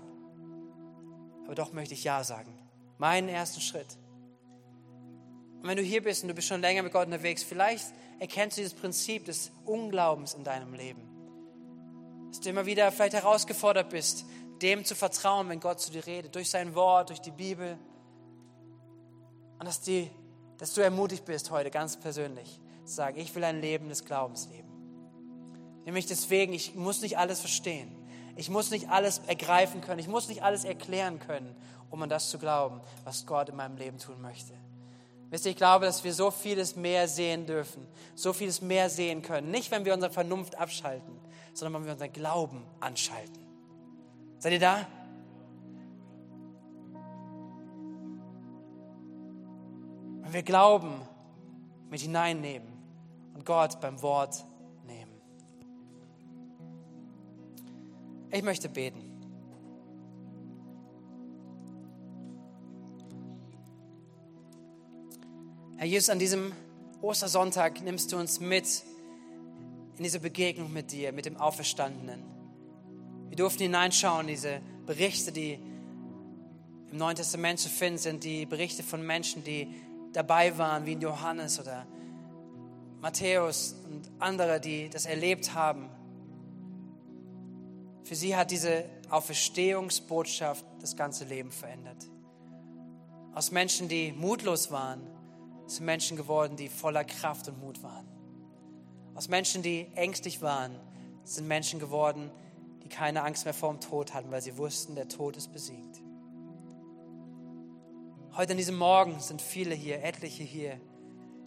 Aber 1.46 1.56
doch 1.56 1.74
möchte 1.74 1.94
ich 1.94 2.04
Ja 2.04 2.24
sagen. 2.24 2.58
Meinen 2.98 3.30
ersten 3.30 3.62
Schritt. 3.62 3.98
Und 5.62 5.68
wenn 5.68 5.78
du 5.78 5.84
hier 5.84 6.02
bist 6.02 6.24
und 6.24 6.30
du 6.30 6.34
bist 6.34 6.48
schon 6.48 6.62
länger 6.62 6.84
mit 6.84 6.94
Gott 6.94 7.06
unterwegs, 7.06 7.44
vielleicht 7.44 7.86
erkennst 8.20 8.58
du 8.58 8.62
dieses 8.62 8.78
Prinzip 8.78 9.26
des 9.26 9.52
Unglaubens 9.66 10.34
in 10.34 10.44
deinem 10.44 10.74
Leben. 10.74 11.02
Dass 12.30 12.40
du 12.40 12.50
immer 12.50 12.66
wieder 12.66 12.92
vielleicht 12.92 13.14
herausgefordert 13.14 13.90
bist, 13.90 14.26
dem 14.62 14.86
zu 14.86 14.96
vertrauen, 14.96 15.50
wenn 15.50 15.60
Gott 15.60 15.82
zu 15.82 15.92
dir 15.92 16.06
redet, 16.06 16.36
durch 16.36 16.50
sein 16.50 16.76
Wort, 16.76 17.10
durch 17.10 17.20
die 17.20 17.32
Bibel. 17.32 17.78
Und 19.60 19.66
dass, 19.66 19.82
die, 19.82 20.10
dass 20.58 20.74
du 20.74 20.82
ermutigt 20.82 21.26
bist 21.26 21.52
heute 21.52 21.72
ganz 21.72 21.98
persönlich, 21.98 22.60
zu 22.86 22.94
sagen, 22.94 23.20
ich 23.20 23.34
will 23.36 23.44
ein 23.44 23.60
Leben 23.60 23.90
des 23.90 24.06
Glaubens 24.06 24.48
leben. 24.50 24.65
Nämlich 25.86 26.08
deswegen, 26.08 26.52
ich 26.54 26.76
muss 26.76 27.02
nicht 27.02 27.18
alles 27.18 27.40
verstehen. 27.40 27.96
Ich 28.36 28.50
muss 28.50 28.72
nicht 28.72 28.90
alles 28.90 29.22
ergreifen 29.28 29.82
können, 29.82 30.00
ich 30.00 30.10
muss 30.10 30.28
nicht 30.28 30.44
alles 30.44 30.66
erklären 30.66 31.20
können, 31.20 31.56
um 31.90 32.02
an 32.02 32.10
das 32.10 32.30
zu 32.30 32.38
glauben, 32.38 32.82
was 33.06 33.26
Gott 33.26 33.48
in 33.48 33.56
meinem 33.56 33.78
Leben 33.78 33.98
tun 33.98 34.22
möchte. 34.22 34.54
Wisst 35.30 35.46
ihr, 35.46 35.52
ich 35.52 35.58
glaube, 35.58 35.86
dass 35.86 36.04
wir 36.04 36.14
so 36.14 36.32
vieles 36.32 36.76
mehr 36.76 37.08
sehen 37.08 37.46
dürfen, 37.46 37.88
so 38.14 38.34
vieles 38.34 38.62
mehr 38.62 38.90
sehen 38.90 39.22
können. 39.22 39.52
Nicht, 39.52 39.72
wenn 39.72 39.86
wir 39.86 39.94
unsere 39.94 40.12
Vernunft 40.12 40.56
abschalten, 40.56 41.18
sondern 41.54 41.82
wenn 41.82 41.88
wir 41.88 41.94
unseren 41.94 42.14
Glauben 42.14 42.64
anschalten. 42.80 43.46
Seid 44.40 44.54
ihr 44.54 44.60
da? 44.60 44.86
Wenn 50.22 50.34
wir 50.34 50.44
Glauben 50.44 51.02
mit 51.90 52.02
hineinnehmen 52.02 52.68
und 53.34 53.46
Gott 53.46 53.80
beim 53.80 54.02
Wort 54.02 54.44
Ich 58.32 58.44
möchte 58.44 58.70
beten. 58.70 59.12
Herr 65.78 65.88
Jesus, 65.88 66.10
an 66.10 66.20
diesem 66.20 66.54
Ostersonntag 67.02 67.82
nimmst 67.84 68.12
du 68.12 68.18
uns 68.18 68.40
mit 68.40 68.84
in 69.98 70.04
diese 70.04 70.20
Begegnung 70.20 70.74
mit 70.74 70.92
dir, 70.92 71.12
mit 71.12 71.26
dem 71.26 71.38
Auferstandenen. 71.38 72.24
Wir 73.30 73.38
durften 73.38 73.64
hineinschauen, 73.64 74.22
in 74.22 74.28
diese 74.28 74.62
Berichte, 74.86 75.32
die 75.32 75.60
im 76.92 76.98
Neuen 76.98 77.16
Testament 77.16 77.60
zu 77.60 77.70
finden 77.70 77.98
sind, 77.98 78.24
die 78.24 78.46
Berichte 78.46 78.84
von 78.84 79.06
Menschen, 79.06 79.44
die 79.44 79.68
dabei 80.14 80.58
waren, 80.58 80.86
wie 80.86 80.94
Johannes 80.94 81.60
oder 81.60 81.86
Matthäus 83.02 83.76
und 83.92 84.10
andere, 84.20 84.60
die 84.60 84.90
das 84.90 85.06
erlebt 85.06 85.54
haben. 85.54 85.90
Für 88.06 88.16
sie 88.16 88.36
hat 88.36 88.52
diese 88.52 88.86
Auferstehungsbotschaft 89.10 90.64
das 90.80 90.96
ganze 90.96 91.26
Leben 91.26 91.52
verändert. 91.52 92.08
Aus 93.34 93.50
Menschen, 93.50 93.90
die 93.90 94.12
mutlos 94.12 94.70
waren, 94.70 95.02
sind 95.66 95.88
Menschen 95.88 96.16
geworden, 96.16 96.56
die 96.56 96.70
voller 96.70 97.04
Kraft 97.04 97.48
und 97.48 97.60
Mut 97.60 97.82
waren. 97.82 98.08
Aus 99.16 99.28
Menschen, 99.28 99.64
die 99.64 99.88
ängstlich 99.96 100.44
waren, 100.44 100.80
sind 101.24 101.48
Menschen 101.48 101.80
geworden, 101.80 102.30
die 102.84 102.90
keine 102.90 103.24
Angst 103.24 103.46
mehr 103.46 103.56
vor 103.56 103.72
dem 103.72 103.82
Tod 103.82 104.14
hatten, 104.14 104.30
weil 104.30 104.44
sie 104.44 104.56
wussten, 104.56 104.94
der 104.94 105.08
Tod 105.08 105.36
ist 105.36 105.52
besiegt. 105.52 106.04
Heute 108.38 108.52
an 108.52 108.58
diesem 108.58 108.78
Morgen 108.78 109.20
sind 109.20 109.42
viele 109.42 109.74
hier, 109.74 110.04
etliche 110.04 110.44
hier, 110.44 110.80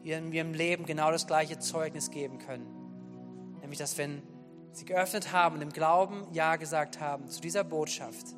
die 0.03 0.11
in 0.11 0.33
ihrem 0.33 0.55
Leben 0.55 0.87
genau 0.87 1.13
das 1.13 1.29
gleiche 1.29 1.61
Zeugnis 1.61 2.11
geben 2.11 2.39
können. 2.39 2.67
Nämlich, 3.61 3.79
dass 3.79 3.97
wenn 3.97 4.23
sie 4.79 4.85
geöffnet 4.85 5.33
haben 5.33 5.57
und 5.57 5.63
im 5.63 5.73
Glauben 5.73 6.27
Ja 6.33 6.57
gesagt 6.57 7.01
haben 7.01 7.29
zu 7.29 7.41
dieser 7.41 7.65
Botschaft, 7.65 8.29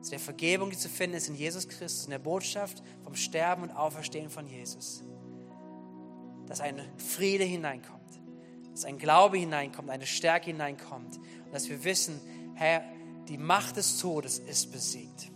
zu 0.00 0.10
der 0.10 0.18
Vergebung, 0.18 0.70
die 0.70 0.76
zu 0.76 0.88
finden 0.88 1.16
ist 1.16 1.28
in 1.28 1.34
Jesus 1.34 1.68
Christus, 1.68 2.04
in 2.04 2.10
der 2.10 2.18
Botschaft 2.18 2.82
vom 3.04 3.14
Sterben 3.14 3.62
und 3.62 3.70
Auferstehen 3.70 4.30
von 4.30 4.46
Jesus. 4.46 5.04
Dass 6.46 6.60
ein 6.60 6.80
Friede 6.98 7.44
hineinkommt, 7.44 8.20
dass 8.72 8.84
ein 8.84 8.98
Glaube 8.98 9.38
hineinkommt, 9.38 9.90
eine 9.90 10.06
Stärke 10.06 10.46
hineinkommt 10.46 11.18
und 11.18 11.52
dass 11.52 11.68
wir 11.68 11.84
wissen, 11.84 12.20
Herr, 12.54 12.82
die 13.28 13.38
Macht 13.38 13.76
des 13.76 13.98
Todes 13.98 14.38
ist 14.38 14.72
besiegt. 14.72 15.30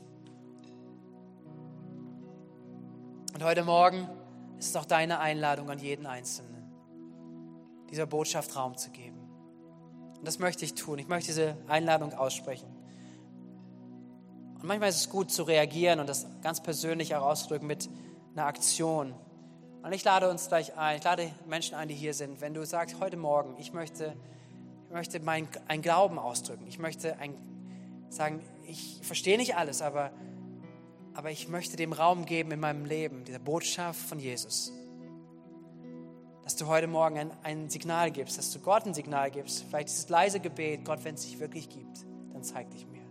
Und 3.32 3.42
heute 3.42 3.64
Morgen 3.64 4.08
ist 4.58 4.70
es 4.70 4.76
auch 4.76 4.84
deine 4.84 5.20
Einladung 5.20 5.70
an 5.70 5.78
jeden 5.78 6.06
Einzelnen, 6.06 6.72
dieser 7.90 8.06
Botschaft 8.06 8.56
Raum 8.56 8.76
zu 8.76 8.90
geben. 8.90 9.13
Und 10.24 10.28
das 10.28 10.38
möchte 10.38 10.64
ich 10.64 10.72
tun. 10.72 10.98
Ich 10.98 11.06
möchte 11.06 11.26
diese 11.26 11.54
Einladung 11.68 12.14
aussprechen. 12.14 12.66
Und 14.54 14.64
manchmal 14.64 14.88
ist 14.88 14.96
es 14.96 15.10
gut 15.10 15.30
zu 15.30 15.42
reagieren 15.42 16.00
und 16.00 16.08
das 16.08 16.26
ganz 16.42 16.62
persönlich 16.62 17.14
auch 17.14 17.20
ausdrücken 17.20 17.66
mit 17.66 17.90
einer 18.32 18.46
Aktion. 18.46 19.14
Und 19.82 19.92
ich 19.92 20.02
lade 20.02 20.30
uns 20.30 20.48
gleich 20.48 20.78
ein, 20.78 20.96
ich 20.96 21.04
lade 21.04 21.30
Menschen 21.46 21.74
ein, 21.74 21.88
die 21.88 21.94
hier 21.94 22.14
sind. 22.14 22.40
Wenn 22.40 22.54
du 22.54 22.64
sagst, 22.64 23.00
heute 23.00 23.18
Morgen, 23.18 23.54
ich 23.58 23.74
möchte, 23.74 24.16
ich 24.86 24.94
möchte 24.94 25.20
mein, 25.20 25.46
ein 25.68 25.82
Glauben 25.82 26.18
ausdrücken. 26.18 26.66
Ich 26.68 26.78
möchte 26.78 27.18
ein, 27.18 27.34
sagen, 28.08 28.40
ich 28.66 29.00
verstehe 29.02 29.36
nicht 29.36 29.56
alles, 29.56 29.82
aber, 29.82 30.10
aber 31.12 31.32
ich 31.32 31.48
möchte 31.48 31.76
dem 31.76 31.92
Raum 31.92 32.24
geben 32.24 32.50
in 32.50 32.60
meinem 32.60 32.86
Leben, 32.86 33.26
dieser 33.26 33.40
Botschaft 33.40 34.00
von 34.00 34.18
Jesus. 34.18 34.72
Dass 36.44 36.56
du 36.56 36.66
heute 36.66 36.86
Morgen 36.86 37.18
ein, 37.18 37.30
ein 37.42 37.70
Signal 37.70 38.10
gibst, 38.10 38.38
dass 38.38 38.52
du 38.52 38.60
Gott 38.60 38.86
ein 38.86 38.94
Signal 38.94 39.30
gibst. 39.30 39.64
Vielleicht 39.64 39.88
dieses 39.88 40.08
leise 40.08 40.40
Gebet, 40.40 40.84
Gott, 40.84 41.02
wenn 41.02 41.14
es 41.14 41.22
sich 41.22 41.40
wirklich 41.40 41.68
gibt, 41.68 42.04
dann 42.32 42.42
zeig 42.42 42.70
dich 42.70 42.86
mir. 42.86 43.02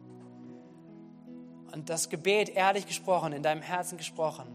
Und 1.74 1.90
das 1.90 2.10
Gebet, 2.10 2.50
ehrlich 2.50 2.86
gesprochen, 2.86 3.34
in 3.34 3.42
deinem 3.42 3.64
Herzen 3.64 3.98
gesprochen, 3.98 4.46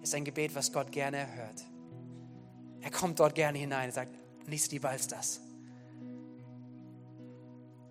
ist 0.00 0.14
ein 0.14 0.24
Gebet, 0.24 0.54
was 0.54 0.72
Gott 0.72 0.90
gerne 0.90 1.18
erhört. 1.18 1.62
Er 2.80 2.90
kommt 2.90 3.20
dort 3.20 3.34
gerne 3.34 3.58
hinein 3.58 3.90
und 3.90 3.94
sagt, 3.94 4.16
nichts 4.48 4.70
lieber 4.70 4.88
als 4.88 5.06
das. 5.06 5.40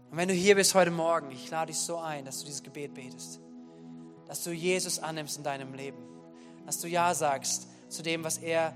Und 0.10 0.18
wenn 0.18 0.28
du 0.28 0.34
hier 0.34 0.56
bist 0.56 0.76
heute 0.76 0.92
Morgen, 0.92 1.32
ich 1.32 1.50
lade 1.50 1.72
dich 1.72 1.80
so 1.80 1.98
ein, 1.98 2.26
dass 2.26 2.40
du 2.40 2.46
dieses 2.46 2.64
Gebet 2.64 2.94
betest. 2.94 3.40
Dass 4.28 4.44
du 4.44 4.52
Jesus 4.52 5.00
annimmst 5.00 5.38
in 5.38 5.44
deinem 5.44 5.74
Leben. 5.74 6.00
Dass 6.66 6.82
du 6.82 6.88
Ja 6.88 7.14
sagst 7.14 7.68
zu 7.88 8.02
dem, 8.02 8.24
was 8.24 8.38
er 8.38 8.74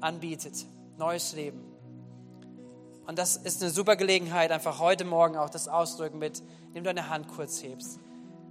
anbietet. 0.00 0.66
Neues 0.98 1.32
Leben. 1.32 1.60
Und 3.06 3.18
das 3.18 3.36
ist 3.36 3.62
eine 3.62 3.70
super 3.70 3.96
Gelegenheit, 3.96 4.50
einfach 4.50 4.80
heute 4.80 5.04
Morgen 5.04 5.36
auch 5.36 5.50
das 5.50 5.68
ausdrücken 5.68 6.18
mit, 6.18 6.42
du 6.74 6.82
deine 6.82 7.08
Hand 7.08 7.28
kurz 7.28 7.62
hebst 7.62 8.00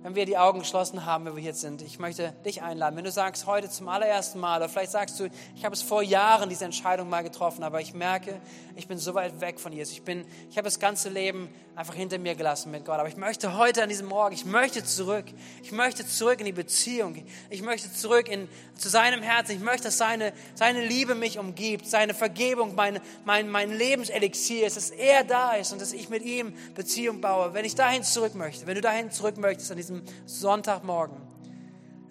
wenn 0.06 0.14
wir 0.14 0.28
die 0.28 0.38
Augen 0.38 0.60
geschlossen 0.60 1.08
haben, 1.08 1.26
wenn 1.26 1.36
wir 1.36 1.42
hier 1.42 1.56
sind, 1.56 1.82
ich 1.82 1.98
möchte 1.98 2.32
dich 2.46 2.62
einladen. 2.62 2.96
Wenn 2.96 3.06
du 3.06 3.12
sagst, 3.12 3.48
heute 3.48 3.72
zum 3.72 3.90
allerersten 3.90 4.40
Mal, 4.40 4.58
oder 4.58 4.70
vielleicht 4.70 4.92
sagst 4.92 5.20
du, 5.20 5.32
ich 5.56 5.66
habe 5.66 5.74
es 5.74 5.82
vor 5.82 6.04
Jahren 6.04 6.48
diese 6.48 6.64
Entscheidung 6.64 7.10
mal 7.10 7.24
getroffen, 7.24 7.64
aber 7.64 7.82
ich 7.82 7.96
merke, 7.96 8.40
ich 8.76 8.88
bin 8.88 9.00
so 9.00 9.16
weit 9.16 9.42
weg 9.42 9.60
von 9.60 9.74
Jesus. 9.74 9.96
Ich, 9.96 10.04
bin, 10.04 10.24
ich 10.52 10.58
habe 10.58 10.66
das 10.66 10.80
ganze 10.80 11.10
Leben 11.10 11.50
einfach 11.76 11.96
hinter 11.96 12.20
mir 12.20 12.36
gelassen 12.36 12.72
mit 12.72 12.86
Gott. 12.86 13.00
Aber 13.00 13.10
ich 13.10 13.18
möchte 13.18 13.58
heute 13.58 13.82
an 13.82 13.90
diesem 13.90 14.08
Morgen, 14.08 14.36
ich 14.36 14.46
möchte 14.46 14.84
zurück. 14.84 15.26
Ich 15.64 15.72
möchte 15.72 16.06
zurück 16.06 16.40
in 16.40 16.46
die 16.46 16.52
Beziehung. 16.52 17.26
Ich 17.50 17.62
möchte 17.62 17.92
zurück 17.92 18.28
in, 18.30 18.48
zu 18.78 18.90
seinem 18.90 19.24
Herzen. 19.24 19.54
Ich 19.54 19.62
möchte, 19.62 19.86
dass 19.86 19.98
seine, 19.98 20.34
seine 20.54 20.86
Liebe 20.86 21.16
mich 21.16 21.40
umgibt, 21.40 21.88
seine 21.88 22.14
Vergebung, 22.14 22.76
mein, 22.76 23.00
mein, 23.24 23.50
mein 23.50 23.72
Lebenselixier 23.72 24.68
ist, 24.68 24.78
dass 24.78 24.90
er 24.92 25.24
da 25.24 25.54
ist 25.54 25.72
und 25.72 25.82
dass 25.82 25.94
ich 25.94 26.10
mit 26.10 26.24
ihm 26.24 26.54
Beziehung 26.76 27.22
baue. 27.22 27.54
Wenn 27.54 27.66
ich 27.66 27.76
dahin 27.76 28.04
zurück 28.04 28.36
möchte, 28.36 28.68
wenn 28.68 28.76
du 28.76 28.82
dahin 28.82 29.10
zurück 29.10 29.38
möchtest 29.38 29.72
an 29.72 29.78
diesem 29.78 29.86
diesem 29.86 30.04
Sonntagmorgen, 30.26 31.18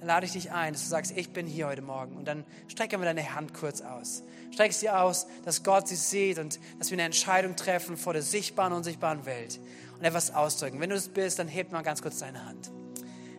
dann 0.05 0.16
lade 0.16 0.26
ich 0.26 0.32
dich 0.32 0.52
ein, 0.52 0.74
dass 0.74 0.82
du 0.82 0.88
sagst, 0.90 1.16
ich 1.16 1.30
bin 1.30 1.46
hier 1.46 1.66
heute 1.66 1.80
Morgen. 1.80 2.14
Und 2.14 2.28
dann 2.28 2.44
strecke 2.68 2.98
mir 2.98 3.07
deine 3.07 3.34
Hand 3.34 3.55
kurz 3.55 3.80
aus. 3.80 4.22
Strecke 4.52 4.74
sie 4.74 4.90
aus, 4.90 5.26
dass 5.46 5.62
Gott 5.62 5.88
sie 5.88 5.96
sieht 5.96 6.38
und 6.38 6.61
dass 6.78 6.90
wir 6.90 6.96
eine 6.96 7.05
Entscheidung 7.05 7.57
treffen 7.57 7.96
vor 7.96 8.12
der 8.12 8.20
sichtbaren 8.20 8.72
und 8.72 8.78
unsichtbaren 8.78 9.24
Welt 9.24 9.59
und 9.98 10.05
etwas 10.05 10.34
ausdrücken. 10.34 10.78
Wenn 10.78 10.90
du 10.90 10.96
es 10.96 11.09
bist, 11.09 11.38
dann 11.38 11.48
heb 11.48 11.72
mal 11.72 11.80
ganz 11.80 12.02
kurz 12.02 12.18
deine 12.18 12.44
Hand. 12.44 12.70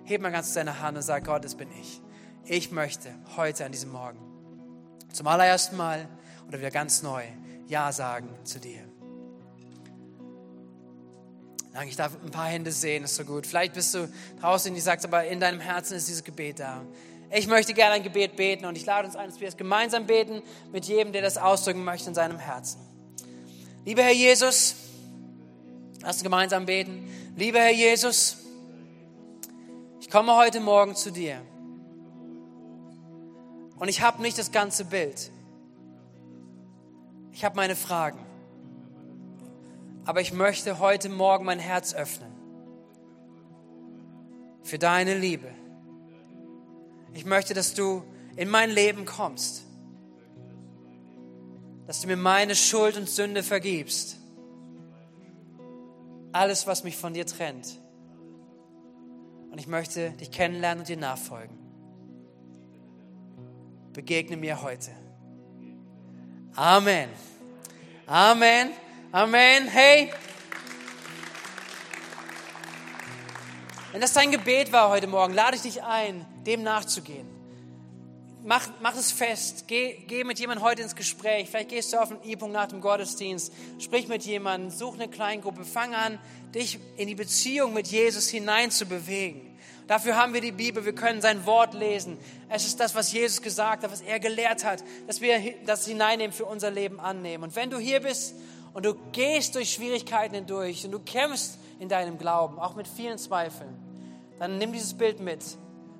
Heb 0.05 0.21
mal 0.21 0.31
ganz 0.31 0.47
kurz 0.47 0.55
deine 0.55 0.79
Hand 0.79 0.97
und 0.97 1.03
sag, 1.03 1.23
Gott, 1.25 1.45
das 1.45 1.53
bin 1.53 1.69
ich. 1.79 2.01
Ich 2.45 2.71
möchte 2.71 3.13
heute 3.37 3.63
an 3.63 3.71
diesem 3.71 3.91
Morgen 3.91 4.17
zum 5.13 5.27
allerersten 5.27 5.77
Mal 5.77 6.09
oder 6.47 6.57
wieder 6.57 6.71
ganz 6.71 7.03
neu 7.03 7.25
Ja 7.67 7.91
sagen 7.91 8.29
zu 8.43 8.59
dir. 8.59 8.84
Danke, 11.75 11.89
ich 11.89 11.97
darf 11.97 12.13
ein 12.23 12.31
paar 12.31 12.47
Hände 12.47 12.71
sehen, 12.71 13.03
ist 13.03 13.15
so 13.15 13.25
gut. 13.25 13.45
Vielleicht 13.45 13.73
bist 13.73 13.93
du 13.93 14.09
draußen 14.39 14.73
du 14.73 14.79
sagst, 14.79 15.05
aber 15.05 15.25
in 15.25 15.41
deinem 15.41 15.59
Herzen 15.59 15.97
ist 15.97 16.07
dieses 16.07 16.23
Gebet 16.23 16.61
da. 16.61 16.81
Ich 17.29 17.47
möchte 17.47 17.73
gerne 17.73 17.95
ein 17.95 18.03
Gebet 18.03 18.37
beten 18.37 18.63
und 18.63 18.77
ich 18.77 18.85
lade 18.85 19.05
uns 19.05 19.17
ein, 19.17 19.29
dass 19.29 19.41
wir 19.41 19.49
es 19.49 19.57
gemeinsam 19.57 20.07
beten 20.07 20.41
mit 20.71 20.85
jedem, 20.85 21.11
der 21.11 21.21
das 21.21 21.37
ausdrücken 21.37 21.83
möchte 21.83 22.07
in 22.07 22.15
seinem 22.15 22.39
Herzen. 22.39 22.79
Lieber 23.83 24.03
Herr 24.03 24.13
Jesus, 24.13 24.75
lass 25.99 26.15
uns 26.15 26.23
gemeinsam 26.23 26.65
beten. 26.65 27.09
Lieber 27.35 27.59
Herr 27.59 27.73
Jesus, 27.73 28.37
ich 29.99 30.09
komme 30.09 30.33
heute 30.37 30.61
Morgen 30.61 30.95
zu 30.95 31.11
dir 31.11 31.41
und 33.79 33.89
ich 33.89 33.99
habe 33.99 34.21
nicht 34.21 34.37
das 34.37 34.53
ganze 34.53 34.85
Bild. 34.85 35.29
Ich 37.33 37.43
habe 37.43 37.57
meine 37.57 37.75
Fragen 37.75 38.24
aber 40.05 40.21
ich 40.21 40.31
möchte 40.31 40.79
heute 40.79 41.09
Morgen 41.09 41.45
mein 41.45 41.59
Herz 41.59 41.93
öffnen 41.93 42.31
für 44.63 44.79
deine 44.79 45.17
Liebe. 45.17 45.49
Ich 47.13 47.25
möchte, 47.25 47.53
dass 47.53 47.73
du 47.73 48.03
in 48.35 48.49
mein 48.49 48.69
Leben 48.69 49.05
kommst, 49.05 49.63
dass 51.87 52.01
du 52.01 52.07
mir 52.07 52.17
meine 52.17 52.55
Schuld 52.55 52.97
und 52.97 53.09
Sünde 53.09 53.43
vergibst, 53.43 54.17
alles, 56.31 56.67
was 56.67 56.83
mich 56.83 56.97
von 56.97 57.13
dir 57.13 57.25
trennt. 57.25 57.79
Und 59.51 59.59
ich 59.59 59.67
möchte 59.67 60.11
dich 60.11 60.31
kennenlernen 60.31 60.81
und 60.81 60.89
dir 60.89 60.97
nachfolgen. 60.97 61.57
Begegne 63.93 64.35
mir 64.35 64.61
heute. 64.61 64.91
Amen. 66.55 67.07
Amen. 68.05 68.71
Amen. 69.15 69.69
Hey. 69.69 70.11
Wenn 73.93 74.01
das 74.01 74.11
dein 74.11 74.29
Gebet 74.29 74.73
war 74.73 74.89
heute 74.89 75.07
Morgen, 75.07 75.33
lade 75.33 75.55
ich 75.55 75.61
dich 75.61 75.81
ein, 75.83 76.25
dem 76.45 76.63
nachzugehen. 76.63 77.25
Mach, 78.43 78.67
mach 78.81 78.93
es 78.97 79.13
fest. 79.13 79.69
Geh, 79.69 80.03
geh 80.05 80.25
mit 80.25 80.37
jemandem 80.37 80.65
heute 80.65 80.81
ins 80.81 80.97
Gespräch. 80.97 81.49
Vielleicht 81.49 81.69
gehst 81.69 81.93
du 81.93 82.01
auf 82.01 82.11
einen 82.11 82.25
E-Punkt 82.25 82.53
nach 82.53 82.67
dem 82.67 82.81
Gottesdienst. 82.81 83.53
Sprich 83.79 84.09
mit 84.09 84.25
jemandem, 84.25 84.69
such 84.69 84.95
eine 84.95 85.07
Kleingruppe. 85.07 85.63
Fang 85.63 85.95
an, 85.95 86.19
dich 86.53 86.77
in 86.97 87.07
die 87.07 87.15
Beziehung 87.15 87.73
mit 87.73 87.87
Jesus 87.87 88.27
hinein 88.27 88.69
zu 88.69 88.85
bewegen. 88.85 89.57
Dafür 89.87 90.17
haben 90.17 90.33
wir 90.33 90.41
die 90.41 90.51
Bibel. 90.51 90.83
Wir 90.83 90.93
können 90.93 91.21
sein 91.21 91.45
Wort 91.45 91.73
lesen. 91.73 92.17
Es 92.49 92.67
ist 92.67 92.81
das, 92.81 92.95
was 92.95 93.13
Jesus 93.13 93.41
gesagt 93.41 93.85
hat, 93.85 93.91
was 93.93 94.01
er 94.01 94.19
gelehrt 94.19 94.65
hat, 94.65 94.83
dass 95.07 95.21
wir 95.21 95.39
das 95.65 95.87
hineinnehmen 95.87 96.33
für 96.33 96.43
unser 96.43 96.69
Leben 96.69 96.99
annehmen. 96.99 97.45
Und 97.45 97.55
wenn 97.55 97.69
du 97.69 97.79
hier 97.79 98.01
bist 98.01 98.35
und 98.75 98.85
du 98.85 98.93
gehst 99.11 99.55
durch 99.55 99.73
Schwierigkeiten 99.73 100.35
hindurch 100.35 100.85
und 100.85 100.91
du 100.91 100.99
kämpfst 100.99 101.57
in 101.79 101.89
deinem 101.89 102.19
Glauben, 102.19 102.59
auch 102.59 102.75
mit 102.75 102.87
vielen 102.87 103.17
Zweifeln, 103.17 103.73
dann 104.37 104.59
nimm 104.59 104.71
dieses 104.71 104.93
Bild 104.93 105.19
mit 105.19 105.43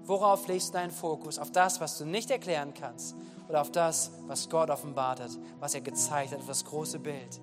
Worauf 0.07 0.47
legst 0.47 0.69
du 0.69 0.73
deinen 0.73 0.91
Fokus? 0.91 1.39
Auf 1.39 1.51
das, 1.51 1.82
was 1.82 1.97
du 1.97 2.05
nicht 2.05 2.30
erklären 2.30 2.76
kannst 2.80 3.15
oder 3.49 3.61
auf 3.61 3.71
das, 3.71 4.11
was 4.28 4.49
Gott 4.49 4.69
offenbart 4.69 5.19
hat, 5.19 5.32
was 5.59 5.73
er 5.73 5.82
gezeigt 5.82 6.32
hat, 6.32 6.39
auf 6.39 6.47
das 6.47 6.63
große 6.63 6.99
Bild? 6.99 7.41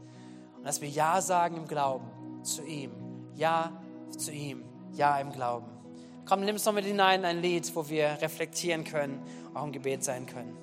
Und 0.57 0.65
dass 0.65 0.81
wir 0.81 0.89
Ja 0.89 1.21
sagen 1.21 1.57
im 1.57 1.67
Glauben 1.67 2.09
zu 2.45 2.63
ihm. 2.63 2.93
Ja 3.35 3.73
zu 4.17 4.31
ihm. 4.31 4.63
Ja 4.93 5.19
im 5.19 5.33
Glauben. 5.33 5.67
Komm, 6.25 6.45
nimm 6.45 6.55
es 6.55 6.65
noch 6.65 6.73
mit 6.73 6.85
hinein, 6.85 7.25
ein 7.25 7.43
Lied, 7.43 7.75
wo 7.75 7.89
wir 7.89 8.19
reflektieren 8.21 8.85
können, 8.85 9.21
auch 9.55 9.65
im 9.65 9.73
Gebet 9.73 10.05
sein 10.05 10.27
können. 10.27 10.57